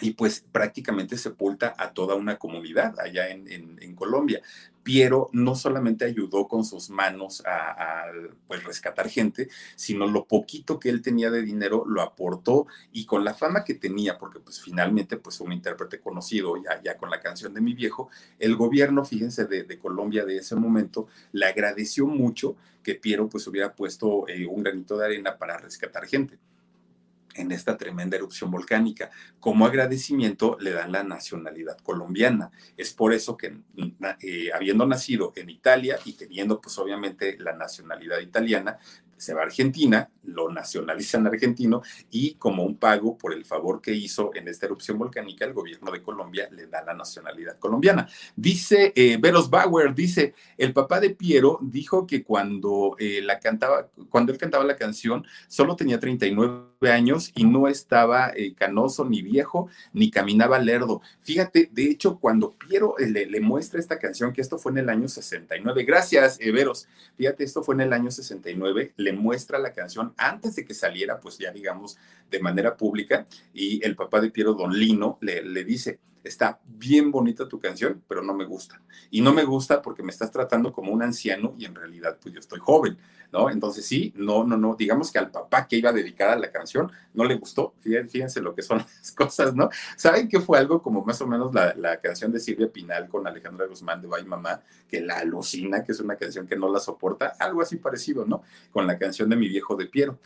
y 0.01 0.13
pues 0.13 0.45
prácticamente 0.51 1.17
sepulta 1.17 1.75
a 1.79 1.93
toda 1.93 2.15
una 2.15 2.37
comunidad 2.37 2.99
allá 2.99 3.29
en, 3.29 3.95
Colombia. 3.95 4.43
Piero 4.85 5.31
no 5.33 5.57
solamente 5.57 6.05
ayudó 6.05 6.47
con 6.47 6.65
sus 6.65 6.91
manos 6.91 7.43
a, 7.47 8.05
pues, 8.47 8.63
rescatar 8.63 9.09
gente, 9.09 9.49
sino 9.75 10.07
lo 10.07 10.27
poquito 10.27 10.79
que 10.79 10.91
él 10.91 11.03
tenía 11.03 11.31
de 11.31 11.43
dinero 11.43 11.85
lo 11.87 12.03
aportó 12.03 12.67
y 12.93 13.07
con 13.07 13.25
la 13.25 13.35
fama 13.35 13.65
que 13.65 13.75
tenía, 13.75 14.19
porque 14.19 14.41
pues 14.41 14.61
finalmente 14.61 15.17
pues 15.17 15.41
un 15.41 15.53
intérprete 15.53 16.01
conocido 16.01 16.55
ya, 16.83 16.97
con 16.99 17.11
la 17.11 17.21
canción 17.21 17.55
de 17.55 17.63
mi 17.63 17.73
viejo, 17.75 18.11
el 18.39 18.57
gobierno, 18.57 19.05
fíjense, 19.05 19.47
de, 19.47 19.65
Colombia 19.79 20.25
de 20.25 20.37
ese 20.37 20.55
momento 20.55 21.09
le 21.33 21.47
agradeció 21.47 22.07
mucho 22.07 22.57
que 22.83 22.95
Piero 22.95 23.29
pues 23.29 23.47
hubiera 23.47 23.75
puesto 23.75 24.29
eh, 24.29 24.47
un 24.47 24.63
granito 24.63 24.97
de 24.97 25.07
arena 25.07 25.37
para 25.37 25.59
rescatar 25.59 26.07
gente 26.07 26.39
en 27.35 27.53
esta 27.53 27.77
tremenda 27.77 28.17
erupción 28.17 28.51
volcánica. 28.51 29.11
Como 29.41 29.67
agradecimiento 29.67 30.57
le 30.61 30.73
dan 30.73 30.93
la 30.93 31.03
nacionalidad 31.03 31.79
colombiana. 31.79 32.51
Es 32.77 32.93
por 32.93 33.13
eso 33.13 33.37
que 33.37 33.59
eh, 34.21 34.51
habiendo 34.53 34.87
nacido 34.87 35.33
en 35.37 35.51
Italia 35.51 35.99
y 36.05 36.15
teniendo 36.15 36.61
pues 36.61 36.79
obviamente 36.79 37.37
la 37.39 37.55
nacionalidad 37.55 38.21
italiana, 38.21 38.79
se 39.17 39.35
va 39.35 39.43
a 39.43 39.45
Argentina, 39.45 40.11
lo 40.27 40.51
nacionalizan 40.51 41.27
argentino 41.27 41.83
y 42.11 42.35
como 42.35 42.65
un 42.65 42.77
pago 42.77 43.17
por 43.17 43.33
el 43.35 43.45
favor 43.45 43.81
que 43.81 43.93
hizo 43.93 44.31
en 44.35 44.49
esta 44.49 44.67
erupción 44.67 44.99
volcánica, 44.99 45.45
el 45.45 45.53
gobierno 45.53 45.91
de 45.91 46.03
Colombia 46.03 46.49
le 46.51 46.67
da 46.67 46.83
la 46.83 46.95
nacionalidad 46.95 47.59
colombiana. 47.59 48.09
Dice 48.37 48.93
eh, 48.95 49.19
Veros 49.21 49.51
Bauer, 49.51 49.95
dice, 49.95 50.35
el 50.57 50.73
papá 50.73 51.01
de 51.01 51.11
Piero 51.11 51.59
dijo 51.63 52.07
que 52.07 52.23
cuando, 52.23 52.97
eh, 52.99 53.21
la 53.23 53.39
cantaba, 53.39 53.89
cuando 54.09 54.33
él 54.33 54.39
cantaba 54.39 54.65
la 54.65 54.77
canción 54.77 55.27
solo 55.49 55.77
tenía 55.77 56.01
39 56.01 56.65
años 56.91 57.33
y 57.35 57.45
no 57.45 57.69
estaba 57.69 58.33
eh, 58.35 58.55
canoso 58.55 59.05
ni 59.05 59.23
viejo 59.23 59.69
ni 59.93 60.11
caminaba 60.11 60.59
lerdo. 60.59 61.03
Fíjate, 61.21 61.71
de 61.73 61.85
hecho, 61.85 62.19
cuando 62.19 62.53
Piero 62.53 62.99
eh, 62.99 63.09
le, 63.09 63.27
le, 63.27 63.41
muestra 63.41 63.81
esta 63.81 63.99
canción, 63.99 64.33
que 64.33 64.41
esto 64.41 64.59
fue 64.59 64.73
en 64.73 64.79
el 64.79 64.89
año 64.89 65.09
69, 65.09 65.85
gracias, 65.85 66.39
Veros, 66.39 66.89
fíjate, 67.17 67.45
esto 67.45 67.63
fue 67.63 67.75
en 67.75 67.83
el 67.83 67.93
año 67.93 68.11
69, 68.11 68.93
le 69.05 69.13
muestra 69.13 69.59
la 69.59 69.73
canción 69.73 70.15
antes 70.17 70.57
de 70.57 70.65
que 70.65 70.75
saliera, 70.75 71.21
pues 71.21 71.39
ya 71.39 71.53
digamos, 71.53 71.97
de 72.31 72.41
manera 72.41 72.77
pública, 72.77 73.27
y 73.53 73.85
el 73.85 73.95
papá 73.95 74.21
de 74.21 74.31
Piero, 74.31 74.55
Don 74.55 74.73
Lino, 74.73 75.19
le, 75.21 75.45
le 75.45 75.65
dice, 75.65 76.01
está 76.25 76.59
bien 76.65 77.11
bonita 77.11 77.47
tu 77.47 77.61
canción, 77.61 78.03
pero 78.09 78.23
no 78.23 78.35
me 78.35 78.45
gusta. 78.45 78.81
Y 79.11 79.21
no 79.21 79.33
me 79.33 79.45
gusta 79.45 79.83
porque 79.83 80.03
me 80.03 80.11
estás 80.11 80.31
tratando 80.31 80.73
como 80.73 80.93
un 80.93 81.03
anciano 81.03 81.55
y 81.59 81.67
en 81.67 81.75
realidad 81.75 82.19
pues 82.21 82.35
yo 82.35 82.41
estoy 82.41 82.59
joven, 82.59 82.97
¿no? 83.31 83.51
Entonces 83.51 83.85
sí, 83.85 84.13
no, 84.17 84.43
no, 84.43 84.57
no, 84.57 84.75
digamos 84.75 85.13
que 85.13 85.19
al 85.19 85.31
papá 85.31 85.69
que 85.69 85.77
iba 85.77 85.91
a 85.91 85.93
dedicar 85.93 86.31
a 86.31 86.37
la 86.37 86.51
canción 86.51 86.91
no 87.13 87.25
le 87.25 87.37
gustó, 87.37 87.75
fíjense, 87.81 88.41
lo 88.41 88.55
que 88.55 88.63
son 88.63 88.79
las 88.99 89.13
cosas, 89.13 89.55
¿no? 89.55 89.69
¿Saben 89.97 90.29
que 90.29 90.41
fue 90.41 90.59
algo 90.59 90.83
como 90.83 91.05
más 91.05 91.21
o 91.21 91.27
menos 91.27 91.55
la, 91.55 91.75
la 91.75 92.01
canción 92.01 92.33
de 92.33 92.41
Silvia 92.41 92.73
Pinal 92.73 93.09
con 93.09 93.27
Alejandra 93.27 93.67
Guzmán 93.67 94.01
de 94.01 94.09
Bye 94.09 94.25
Mamá, 94.25 94.63
que 94.89 95.01
la 95.01 95.19
alucina, 95.19 95.85
que 95.85 95.93
es 95.93 96.01
una 96.01 96.17
canción 96.17 96.47
que 96.47 96.57
no 96.57 96.73
la 96.73 96.81
soporta? 96.81 97.35
Algo 97.39 97.61
así 97.61 97.77
parecido, 97.77 98.25
¿no? 98.25 98.43
Con 98.71 98.87
la 98.87 98.99
canción 98.99 99.29
de 99.29 99.37
Mi 99.37 99.49
Viejo 99.49 99.77
de 99.77 99.87
Piero. 99.87 100.19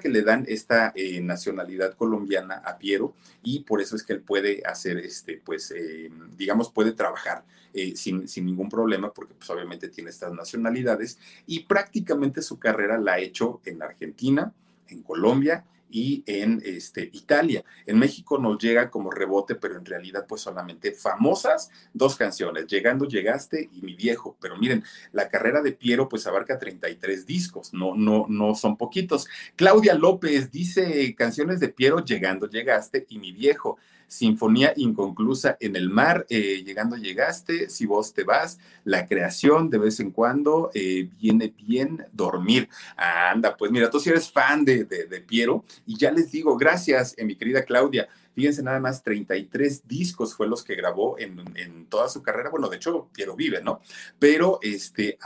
Que 0.00 0.08
le 0.08 0.22
dan 0.22 0.44
esta 0.48 0.92
eh, 0.96 1.20
nacionalidad 1.20 1.94
colombiana 1.94 2.56
a 2.64 2.78
Piero 2.78 3.14
y 3.44 3.60
por 3.60 3.80
eso 3.80 3.94
es 3.94 4.02
que 4.02 4.12
él 4.14 4.22
puede 4.22 4.60
hacer, 4.66 4.98
este, 4.98 5.40
pues, 5.44 5.70
eh, 5.70 6.10
digamos, 6.36 6.72
puede 6.72 6.90
trabajar 6.90 7.44
eh, 7.72 7.94
sin, 7.94 8.26
sin, 8.26 8.44
ningún 8.44 8.68
problema 8.68 9.12
porque 9.12 9.34
pues 9.34 9.48
obviamente 9.50 9.88
tiene 9.88 10.10
estas 10.10 10.32
nacionalidades 10.32 11.20
y 11.46 11.60
prácticamente 11.60 12.42
su 12.42 12.58
carrera 12.58 12.98
la 12.98 13.12
ha 13.12 13.18
hecho 13.20 13.60
en 13.64 13.82
Argentina, 13.82 14.52
en 14.88 15.00
Colombia 15.02 15.64
y 15.94 16.24
en 16.26 16.60
este, 16.64 17.08
Italia. 17.12 17.64
En 17.86 18.00
México 18.00 18.36
nos 18.36 18.58
llega 18.58 18.90
como 18.90 19.12
rebote, 19.12 19.54
pero 19.54 19.78
en 19.78 19.84
realidad 19.84 20.26
pues 20.28 20.40
solamente 20.40 20.90
famosas 20.90 21.70
dos 21.92 22.16
canciones, 22.16 22.66
Llegando, 22.66 23.06
Llegaste 23.06 23.70
y 23.72 23.80
Mi 23.80 23.94
Viejo. 23.94 24.36
Pero 24.40 24.56
miren, 24.56 24.82
la 25.12 25.28
carrera 25.28 25.62
de 25.62 25.70
Piero 25.70 26.08
pues 26.08 26.26
abarca 26.26 26.58
33 26.58 27.24
discos, 27.26 27.72
no, 27.72 27.94
no, 27.94 28.26
no 28.28 28.56
son 28.56 28.76
poquitos. 28.76 29.28
Claudia 29.54 29.94
López 29.94 30.50
dice 30.50 31.14
canciones 31.14 31.60
de 31.60 31.68
Piero, 31.68 32.04
Llegando, 32.04 32.48
Llegaste 32.48 33.06
y 33.08 33.20
Mi 33.20 33.30
Viejo. 33.30 33.78
Sinfonía 34.06 34.72
inconclusa 34.76 35.56
en 35.60 35.76
el 35.76 35.90
mar, 35.90 36.26
eh, 36.28 36.62
llegando 36.64 36.96
llegaste, 36.96 37.68
si 37.70 37.86
vos 37.86 38.12
te 38.12 38.24
vas, 38.24 38.58
la 38.84 39.06
creación 39.06 39.70
de 39.70 39.78
vez 39.78 40.00
en 40.00 40.10
cuando, 40.10 40.70
eh, 40.74 41.08
viene 41.20 41.52
bien 41.56 42.04
dormir. 42.12 42.68
anda, 42.96 43.56
pues 43.56 43.70
mira, 43.70 43.90
tú 43.90 44.00
si 44.00 44.10
eres 44.10 44.30
fan 44.30 44.64
de, 44.64 44.84
de, 44.84 45.06
de 45.06 45.20
Piero 45.20 45.64
y 45.86 45.96
ya 45.96 46.10
les 46.10 46.30
digo, 46.30 46.56
gracias, 46.56 47.14
eh, 47.16 47.24
mi 47.24 47.36
querida 47.36 47.64
Claudia. 47.64 48.08
Fíjense 48.34 48.62
nada 48.62 48.80
más, 48.80 49.02
33 49.02 49.86
discos 49.86 50.34
fue 50.34 50.48
los 50.48 50.64
que 50.64 50.74
grabó 50.74 51.18
en, 51.18 51.42
en 51.56 51.86
toda 51.86 52.08
su 52.08 52.22
carrera. 52.22 52.50
Bueno, 52.50 52.68
de 52.68 52.76
hecho, 52.76 53.08
Piero 53.12 53.36
vive, 53.36 53.62
¿no? 53.62 53.80
Pero 54.18 54.58
este, 54.62 55.18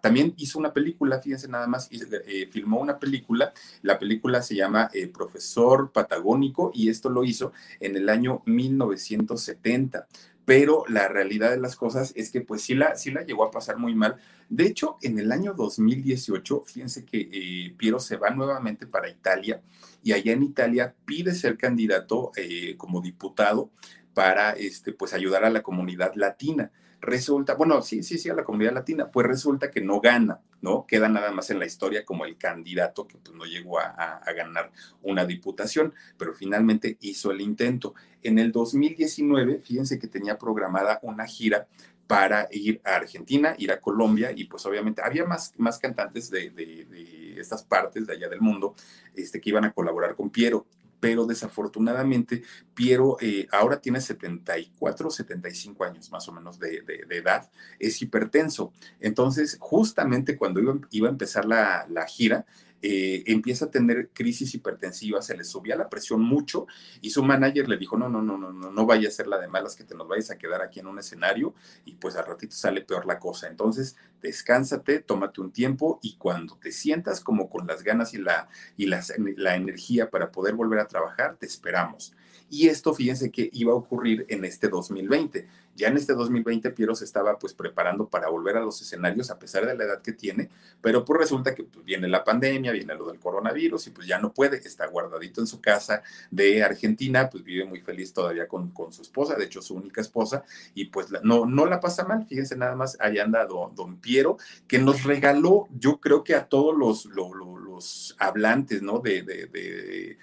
también 0.00 0.34
hizo 0.36 0.58
una 0.58 0.72
película, 0.72 1.20
fíjense 1.20 1.48
nada 1.48 1.66
más, 1.66 1.88
eh, 1.90 2.48
filmó 2.50 2.80
una 2.80 2.98
película. 2.98 3.52
La 3.82 3.98
película 3.98 4.42
se 4.42 4.56
llama 4.56 4.90
eh, 4.92 5.08
Profesor 5.08 5.90
Patagónico 5.92 6.70
y 6.74 6.88
esto 6.88 7.08
lo 7.08 7.24
hizo 7.24 7.52
en 7.80 7.96
el 7.96 8.08
año 8.08 8.42
1970 8.46 10.06
pero 10.44 10.84
la 10.88 11.08
realidad 11.08 11.50
de 11.50 11.60
las 11.60 11.76
cosas 11.76 12.12
es 12.16 12.30
que 12.30 12.40
pues 12.40 12.62
sí 12.62 12.74
la, 12.74 12.96
sí 12.96 13.10
la 13.10 13.22
llegó 13.22 13.44
a 13.44 13.50
pasar 13.50 13.78
muy 13.78 13.94
mal. 13.94 14.16
De 14.48 14.66
hecho, 14.66 14.96
en 15.02 15.18
el 15.18 15.30
año 15.30 15.54
2018, 15.54 16.64
fíjense 16.66 17.04
que 17.04 17.28
eh, 17.32 17.74
Piero 17.76 18.00
se 18.00 18.16
va 18.16 18.30
nuevamente 18.30 18.86
para 18.86 19.08
Italia 19.08 19.62
y 20.02 20.12
allá 20.12 20.32
en 20.32 20.42
Italia 20.42 20.94
pide 21.04 21.34
ser 21.34 21.56
candidato 21.56 22.32
eh, 22.36 22.76
como 22.76 23.00
diputado 23.00 23.70
para 24.14 24.52
este, 24.52 24.92
pues 24.92 25.14
ayudar 25.14 25.44
a 25.44 25.50
la 25.50 25.62
comunidad 25.62 26.14
latina 26.16 26.70
resulta, 27.02 27.54
bueno, 27.54 27.82
sí, 27.82 28.02
sí, 28.04 28.16
sí, 28.16 28.30
a 28.30 28.34
la 28.34 28.44
comunidad 28.44 28.72
latina, 28.72 29.10
pues 29.10 29.26
resulta 29.26 29.70
que 29.70 29.80
no 29.80 30.00
gana, 30.00 30.40
¿no? 30.60 30.86
Queda 30.86 31.08
nada 31.08 31.32
más 31.32 31.50
en 31.50 31.58
la 31.58 31.66
historia 31.66 32.04
como 32.04 32.24
el 32.24 32.38
candidato 32.38 33.08
que 33.08 33.18
pues, 33.18 33.36
no 33.36 33.44
llegó 33.44 33.80
a, 33.80 34.22
ganar 34.34 34.70
una 35.02 35.26
diputación, 35.26 35.92
pero 36.16 36.32
finalmente 36.32 36.96
hizo 37.00 37.32
el 37.32 37.40
intento. 37.40 37.94
En 38.22 38.38
el 38.38 38.52
2019, 38.52 39.60
fíjense 39.62 39.98
que 39.98 40.06
tenía 40.06 40.38
programada 40.38 41.00
una 41.02 41.26
gira 41.26 41.66
para 42.06 42.46
ir 42.52 42.80
a 42.84 42.96
Argentina, 42.96 43.54
ir 43.58 43.72
a 43.72 43.80
Colombia 43.80 44.32
y 44.34 44.44
pues 44.44 44.64
obviamente 44.64 45.02
había 45.02 45.24
más, 45.24 45.52
más 45.58 45.78
cantantes 45.78 46.30
de, 46.30 46.50
de, 46.50 46.84
de 46.84 47.40
estas 47.40 47.64
partes 47.64 48.06
de 48.06 48.12
allá 48.14 48.28
del 48.28 48.40
mundo 48.40 48.74
este, 49.14 49.40
que 49.40 49.50
iban 49.50 49.64
a 49.64 49.72
colaborar 49.72 50.14
con 50.14 50.30
Piero 50.30 50.66
pero 51.02 51.26
desafortunadamente 51.26 52.44
Piero 52.74 53.16
eh, 53.20 53.48
ahora 53.50 53.80
tiene 53.80 54.00
74, 54.00 55.10
75 55.10 55.82
años 55.82 56.12
más 56.12 56.28
o 56.28 56.32
menos 56.32 56.60
de, 56.60 56.82
de, 56.82 57.16
edad, 57.16 57.50
es 57.80 58.00
hipertenso. 58.02 58.72
Entonces, 59.00 59.56
justamente 59.58 60.36
cuando 60.36 60.60
iba, 60.60 60.78
iba 60.92 61.08
a 61.08 61.10
empezar 61.10 61.44
la, 61.44 61.86
la 61.90 62.06
gira, 62.06 62.46
eh, 62.82 63.22
empieza 63.26 63.66
a 63.66 63.70
tener 63.70 64.10
crisis 64.12 64.54
hipertensivas, 64.54 65.26
se 65.26 65.36
le 65.36 65.44
subía 65.44 65.76
la 65.76 65.88
presión 65.88 66.20
mucho 66.20 66.66
y 67.00 67.10
su 67.10 67.22
manager 67.22 67.68
le 67.68 67.76
dijo, 67.76 67.96
no, 67.96 68.08
no, 68.08 68.20
no, 68.22 68.36
no, 68.36 68.52
no, 68.52 68.72
no 68.72 68.86
vaya 68.86 69.08
a 69.08 69.12
ser 69.12 69.28
la 69.28 69.38
de 69.38 69.46
malas 69.46 69.76
que 69.76 69.84
te 69.84 69.94
nos 69.94 70.08
vayas 70.08 70.30
a 70.32 70.38
quedar 70.38 70.62
aquí 70.62 70.80
en 70.80 70.88
un 70.88 70.98
escenario 70.98 71.54
y 71.84 71.94
pues 71.94 72.16
al 72.16 72.26
ratito 72.26 72.56
sale 72.56 72.82
peor 72.82 73.06
la 73.06 73.20
cosa. 73.20 73.46
Entonces, 73.46 73.96
descánsate, 74.20 74.98
tómate 74.98 75.40
un 75.40 75.52
tiempo 75.52 76.00
y 76.02 76.16
cuando 76.16 76.56
te 76.56 76.72
sientas 76.72 77.20
como 77.20 77.48
con 77.48 77.66
las 77.66 77.82
ganas 77.84 78.14
y 78.14 78.18
la, 78.18 78.48
y 78.76 78.86
la, 78.86 79.00
la 79.36 79.54
energía 79.54 80.10
para 80.10 80.32
poder 80.32 80.54
volver 80.54 80.80
a 80.80 80.88
trabajar, 80.88 81.36
te 81.36 81.46
esperamos. 81.46 82.14
Y 82.52 82.68
esto, 82.68 82.92
fíjense 82.92 83.30
que 83.30 83.48
iba 83.54 83.72
a 83.72 83.76
ocurrir 83.76 84.26
en 84.28 84.44
este 84.44 84.68
2020. 84.68 85.48
Ya 85.74 85.88
en 85.88 85.96
este 85.96 86.12
2020 86.12 86.70
Piero 86.72 86.94
se 86.94 87.06
estaba 87.06 87.38
pues 87.38 87.54
preparando 87.54 88.06
para 88.10 88.28
volver 88.28 88.58
a 88.58 88.60
los 88.60 88.78
escenarios 88.82 89.30
a 89.30 89.38
pesar 89.38 89.64
de 89.64 89.74
la 89.74 89.84
edad 89.84 90.02
que 90.02 90.12
tiene, 90.12 90.50
pero 90.82 91.02
pues 91.02 91.18
resulta 91.18 91.54
que 91.54 91.64
pues, 91.64 91.82
viene 91.82 92.08
la 92.08 92.24
pandemia, 92.24 92.72
viene 92.72 92.94
lo 92.94 93.06
del 93.06 93.18
coronavirus 93.18 93.86
y 93.86 93.90
pues 93.92 94.06
ya 94.06 94.18
no 94.18 94.34
puede, 94.34 94.58
está 94.58 94.86
guardadito 94.86 95.40
en 95.40 95.46
su 95.46 95.62
casa 95.62 96.02
de 96.30 96.62
Argentina, 96.62 97.30
pues 97.30 97.42
vive 97.42 97.64
muy 97.64 97.80
feliz 97.80 98.12
todavía 98.12 98.46
con, 98.46 98.70
con 98.72 98.92
su 98.92 99.00
esposa, 99.00 99.34
de 99.34 99.46
hecho 99.46 99.62
su 99.62 99.74
única 99.74 100.02
esposa, 100.02 100.44
y 100.74 100.84
pues 100.86 101.06
no, 101.22 101.46
no 101.46 101.64
la 101.64 101.80
pasa 101.80 102.04
mal, 102.04 102.26
fíjense 102.26 102.54
nada 102.54 102.76
más, 102.76 102.98
allá 103.00 103.24
anda 103.24 103.46
don, 103.46 103.96
Piero, 103.96 104.36
que 104.68 104.78
nos 104.78 105.04
regaló, 105.04 105.68
yo 105.78 106.00
creo 106.00 106.22
que 106.22 106.34
a 106.34 106.48
todos 106.48 106.76
los, 106.76 107.06
los, 107.06 108.14
hablantes, 108.18 108.82
¿no? 108.82 108.98
De, 108.98 109.22
de 109.22 110.18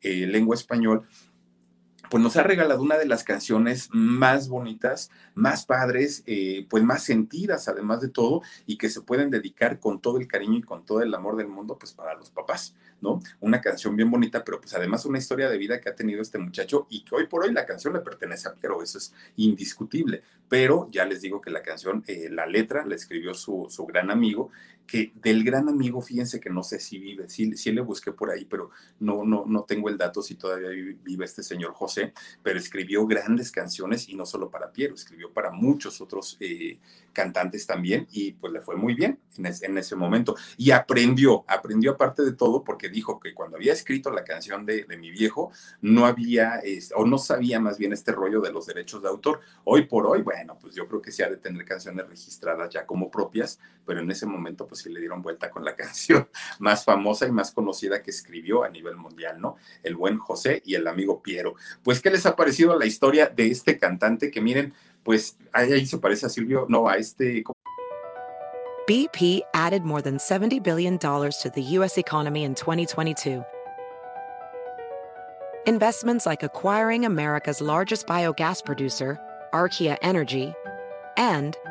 eh, 0.00 0.26
lengua 0.26 0.54
español, 0.54 1.06
pues 2.10 2.22
nos 2.22 2.36
ha 2.36 2.42
regalado 2.42 2.82
una 2.82 2.96
de 2.96 3.06
las 3.06 3.24
canciones 3.24 3.88
más 3.92 4.48
bonitas, 4.48 5.10
más 5.34 5.66
padres, 5.66 6.22
eh, 6.26 6.66
pues 6.68 6.82
más 6.82 7.02
sentidas 7.02 7.68
además 7.68 8.00
de 8.00 8.08
todo 8.08 8.42
y 8.66 8.76
que 8.76 8.90
se 8.90 9.00
pueden 9.00 9.30
dedicar 9.30 9.80
con 9.80 10.00
todo 10.00 10.18
el 10.18 10.26
cariño 10.26 10.58
y 10.58 10.62
con 10.62 10.84
todo 10.84 11.02
el 11.02 11.14
amor 11.14 11.36
del 11.36 11.48
mundo 11.48 11.76
pues 11.78 11.92
para 11.92 12.14
los 12.14 12.30
papás, 12.30 12.74
¿no? 13.00 13.20
Una 13.40 13.60
canción 13.60 13.96
bien 13.96 14.10
bonita, 14.10 14.44
pero 14.44 14.60
pues 14.60 14.74
además 14.74 15.04
una 15.04 15.18
historia 15.18 15.48
de 15.48 15.58
vida 15.58 15.80
que 15.80 15.88
ha 15.88 15.94
tenido 15.94 16.22
este 16.22 16.38
muchacho 16.38 16.86
y 16.90 17.04
que 17.04 17.14
hoy 17.14 17.26
por 17.26 17.44
hoy 17.44 17.52
la 17.52 17.66
canción 17.66 17.94
le 17.94 18.00
pertenece 18.00 18.48
a 18.48 18.54
Piero, 18.54 18.82
eso 18.82 18.98
es 18.98 19.12
indiscutible, 19.36 20.22
pero 20.48 20.88
ya 20.90 21.04
les 21.04 21.20
digo 21.20 21.40
que 21.40 21.50
la 21.50 21.62
canción, 21.62 22.04
eh, 22.06 22.28
la 22.30 22.46
letra 22.46 22.84
la 22.86 22.94
escribió 22.94 23.34
su, 23.34 23.66
su 23.68 23.86
gran 23.86 24.10
amigo 24.10 24.50
que 24.86 25.12
del 25.14 25.44
gran 25.44 25.68
amigo, 25.68 26.00
fíjense 26.00 26.40
que 26.40 26.50
no 26.50 26.62
sé 26.62 26.78
si 26.78 26.98
vive, 26.98 27.28
sí, 27.28 27.56
sí 27.56 27.72
le 27.72 27.80
busqué 27.80 28.12
por 28.12 28.30
ahí, 28.30 28.44
pero 28.44 28.70
no, 29.00 29.24
no, 29.24 29.44
no 29.46 29.64
tengo 29.64 29.88
el 29.88 29.96
dato 29.96 30.22
si 30.22 30.34
todavía 30.34 30.68
vive 31.02 31.24
este 31.24 31.42
señor 31.42 31.72
José, 31.72 32.12
pero 32.42 32.58
escribió 32.58 33.06
grandes 33.06 33.50
canciones 33.50 34.08
y 34.08 34.14
no 34.14 34.26
solo 34.26 34.50
para 34.50 34.72
Piero, 34.72 34.94
escribió 34.94 35.32
para 35.32 35.50
muchos 35.50 36.00
otros 36.00 36.36
eh, 36.40 36.78
cantantes 37.12 37.66
también 37.66 38.06
y 38.12 38.32
pues 38.32 38.52
le 38.52 38.60
fue 38.60 38.76
muy 38.76 38.94
bien 38.94 39.18
en, 39.38 39.46
es, 39.46 39.62
en, 39.62 39.78
ese 39.78 39.96
momento. 39.96 40.36
Y 40.56 40.70
aprendió, 40.70 41.44
aprendió 41.48 41.92
aparte 41.92 42.22
de 42.22 42.32
todo 42.32 42.62
porque 42.62 42.88
dijo 42.88 43.18
que 43.18 43.34
cuando 43.34 43.56
había 43.56 43.72
escrito 43.72 44.10
la 44.10 44.24
canción 44.24 44.66
de, 44.66 44.84
de 44.84 44.96
mi 44.96 45.10
viejo, 45.10 45.50
no 45.80 46.06
había, 46.06 46.58
es, 46.58 46.92
o 46.94 47.06
no 47.06 47.18
sabía 47.18 47.60
más 47.60 47.78
bien 47.78 47.92
este 47.92 48.12
rollo 48.12 48.40
de 48.40 48.52
los 48.52 48.66
derechos 48.66 49.02
de 49.02 49.08
autor. 49.08 49.40
Hoy 49.64 49.86
por 49.86 50.06
hoy, 50.06 50.22
bueno, 50.22 50.58
pues 50.60 50.74
yo 50.74 50.86
creo 50.88 51.00
que 51.00 51.12
sí 51.12 51.22
ha 51.22 51.30
de 51.30 51.36
tener 51.36 51.64
canciones 51.64 52.06
registradas 52.06 52.70
ya 52.70 52.84
como 52.84 53.10
propias, 53.10 53.58
pero 53.86 54.00
en 54.00 54.10
ese 54.10 54.26
momento 54.26 54.66
pues 54.66 54.73
sí 54.74 54.90
le 54.90 55.00
dieron 55.00 55.22
vuelta 55.22 55.50
con 55.50 55.64
la 55.64 55.74
canción 55.76 56.28
más 56.58 56.84
famosa 56.84 57.26
y 57.26 57.32
más 57.32 57.50
conocida 57.52 58.02
que 58.02 58.10
escribió 58.10 58.64
a 58.64 58.68
nivel 58.68 58.96
mundial, 58.96 59.40
¿no? 59.40 59.56
El 59.82 59.96
buen 59.96 60.18
José 60.18 60.62
y 60.64 60.74
el 60.74 60.86
amigo 60.86 61.22
Piero. 61.22 61.54
Pues, 61.82 62.00
¿qué 62.00 62.10
les 62.10 62.26
ha 62.26 62.36
parecido 62.36 62.78
la 62.78 62.86
historia 62.86 63.26
de 63.26 63.50
este 63.50 63.78
cantante 63.78 64.30
que 64.30 64.40
miren, 64.40 64.74
pues 65.02 65.36
ahí 65.52 65.86
se 65.86 65.98
parece 65.98 66.26
a 66.26 66.28
Silvio, 66.28 66.66
no, 66.68 66.88
a 66.88 66.96
este... 66.96 67.44
BP 68.86 69.40
added 69.54 69.82
more 69.82 70.02
than 70.02 70.18
$70 70.18 70.62
billion 70.62 70.98
to 70.98 71.50
the 71.54 71.62
U.S. 71.78 71.96
economy 71.96 72.44
in 72.44 72.54
2022. 72.54 73.42
Investments 75.66 76.26
like 76.26 76.42
acquiring 76.42 77.06
America's 77.06 77.62
largest 77.62 78.06
biogas 78.06 78.62
producer, 78.62 79.18
Archaea 79.54 79.96
Energy, 80.02 80.52
and 81.16 81.56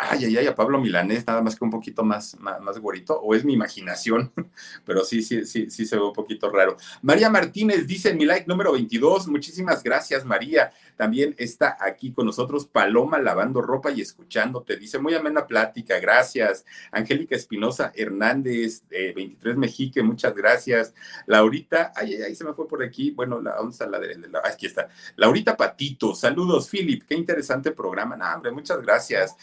Ay, 0.00 0.24
ay, 0.24 0.36
ay, 0.38 0.46
a 0.46 0.54
Pablo 0.54 0.80
Milanés, 0.80 1.26
nada 1.26 1.42
más 1.42 1.56
que 1.56 1.64
un 1.64 1.70
poquito 1.70 2.04
más, 2.04 2.38
más, 2.40 2.60
más 2.60 2.78
güerito, 2.78 3.20
o 3.20 3.34
es 3.34 3.44
mi 3.44 3.52
imaginación, 3.52 4.32
pero 4.84 5.04
sí, 5.04 5.22
sí, 5.22 5.44
sí, 5.44 5.70
sí 5.70 5.86
se 5.86 5.96
ve 5.96 6.02
un 6.02 6.12
poquito 6.12 6.50
raro. 6.50 6.76
María 7.02 7.30
Martínez 7.30 7.86
dice 7.86 8.14
mi 8.14 8.24
like 8.24 8.46
número 8.46 8.72
22, 8.72 9.28
muchísimas 9.28 9.82
gracias 9.82 10.24
María. 10.24 10.72
También 10.96 11.34
está 11.38 11.76
aquí 11.80 12.12
con 12.12 12.26
nosotros 12.26 12.66
Paloma 12.66 13.18
lavando 13.18 13.60
ropa 13.60 13.90
y 13.90 14.00
escuchándote. 14.00 14.76
Dice, 14.76 14.98
muy 14.98 15.14
amena 15.14 15.46
plática, 15.46 15.98
gracias. 15.98 16.64
Angélica 16.92 17.34
Espinosa 17.34 17.92
Hernández, 17.94 18.84
eh, 18.90 19.12
23 19.14 19.56
Mexique, 19.56 20.02
muchas 20.02 20.34
gracias. 20.34 20.94
Laurita, 21.26 21.92
ay, 21.96 22.14
ay, 22.14 22.22
ay, 22.22 22.34
se 22.34 22.44
me 22.44 22.54
fue 22.54 22.68
por 22.68 22.82
aquí. 22.82 23.10
Bueno, 23.10 23.40
la, 23.40 23.56
¿dónde 23.56 23.72
está 23.72 23.86
la 23.86 23.98
de, 23.98 24.16
la, 24.16 24.40
aquí 24.44 24.66
está. 24.66 24.88
Laurita 25.16 25.56
Patito, 25.56 26.14
saludos, 26.14 26.68
Philip, 26.68 27.02
qué 27.04 27.14
interesante 27.14 27.72
programa. 27.72 28.16
No, 28.16 28.32
hombre, 28.32 28.52
muchas 28.52 28.80
gracias. 28.80 29.34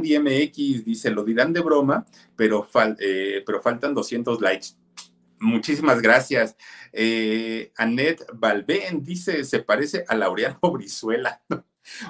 Candy 0.00 0.18
MX 0.18 0.84
dice, 0.84 1.10
lo 1.10 1.24
dirán 1.24 1.52
de 1.52 1.60
broma, 1.60 2.06
pero, 2.34 2.66
eh, 2.98 3.42
pero 3.44 3.60
faltan 3.60 3.94
200 3.94 4.40
likes. 4.40 4.68
Muchísimas 5.40 6.00
gracias. 6.00 6.56
Eh, 6.92 7.72
Annette 7.76 8.24
Balbén 8.34 9.02
dice, 9.02 9.44
se 9.44 9.60
parece 9.60 10.04
a 10.08 10.14
Laureano 10.14 10.58
Brizuela. 10.72 11.42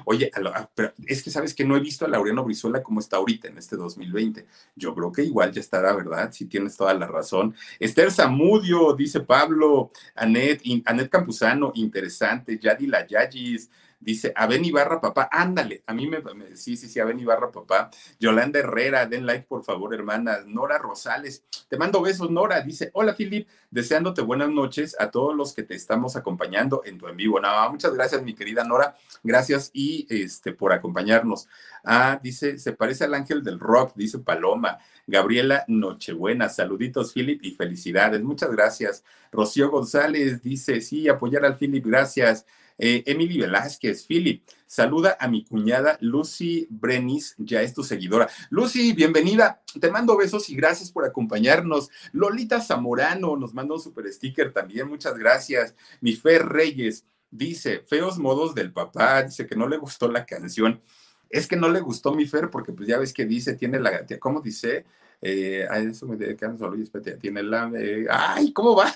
Oye, 0.05 0.31
pero 0.75 0.93
es 1.07 1.23
que 1.23 1.31
sabes 1.31 1.55
que 1.55 1.65
no 1.65 1.77
he 1.77 1.81
visto 1.81 2.05
a 2.05 2.09
Laureano 2.09 2.45
Brizuela 2.45 2.83
como 2.83 3.01
está 3.01 3.17
ahorita 3.17 3.49
en 3.49 3.59
este 3.59 3.77
2020. 3.77 4.47
Yo 4.77 4.95
creo 4.95 5.11
que 5.11 5.23
igual 5.23 5.53
ya 5.53 5.61
estará, 5.61 5.93
¿verdad? 5.95 6.31
Si 6.33 6.47
tienes 6.47 6.77
toda 6.77 6.95
la 6.95 7.07
razón. 7.07 7.55
Esther 7.79 8.13
Zamudio, 8.13 8.95
dice 8.95 9.21
Pablo, 9.21 9.91
Anet, 10.15 10.63
Anet 10.85 11.09
Campuzano, 11.09 11.73
interesante. 11.75 12.59
Yadi 12.59 12.87
Layagis, 12.87 13.71
Dice, 14.03 14.33
Aben 14.35 14.65
Ibarra, 14.65 14.99
papá, 14.99 15.29
ándale. 15.31 15.83
A 15.87 15.93
mí 15.93 16.07
me, 16.07 16.23
sí, 16.57 16.75
sí, 16.75 16.89
sí, 16.89 16.99
Aben 17.01 17.21
Ibarra, 17.21 17.53
papá. 17.53 17.91
Yolanda 18.19 18.59
Herrera, 18.59 19.05
den 19.05 19.27
like, 19.27 19.47
por 19.47 19.63
favor, 19.63 19.95
hermana. 19.95 20.39
Nora 20.47 20.79
Rosales, 20.79 21.45
te 21.69 21.77
mando 21.77 22.01
besos, 22.01 22.31
Nora. 22.31 22.63
Dice, 22.63 22.91
hola, 22.95 23.13
Filip, 23.13 23.47
deseándote 23.71 24.23
buenas 24.23 24.49
noches 24.49 24.97
a 24.99 25.11
todos 25.11 25.37
los 25.37 25.53
que 25.53 25.65
te 25.65 25.75
estamos 25.75 26.17
acompañando 26.17 26.83
en 26.87 26.97
tu 26.97 27.09
en 27.09 27.17
vivo. 27.19 27.41
No, 27.41 27.71
muchas 27.71 27.93
gracias, 27.93 28.23
mi 28.23 28.35
querida 28.35 28.65
Nora. 28.65 28.97
Gracias 29.23 29.71
y 29.75 30.07
este 30.09 30.53
por 30.53 30.73
acompañarnos. 30.73 31.47
Ah, 31.85 32.19
dice, 32.23 32.59
se 32.59 32.73
parece 32.73 33.05
al 33.05 33.13
ángel 33.13 33.45
del 33.45 33.61
rock, 33.61 33.93
dice 33.97 34.19
Paloma. 34.19 34.79
Gabriela 35.07 35.65
Nochebuena, 35.69 36.49
saluditos, 36.49 37.13
Philip, 37.13 37.45
y 37.45 37.51
felicidades. 37.51 38.23
Muchas 38.23 38.51
gracias. 38.51 39.05
Rocío 39.31 39.71
González 39.71 40.43
dice, 40.43 40.81
sí, 40.81 41.09
apoyar 41.09 41.45
al 41.45 41.57
Philip, 41.57 41.85
gracias. 41.85 42.47
Eh, 42.83 43.05
Emily 43.05 43.39
Velázquez, 43.39 44.07
Philip, 44.07 44.43
saluda 44.65 45.15
a 45.21 45.29
mi 45.29 45.45
cuñada 45.45 45.99
Lucy 46.01 46.67
Brenis, 46.71 47.35
ya 47.37 47.61
es 47.61 47.75
tu 47.75 47.85
seguidora. 47.85 48.27
Lucy, 48.49 48.95
bienvenida, 48.95 49.61
te 49.79 49.91
mando 49.91 50.17
besos 50.17 50.49
y 50.49 50.55
gracias 50.55 50.91
por 50.91 51.05
acompañarnos. 51.05 51.91
Lolita 52.13 52.59
Zamorano 52.63 53.37
nos 53.37 53.53
manda 53.53 53.75
un 53.75 53.83
super 53.83 54.11
sticker 54.11 54.55
también, 54.55 54.89
muchas 54.89 55.19
gracias. 55.19 55.75
Mi 56.01 56.15
Fer 56.15 56.47
Reyes 56.47 57.05
dice, 57.31 57.81
feos 57.87 58.19
modos 58.19 58.55
del 58.55 58.73
papá, 58.73 59.25
dice 59.25 59.47
que 59.47 59.57
no 59.57 59.69
le 59.69 59.77
gustó 59.77 60.11
la 60.11 60.25
canción. 60.25 60.81
Es 61.29 61.47
que 61.47 61.57
no 61.57 61.69
le 61.69 61.81
gustó 61.81 62.15
mi 62.15 62.25
Fer 62.25 62.49
porque 62.49 62.73
pues 62.73 62.89
ya 62.89 62.99
ves 62.99 63.13
que 63.13 63.27
dice, 63.27 63.57
tiene 63.57 63.79
la, 63.79 64.07
¿cómo 64.19 64.41
dice? 64.41 64.87
Eh, 65.21 65.69
eso 65.71 66.07
me 66.07 66.17
tiene 66.17 67.43
la, 67.43 67.71
eh, 67.77 68.07
ay, 68.09 68.55
¿cómo 68.55 68.75
va? 68.75 68.91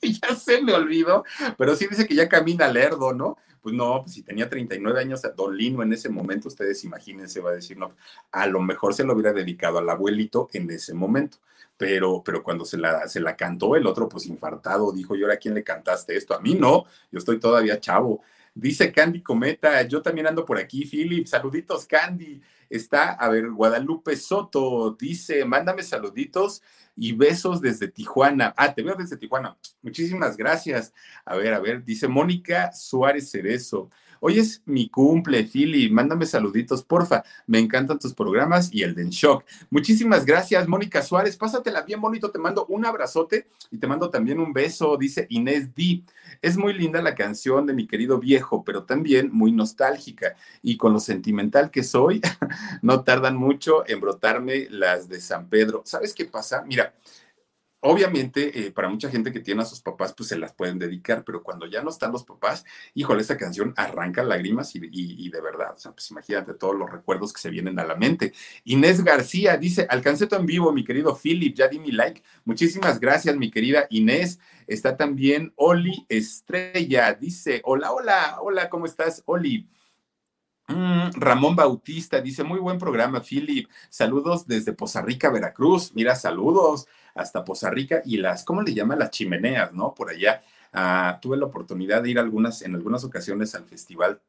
ya 0.22 0.34
se 0.34 0.62
me 0.62 0.72
olvidó, 0.72 1.24
pero 1.56 1.74
sí 1.76 1.86
dice 1.88 2.06
que 2.06 2.14
ya 2.14 2.28
camina 2.28 2.68
lerdo, 2.68 3.12
¿no? 3.12 3.38
Pues 3.60 3.74
no, 3.74 4.02
pues 4.02 4.14
si 4.14 4.22
tenía 4.22 4.48
39 4.48 5.00
años, 5.00 5.22
Don 5.36 5.56
Lino 5.56 5.82
en 5.82 5.92
ese 5.92 6.08
momento, 6.08 6.48
ustedes 6.48 6.84
imagínense, 6.84 7.40
va 7.40 7.50
a 7.50 7.54
decir, 7.54 7.76
no, 7.76 7.96
a 8.30 8.46
lo 8.46 8.60
mejor 8.60 8.94
se 8.94 9.02
lo 9.02 9.12
hubiera 9.12 9.32
dedicado 9.32 9.78
al 9.78 9.90
abuelito 9.90 10.48
en 10.52 10.70
ese 10.70 10.94
momento, 10.94 11.38
pero, 11.76 12.22
pero 12.24 12.44
cuando 12.44 12.64
se 12.64 12.78
la, 12.78 13.08
se 13.08 13.18
la 13.18 13.36
cantó 13.36 13.74
el 13.74 13.86
otro, 13.86 14.08
pues 14.08 14.26
infartado, 14.26 14.92
dijo, 14.92 15.16
¿y 15.16 15.22
ahora 15.22 15.36
quién 15.36 15.54
le 15.54 15.64
cantaste 15.64 16.16
esto? 16.16 16.34
A 16.34 16.40
mí 16.40 16.54
no, 16.54 16.84
yo 17.10 17.18
estoy 17.18 17.40
todavía 17.40 17.80
chavo. 17.80 18.22
Dice 18.58 18.90
Candy 18.90 19.22
Cometa, 19.22 19.82
yo 19.82 20.00
también 20.00 20.28
ando 20.28 20.46
por 20.46 20.56
aquí, 20.56 20.86
Philip, 20.86 21.26
saluditos 21.26 21.84
Candy. 21.84 22.40
Está, 22.70 23.10
a 23.10 23.28
ver, 23.28 23.50
Guadalupe 23.50 24.16
Soto 24.16 24.96
dice, 24.98 25.44
mándame 25.44 25.82
saluditos 25.82 26.62
y 26.96 27.12
besos 27.12 27.60
desde 27.60 27.88
Tijuana. 27.88 28.54
Ah, 28.56 28.74
te 28.74 28.82
veo 28.82 28.94
desde 28.94 29.18
Tijuana. 29.18 29.58
Muchísimas 29.82 30.38
gracias. 30.38 30.94
A 31.26 31.36
ver, 31.36 31.52
a 31.52 31.60
ver, 31.60 31.84
dice 31.84 32.08
Mónica 32.08 32.72
Suárez 32.72 33.30
Cerezo. 33.30 33.90
Hoy 34.28 34.40
es 34.40 34.60
mi 34.64 34.88
cumple, 34.88 35.44
Philly. 35.44 35.88
Mándame 35.88 36.26
saluditos, 36.26 36.82
porfa. 36.82 37.22
Me 37.46 37.60
encantan 37.60 38.00
tus 38.00 38.12
programas 38.12 38.74
y 38.74 38.82
el 38.82 38.92
de 38.92 39.08
Shock. 39.08 39.44
Muchísimas 39.70 40.24
gracias, 40.26 40.66
Mónica 40.66 41.00
Suárez. 41.00 41.36
Pásatela 41.36 41.82
bien 41.82 42.00
bonito. 42.00 42.32
Te 42.32 42.40
mando 42.40 42.66
un 42.66 42.84
abrazote 42.84 43.46
y 43.70 43.78
te 43.78 43.86
mando 43.86 44.10
también 44.10 44.40
un 44.40 44.52
beso, 44.52 44.96
dice 44.96 45.28
Inés 45.30 45.72
D. 45.76 46.02
Es 46.42 46.56
muy 46.56 46.72
linda 46.72 47.00
la 47.02 47.14
canción 47.14 47.66
de 47.66 47.74
mi 47.74 47.86
querido 47.86 48.18
viejo, 48.18 48.64
pero 48.64 48.82
también 48.82 49.30
muy 49.32 49.52
nostálgica. 49.52 50.34
Y 50.60 50.76
con 50.76 50.92
lo 50.92 50.98
sentimental 50.98 51.70
que 51.70 51.84
soy, 51.84 52.20
no 52.82 53.04
tardan 53.04 53.36
mucho 53.36 53.88
en 53.88 54.00
brotarme 54.00 54.66
las 54.70 55.08
de 55.08 55.20
San 55.20 55.48
Pedro. 55.48 55.82
¿Sabes 55.84 56.12
qué 56.12 56.24
pasa? 56.24 56.64
Mira, 56.66 56.92
obviamente, 57.80 58.66
eh, 58.66 58.72
para 58.72 58.88
mucha 58.88 59.10
gente 59.10 59.32
que 59.32 59.40
tiene 59.40 59.62
a 59.62 59.64
sus 59.64 59.80
papás, 59.80 60.14
pues 60.16 60.28
se 60.28 60.38
las 60.38 60.52
pueden 60.52 60.78
dedicar, 60.78 61.24
pero 61.24 61.42
cuando 61.42 61.66
ya 61.66 61.82
no 61.82 61.90
están 61.90 62.12
los 62.12 62.24
papás, 62.24 62.64
híjole, 62.94 63.22
esa 63.22 63.36
canción 63.36 63.72
arranca 63.76 64.22
lágrimas 64.22 64.74
y, 64.74 65.28
de 65.30 65.40
verdad, 65.40 65.74
o 65.74 65.78
sea, 65.78 65.92
pues 65.92 66.10
imagínate 66.10 66.54
todos 66.54 66.74
los 66.74 66.90
recuerdos 66.90 67.32
que 67.32 67.40
se 67.40 67.50
vienen 67.50 67.78
a 67.78 67.84
la 67.84 67.94
mente. 67.94 68.32
Inés 68.64 69.04
García 69.04 69.56
dice, 69.56 69.86
alcancé 69.88 70.28
en 70.30 70.46
vivo, 70.46 70.72
mi 70.72 70.84
querido 70.84 71.16
Philip, 71.16 71.54
ya 71.54 71.68
di 71.68 71.78
mi 71.78 71.92
like. 71.92 72.22
Muchísimas 72.44 72.98
gracias, 72.98 73.36
mi 73.36 73.50
querida 73.50 73.86
Inés. 73.90 74.40
Está 74.66 74.96
también 74.96 75.52
Oli 75.56 76.04
Estrella, 76.08 77.14
dice, 77.14 77.62
hola, 77.64 77.92
hola, 77.92 78.38
hola, 78.40 78.68
¿cómo 78.68 78.86
estás, 78.86 79.22
Oli? 79.26 79.68
Mm, 80.68 81.10
Ramón 81.14 81.54
Bautista 81.54 82.20
dice, 82.20 82.42
muy 82.42 82.58
buen 82.58 82.78
programa, 82.78 83.20
Philip. 83.20 83.68
Saludos 83.88 84.46
desde 84.46 84.72
Poza 84.72 85.00
Rica, 85.00 85.30
Veracruz. 85.30 85.92
Mira, 85.94 86.16
saludos 86.16 86.86
hasta 87.14 87.44
Poza 87.44 87.70
Rica 87.70 88.02
y 88.04 88.16
las, 88.16 88.44
¿cómo 88.44 88.62
le 88.62 88.74
llaman? 88.74 88.98
Las 88.98 89.10
chimeneas, 89.10 89.72
¿no? 89.72 89.94
Por 89.94 90.10
allá. 90.10 90.42
Ah, 90.72 91.18
tuve 91.22 91.38
la 91.38 91.46
oportunidad 91.46 92.02
de 92.02 92.10
ir 92.10 92.18
algunas, 92.18 92.60
en 92.60 92.74
algunas 92.74 93.02
ocasiones 93.04 93.54
al 93.54 93.64
festival, 93.64 94.20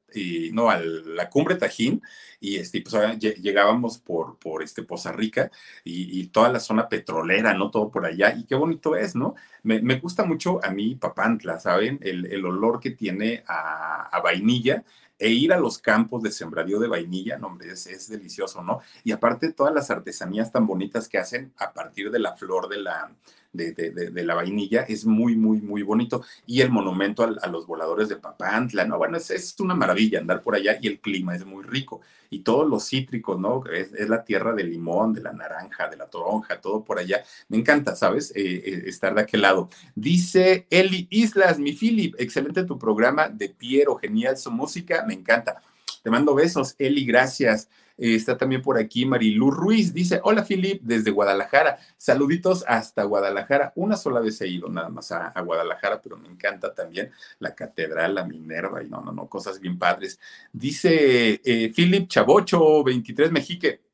no, 0.53 0.69
a 0.69 0.79
la 0.79 1.29
cumbre 1.29 1.55
Tajín, 1.55 2.01
y 2.39 2.55
este, 2.55 2.81
pues, 2.81 3.19
llegábamos 3.19 3.97
por, 3.97 4.37
por 4.39 4.63
este, 4.63 4.83
Poza 4.83 5.11
Rica 5.11 5.51
y, 5.83 6.27
toda 6.27 6.49
la 6.49 6.61
zona 6.61 6.87
petrolera, 6.87 7.53
¿no? 7.53 7.69
Todo 7.69 7.91
por 7.91 8.05
allá, 8.05 8.33
y 8.33 8.45
qué 8.45 8.55
bonito 8.55 8.95
es, 8.95 9.13
¿no? 9.15 9.35
Me, 9.63 9.99
gusta 9.99 10.23
mucho 10.23 10.63
a 10.63 10.69
mí 10.69 10.95
Papantla, 10.95 11.59
¿saben? 11.59 11.99
El, 12.01 12.45
olor 12.45 12.79
que 12.79 12.91
tiene 12.91 13.43
a 13.47 14.21
vainilla, 14.23 14.85
e 15.19 15.29
ir 15.29 15.51
a 15.51 15.59
los 15.59 15.79
campos 15.79 16.21
de 16.21 16.31
sembradío 16.31 16.79
de 16.79 16.87
vainilla, 16.87 17.37
no, 17.37 17.47
hombre, 17.47 17.71
es, 17.71 18.07
delicioso, 18.07 18.63
¿no? 18.63 18.81
Y 19.03 19.11
aparte 19.11 19.51
todas 19.51 19.73
las 19.73 19.89
artesanías 19.89 20.51
tan 20.51 20.67
bonitas 20.67 21.09
que 21.09 21.17
hacen 21.17 21.53
a 21.57 21.73
partir 21.73 22.11
de 22.11 22.19
la 22.19 22.35
flor 22.35 22.69
de 22.69 22.77
la, 22.77 23.11
de, 23.53 24.23
la 24.23 24.35
vainilla 24.35 24.81
es 24.81 25.05
muy, 25.05 25.35
muy, 25.35 25.61
muy 25.61 25.81
bonito. 25.81 26.23
Y 26.45 26.61
el 26.61 26.69
monumento 26.69 27.23
a, 27.23 27.47
los 27.47 27.65
voladores 27.65 28.09
de 28.09 28.17
Papantla, 28.17 28.85
¿no? 28.85 28.97
Bueno, 28.97 29.17
es, 29.17 29.31
es, 29.31 29.59
una 29.59 29.75
maravilla 29.75 30.19
andar 30.19 30.41
por 30.41 30.55
allá 30.55 30.77
y 30.81 30.87
el 30.87 30.99
clima 30.99 31.35
es 31.35 31.45
muy 31.45 31.63
rico. 31.63 32.01
Y 32.29 32.39
todos 32.39 32.67
los 32.67 32.87
cítricos, 32.87 33.39
¿no? 33.39 33.63
Es, 33.65 33.91
la 34.09 34.23
tierra 34.23 34.53
del 34.53 34.69
limón, 34.69 35.13
de 35.13 35.21
la 35.21 35.33
naranja, 35.33 35.89
de 35.89 35.97
la 35.97 36.07
toronja, 36.07 36.59
todo 36.59 36.83
por 36.83 36.99
allá. 36.99 37.23
Me 37.49 37.57
encanta, 37.57 37.95
¿sabes? 37.95 38.31
Eh, 38.35 38.63
eh, 38.65 38.83
estar 38.87 39.15
de 39.15 39.21
aquel 39.21 39.41
lado. 39.41 39.69
Dice 39.95 40.67
Eli 40.69 41.07
Islas, 41.09 41.59
mi 41.59 41.73
Philip, 41.73 42.15
excelente 42.19 42.63
tu 42.63 42.77
programa 42.77 43.29
de 43.29 43.49
Piero, 43.49 43.95
genial 43.95 44.37
su 44.37 44.51
música, 44.51 45.03
me 45.07 45.13
encanta. 45.13 45.61
Te 46.03 46.09
mando 46.09 46.35
besos, 46.35 46.75
Eli, 46.77 47.05
gracias. 47.05 47.69
Eh, 47.97 48.15
está 48.15 48.37
también 48.37 48.61
por 48.61 48.77
aquí 48.77 49.05
Marilu 49.05 49.51
Ruiz, 49.51 49.93
dice, 49.93 50.19
hola 50.23 50.43
Filip, 50.43 50.81
desde 50.83 51.11
Guadalajara, 51.11 51.79
saluditos 51.97 52.63
hasta 52.67 53.03
Guadalajara. 53.03 53.73
Una 53.75 53.97
sola 53.97 54.19
vez 54.19 54.39
he 54.41 54.47
ido 54.47 54.69
nada 54.69 54.89
más 54.89 55.11
a, 55.11 55.33
Guadalajara, 55.41 56.01
pero 56.01 56.17
me 56.17 56.27
encanta 56.27 56.73
también 56.73 57.11
la 57.39 57.55
catedral, 57.55 58.15
la 58.15 58.25
Minerva 58.25 58.83
y 58.83 58.89
no, 58.89 59.01
no, 59.01 59.11
no, 59.11 59.27
cosas 59.27 59.59
bien 59.59 59.77
padres. 59.79 60.19
Dice 60.51 61.41
eh, 61.43 61.71
Philip 61.75 62.07
Chavocho, 62.07 62.83
23 62.83 63.31
Mexique. 63.31 63.86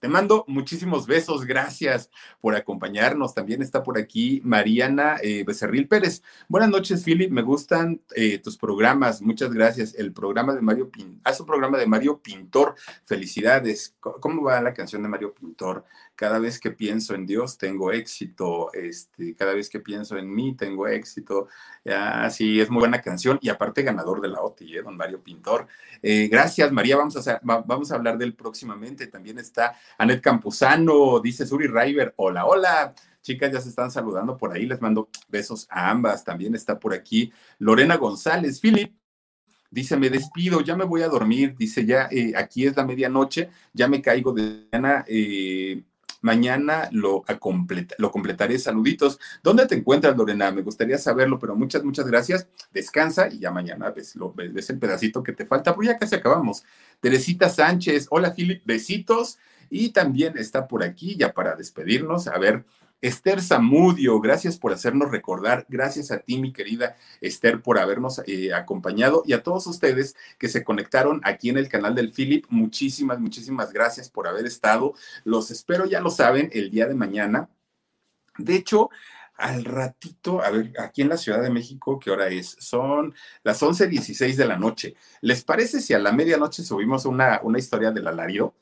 Te 0.00 0.08
mando 0.08 0.44
muchísimos 0.46 1.06
besos, 1.06 1.44
gracias 1.44 2.10
por 2.40 2.54
acompañarnos. 2.54 3.34
También 3.34 3.62
está 3.62 3.82
por 3.82 3.98
aquí 3.98 4.40
Mariana 4.44 5.16
eh, 5.22 5.44
Becerril 5.44 5.88
Pérez. 5.88 6.22
Buenas 6.48 6.70
noches, 6.70 7.04
Philip. 7.04 7.30
Me 7.30 7.42
gustan 7.42 8.00
eh, 8.14 8.38
tus 8.38 8.56
programas. 8.56 9.20
Muchas 9.22 9.52
gracias. 9.52 9.94
El 9.94 10.12
programa 10.12 10.54
de 10.54 10.60
Mario 10.60 10.90
Pintor. 10.90 11.20
Haz 11.24 11.40
un 11.40 11.46
programa 11.46 11.78
de 11.78 11.86
Mario 11.86 12.18
Pintor. 12.18 12.74
Felicidades. 13.04 13.96
¿Cómo 14.00 14.42
va 14.42 14.60
la 14.60 14.72
canción 14.72 15.02
de 15.02 15.08
Mario 15.08 15.34
Pintor? 15.34 15.84
Cada 16.18 16.40
vez 16.40 16.58
que 16.58 16.72
pienso 16.72 17.14
en 17.14 17.26
Dios 17.26 17.58
tengo 17.58 17.92
éxito. 17.92 18.72
Este, 18.72 19.36
cada 19.36 19.54
vez 19.54 19.68
que 19.68 19.78
pienso 19.78 20.18
en 20.18 20.34
mí 20.34 20.56
tengo 20.56 20.88
éxito. 20.88 21.46
Ah, 21.86 22.28
sí, 22.28 22.60
es 22.60 22.70
muy 22.70 22.80
buena 22.80 23.00
canción 23.00 23.38
y 23.40 23.50
aparte 23.50 23.84
ganador 23.84 24.20
de 24.20 24.26
la 24.26 24.42
OTI, 24.42 24.78
¿eh? 24.78 24.82
don 24.82 24.96
Mario 24.96 25.22
Pintor. 25.22 25.68
gracias, 26.02 26.72
María. 26.72 26.96
Vamos 26.96 27.28
a, 27.28 27.40
vamos 27.44 27.92
a 27.92 27.94
hablar 27.94 28.18
de 28.18 28.24
él 28.24 28.34
próximamente. 28.34 29.06
También 29.06 29.38
está 29.38 29.76
Anet 29.96 30.20
Campuzano, 30.20 31.20
dice 31.20 31.46
Suri 31.46 31.68
River, 31.68 32.14
hola, 32.16 32.46
hola. 32.46 32.94
Chicas, 33.22 33.52
ya 33.52 33.60
se 33.60 33.68
están 33.68 33.92
saludando 33.92 34.36
por 34.36 34.52
ahí, 34.52 34.66
les 34.66 34.80
mando 34.80 35.10
besos 35.28 35.68
a 35.70 35.88
ambas. 35.88 36.24
También 36.24 36.56
está 36.56 36.80
por 36.80 36.94
aquí 36.94 37.32
Lorena 37.60 37.96
González, 37.96 38.60
Philip. 38.60 38.92
Dice, 39.70 39.96
me 39.96 40.10
despido, 40.10 40.62
ya 40.62 40.74
me 40.74 40.84
voy 40.84 41.02
a 41.02 41.08
dormir. 41.08 41.54
Dice, 41.56 41.84
ya 41.84 42.08
eh, 42.10 42.32
aquí 42.34 42.66
es 42.66 42.76
la 42.76 42.84
medianoche, 42.84 43.50
ya 43.72 43.86
me 43.86 44.02
caigo 44.02 44.32
de 44.32 44.66
mañana. 44.72 45.04
Eh, 45.06 45.84
Mañana 46.20 46.88
lo, 46.92 47.24
completaré. 48.10 48.58
Saluditos. 48.58 49.18
¿Dónde 49.42 49.66
te 49.66 49.76
encuentras, 49.76 50.16
Lorena? 50.16 50.50
Me 50.50 50.62
gustaría 50.62 50.98
saberlo, 50.98 51.38
pero 51.38 51.54
muchas, 51.54 51.84
muchas 51.84 52.06
gracias. 52.06 52.48
Descansa 52.72 53.28
y 53.28 53.38
ya 53.40 53.50
mañana 53.50 53.90
ves 53.90 54.16
el 54.70 54.78
pedacito 54.78 55.22
que 55.22 55.32
te 55.32 55.46
falta, 55.46 55.74
porque 55.74 55.88
ya 55.88 55.98
casi 55.98 56.16
acabamos. 56.16 56.64
Teresita 57.00 57.48
Sánchez, 57.48 58.08
hola, 58.10 58.34
Philip, 58.34 58.62
besitos. 58.64 59.38
Y 59.70 59.90
también 59.90 60.38
está 60.38 60.66
por 60.66 60.82
aquí, 60.82 61.16
ya 61.16 61.32
para 61.34 61.54
despedirnos, 61.54 62.26
a 62.26 62.38
ver, 62.38 62.64
Esther 63.00 63.40
Zamudio, 63.40 64.20
gracias 64.20 64.58
por 64.58 64.72
hacernos 64.72 65.10
recordar. 65.10 65.66
Gracias 65.68 66.10
a 66.10 66.18
ti, 66.18 66.38
mi 66.38 66.52
querida 66.52 66.96
Esther, 67.20 67.62
por 67.62 67.78
habernos 67.78 68.20
eh, 68.26 68.52
acompañado 68.52 69.22
y 69.24 69.34
a 69.34 69.42
todos 69.42 69.66
ustedes 69.68 70.16
que 70.38 70.48
se 70.48 70.64
conectaron 70.64 71.20
aquí 71.22 71.48
en 71.48 71.58
el 71.58 71.68
canal 71.68 71.94
del 71.94 72.12
Philip. 72.12 72.46
Muchísimas, 72.48 73.20
muchísimas 73.20 73.72
gracias 73.72 74.10
por 74.10 74.26
haber 74.26 74.46
estado. 74.46 74.94
Los 75.24 75.50
espero, 75.50 75.86
ya 75.86 76.00
lo 76.00 76.10
saben, 76.10 76.50
el 76.52 76.70
día 76.70 76.86
de 76.86 76.94
mañana. 76.94 77.48
De 78.36 78.56
hecho, 78.56 78.90
al 79.34 79.64
ratito, 79.64 80.42
a 80.42 80.50
ver, 80.50 80.72
aquí 80.80 81.02
en 81.02 81.08
la 81.08 81.16
Ciudad 81.16 81.40
de 81.40 81.50
México, 81.50 82.00
¿qué 82.00 82.10
hora 82.10 82.26
es? 82.28 82.56
Son 82.58 83.14
las 83.44 83.62
11.16 83.62 84.34
de 84.34 84.44
la 84.44 84.56
noche. 84.56 84.96
¿Les 85.20 85.44
parece 85.44 85.80
si 85.80 85.94
a 85.94 86.00
la 86.00 86.10
medianoche 86.10 86.64
subimos 86.64 87.04
una, 87.04 87.40
una 87.44 87.58
historia 87.58 87.92
del 87.92 88.08
alarido? 88.08 88.54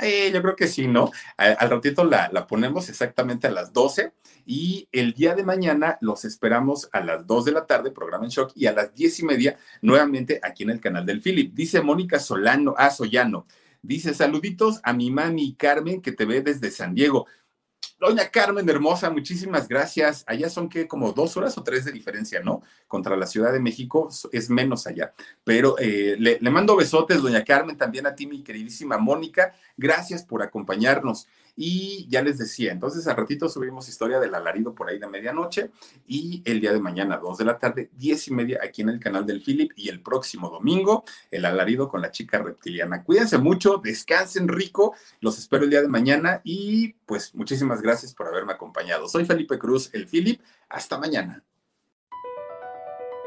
Yo 0.00 0.42
creo 0.42 0.56
que 0.56 0.68
sí, 0.68 0.86
¿no? 0.86 1.10
Al, 1.36 1.70
ratito 1.70 2.04
la, 2.04 2.46
ponemos 2.46 2.88
exactamente 2.88 3.48
a 3.48 3.50
las 3.50 3.72
12 3.72 4.12
y 4.46 4.88
el 4.92 5.12
día 5.12 5.34
de 5.34 5.44
mañana 5.44 5.98
los 6.00 6.24
esperamos 6.24 6.88
a 6.92 7.00
las 7.00 7.26
2 7.26 7.46
de 7.46 7.52
la 7.52 7.66
tarde, 7.66 7.90
programa 7.90 8.24
en 8.24 8.30
shock, 8.30 8.52
y 8.54 8.66
a 8.66 8.72
las 8.72 8.94
10 8.94 9.20
y 9.20 9.24
media 9.24 9.58
nuevamente 9.82 10.40
aquí 10.42 10.62
en 10.62 10.70
el 10.70 10.80
canal 10.80 11.04
del 11.04 11.20
Philip. 11.20 11.52
Dice 11.52 11.80
Mónica 11.80 12.20
Solano, 12.20 12.74
ah, 12.78 12.90
Soyano, 12.90 13.46
dice 13.82 14.14
saluditos 14.14 14.80
a 14.84 14.92
mi 14.92 15.10
mami 15.10 15.54
Carmen 15.54 16.00
que 16.00 16.12
te 16.12 16.24
ve 16.24 16.42
desde 16.42 16.70
San 16.70 16.94
Diego. 16.94 17.26
Doña 17.98 18.30
Carmen 18.30 18.68
Hermosa, 18.68 19.10
muchísimas 19.10 19.66
gracias. 19.66 20.22
Allá 20.28 20.48
son 20.48 20.68
que 20.68 20.86
como 20.86 21.12
dos 21.12 21.36
horas 21.36 21.58
o 21.58 21.64
tres 21.64 21.84
de 21.84 21.90
diferencia, 21.90 22.40
¿no? 22.40 22.62
Contra 22.86 23.16
la 23.16 23.26
Ciudad 23.26 23.52
de 23.52 23.58
México 23.58 24.08
es 24.30 24.50
menos 24.50 24.86
allá. 24.86 25.12
Pero 25.42 25.76
eh, 25.80 26.14
le, 26.16 26.38
le, 26.40 26.50
mando 26.50 26.76
besotes, 26.76 27.20
doña 27.20 27.44
Carmen, 27.44 27.76
también 27.76 28.06
a 28.06 28.14
ti, 28.14 28.28
mi 28.28 28.44
queridísima 28.44 28.98
Mónica. 28.98 29.52
Gracias 29.76 30.22
por 30.22 30.44
acompañarnos. 30.44 31.26
Y 31.60 32.06
ya 32.08 32.22
les 32.22 32.38
decía, 32.38 32.70
entonces 32.70 33.08
al 33.08 33.16
ratito 33.16 33.48
subimos 33.48 33.88
historia 33.88 34.20
del 34.20 34.32
alarido 34.32 34.76
por 34.76 34.88
ahí 34.88 35.00
de 35.00 35.08
medianoche 35.08 35.72
y 36.06 36.40
el 36.44 36.60
día 36.60 36.72
de 36.72 36.78
mañana, 36.78 37.16
dos 37.16 37.36
de 37.36 37.44
la 37.44 37.58
tarde, 37.58 37.90
diez 37.96 38.28
y 38.28 38.32
media 38.32 38.60
aquí 38.62 38.82
en 38.82 38.90
el 38.90 39.00
canal 39.00 39.26
del 39.26 39.42
Philip 39.42 39.72
y 39.74 39.88
el 39.88 40.00
próximo 40.00 40.50
domingo, 40.50 41.02
el 41.32 41.44
alarido 41.44 41.88
con 41.88 42.00
la 42.00 42.12
chica 42.12 42.38
reptiliana. 42.38 43.02
Cuídense 43.02 43.38
mucho, 43.38 43.80
descansen 43.82 44.46
rico, 44.46 44.94
los 45.20 45.36
espero 45.36 45.64
el 45.64 45.70
día 45.70 45.82
de 45.82 45.88
mañana 45.88 46.40
y 46.44 46.92
pues 47.06 47.34
muchísimas 47.34 47.82
gracias 47.82 48.14
por 48.14 48.28
haberme 48.28 48.52
acompañado. 48.52 49.08
Soy 49.08 49.24
Felipe 49.24 49.58
Cruz, 49.58 49.90
el 49.94 50.06
Philip. 50.06 50.40
Hasta 50.68 50.96
mañana. 50.96 51.42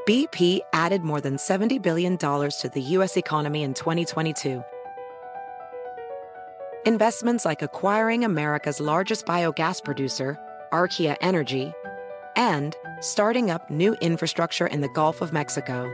BP 0.08 0.62
added 0.72 1.04
more 1.04 1.20
than 1.20 1.36
$70 1.36 1.82
billion 1.82 2.18
to 2.18 2.72
the 2.74 2.82
U.S. 2.96 3.18
economy 3.18 3.64
in 3.64 3.74
2022. 3.74 4.64
Investments 6.88 7.46
like 7.46 7.62
acquiring 7.62 8.26
America's 8.26 8.80
largest 8.80 9.28
biogas 9.28 9.84
producer, 9.84 10.36
Archaea 10.74 11.16
Energy, 11.22 11.72
and 12.36 12.76
starting 13.02 13.52
up 13.52 13.70
new 13.70 13.94
infrastructure 14.02 14.66
in 14.66 14.82
the 14.82 14.90
Gulf 14.90 15.22
of 15.22 15.32
Mexico. 15.32 15.86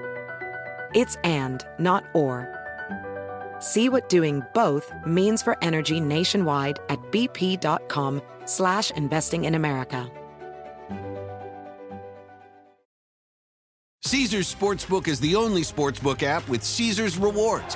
It's 0.96 1.18
and, 1.26 1.66
not 1.78 2.06
or. 2.14 2.48
See 3.60 3.90
what 3.90 4.08
doing 4.08 4.42
both 4.54 4.90
means 5.06 5.44
for 5.44 5.62
energy 5.62 6.00
nationwide 6.00 6.80
at 6.88 7.00
bp.com 7.12 8.22
slash 8.46 8.90
investing 8.92 9.44
in 9.44 9.56
America. 9.56 10.10
Caesar's 14.04 14.56
Sportsbook 14.56 15.10
is 15.10 15.20
the 15.20 15.36
only 15.36 15.64
sportsbook 15.64 16.24
app 16.24 16.48
with 16.48 16.64
Caesar's 16.64 17.18
rewards. 17.18 17.76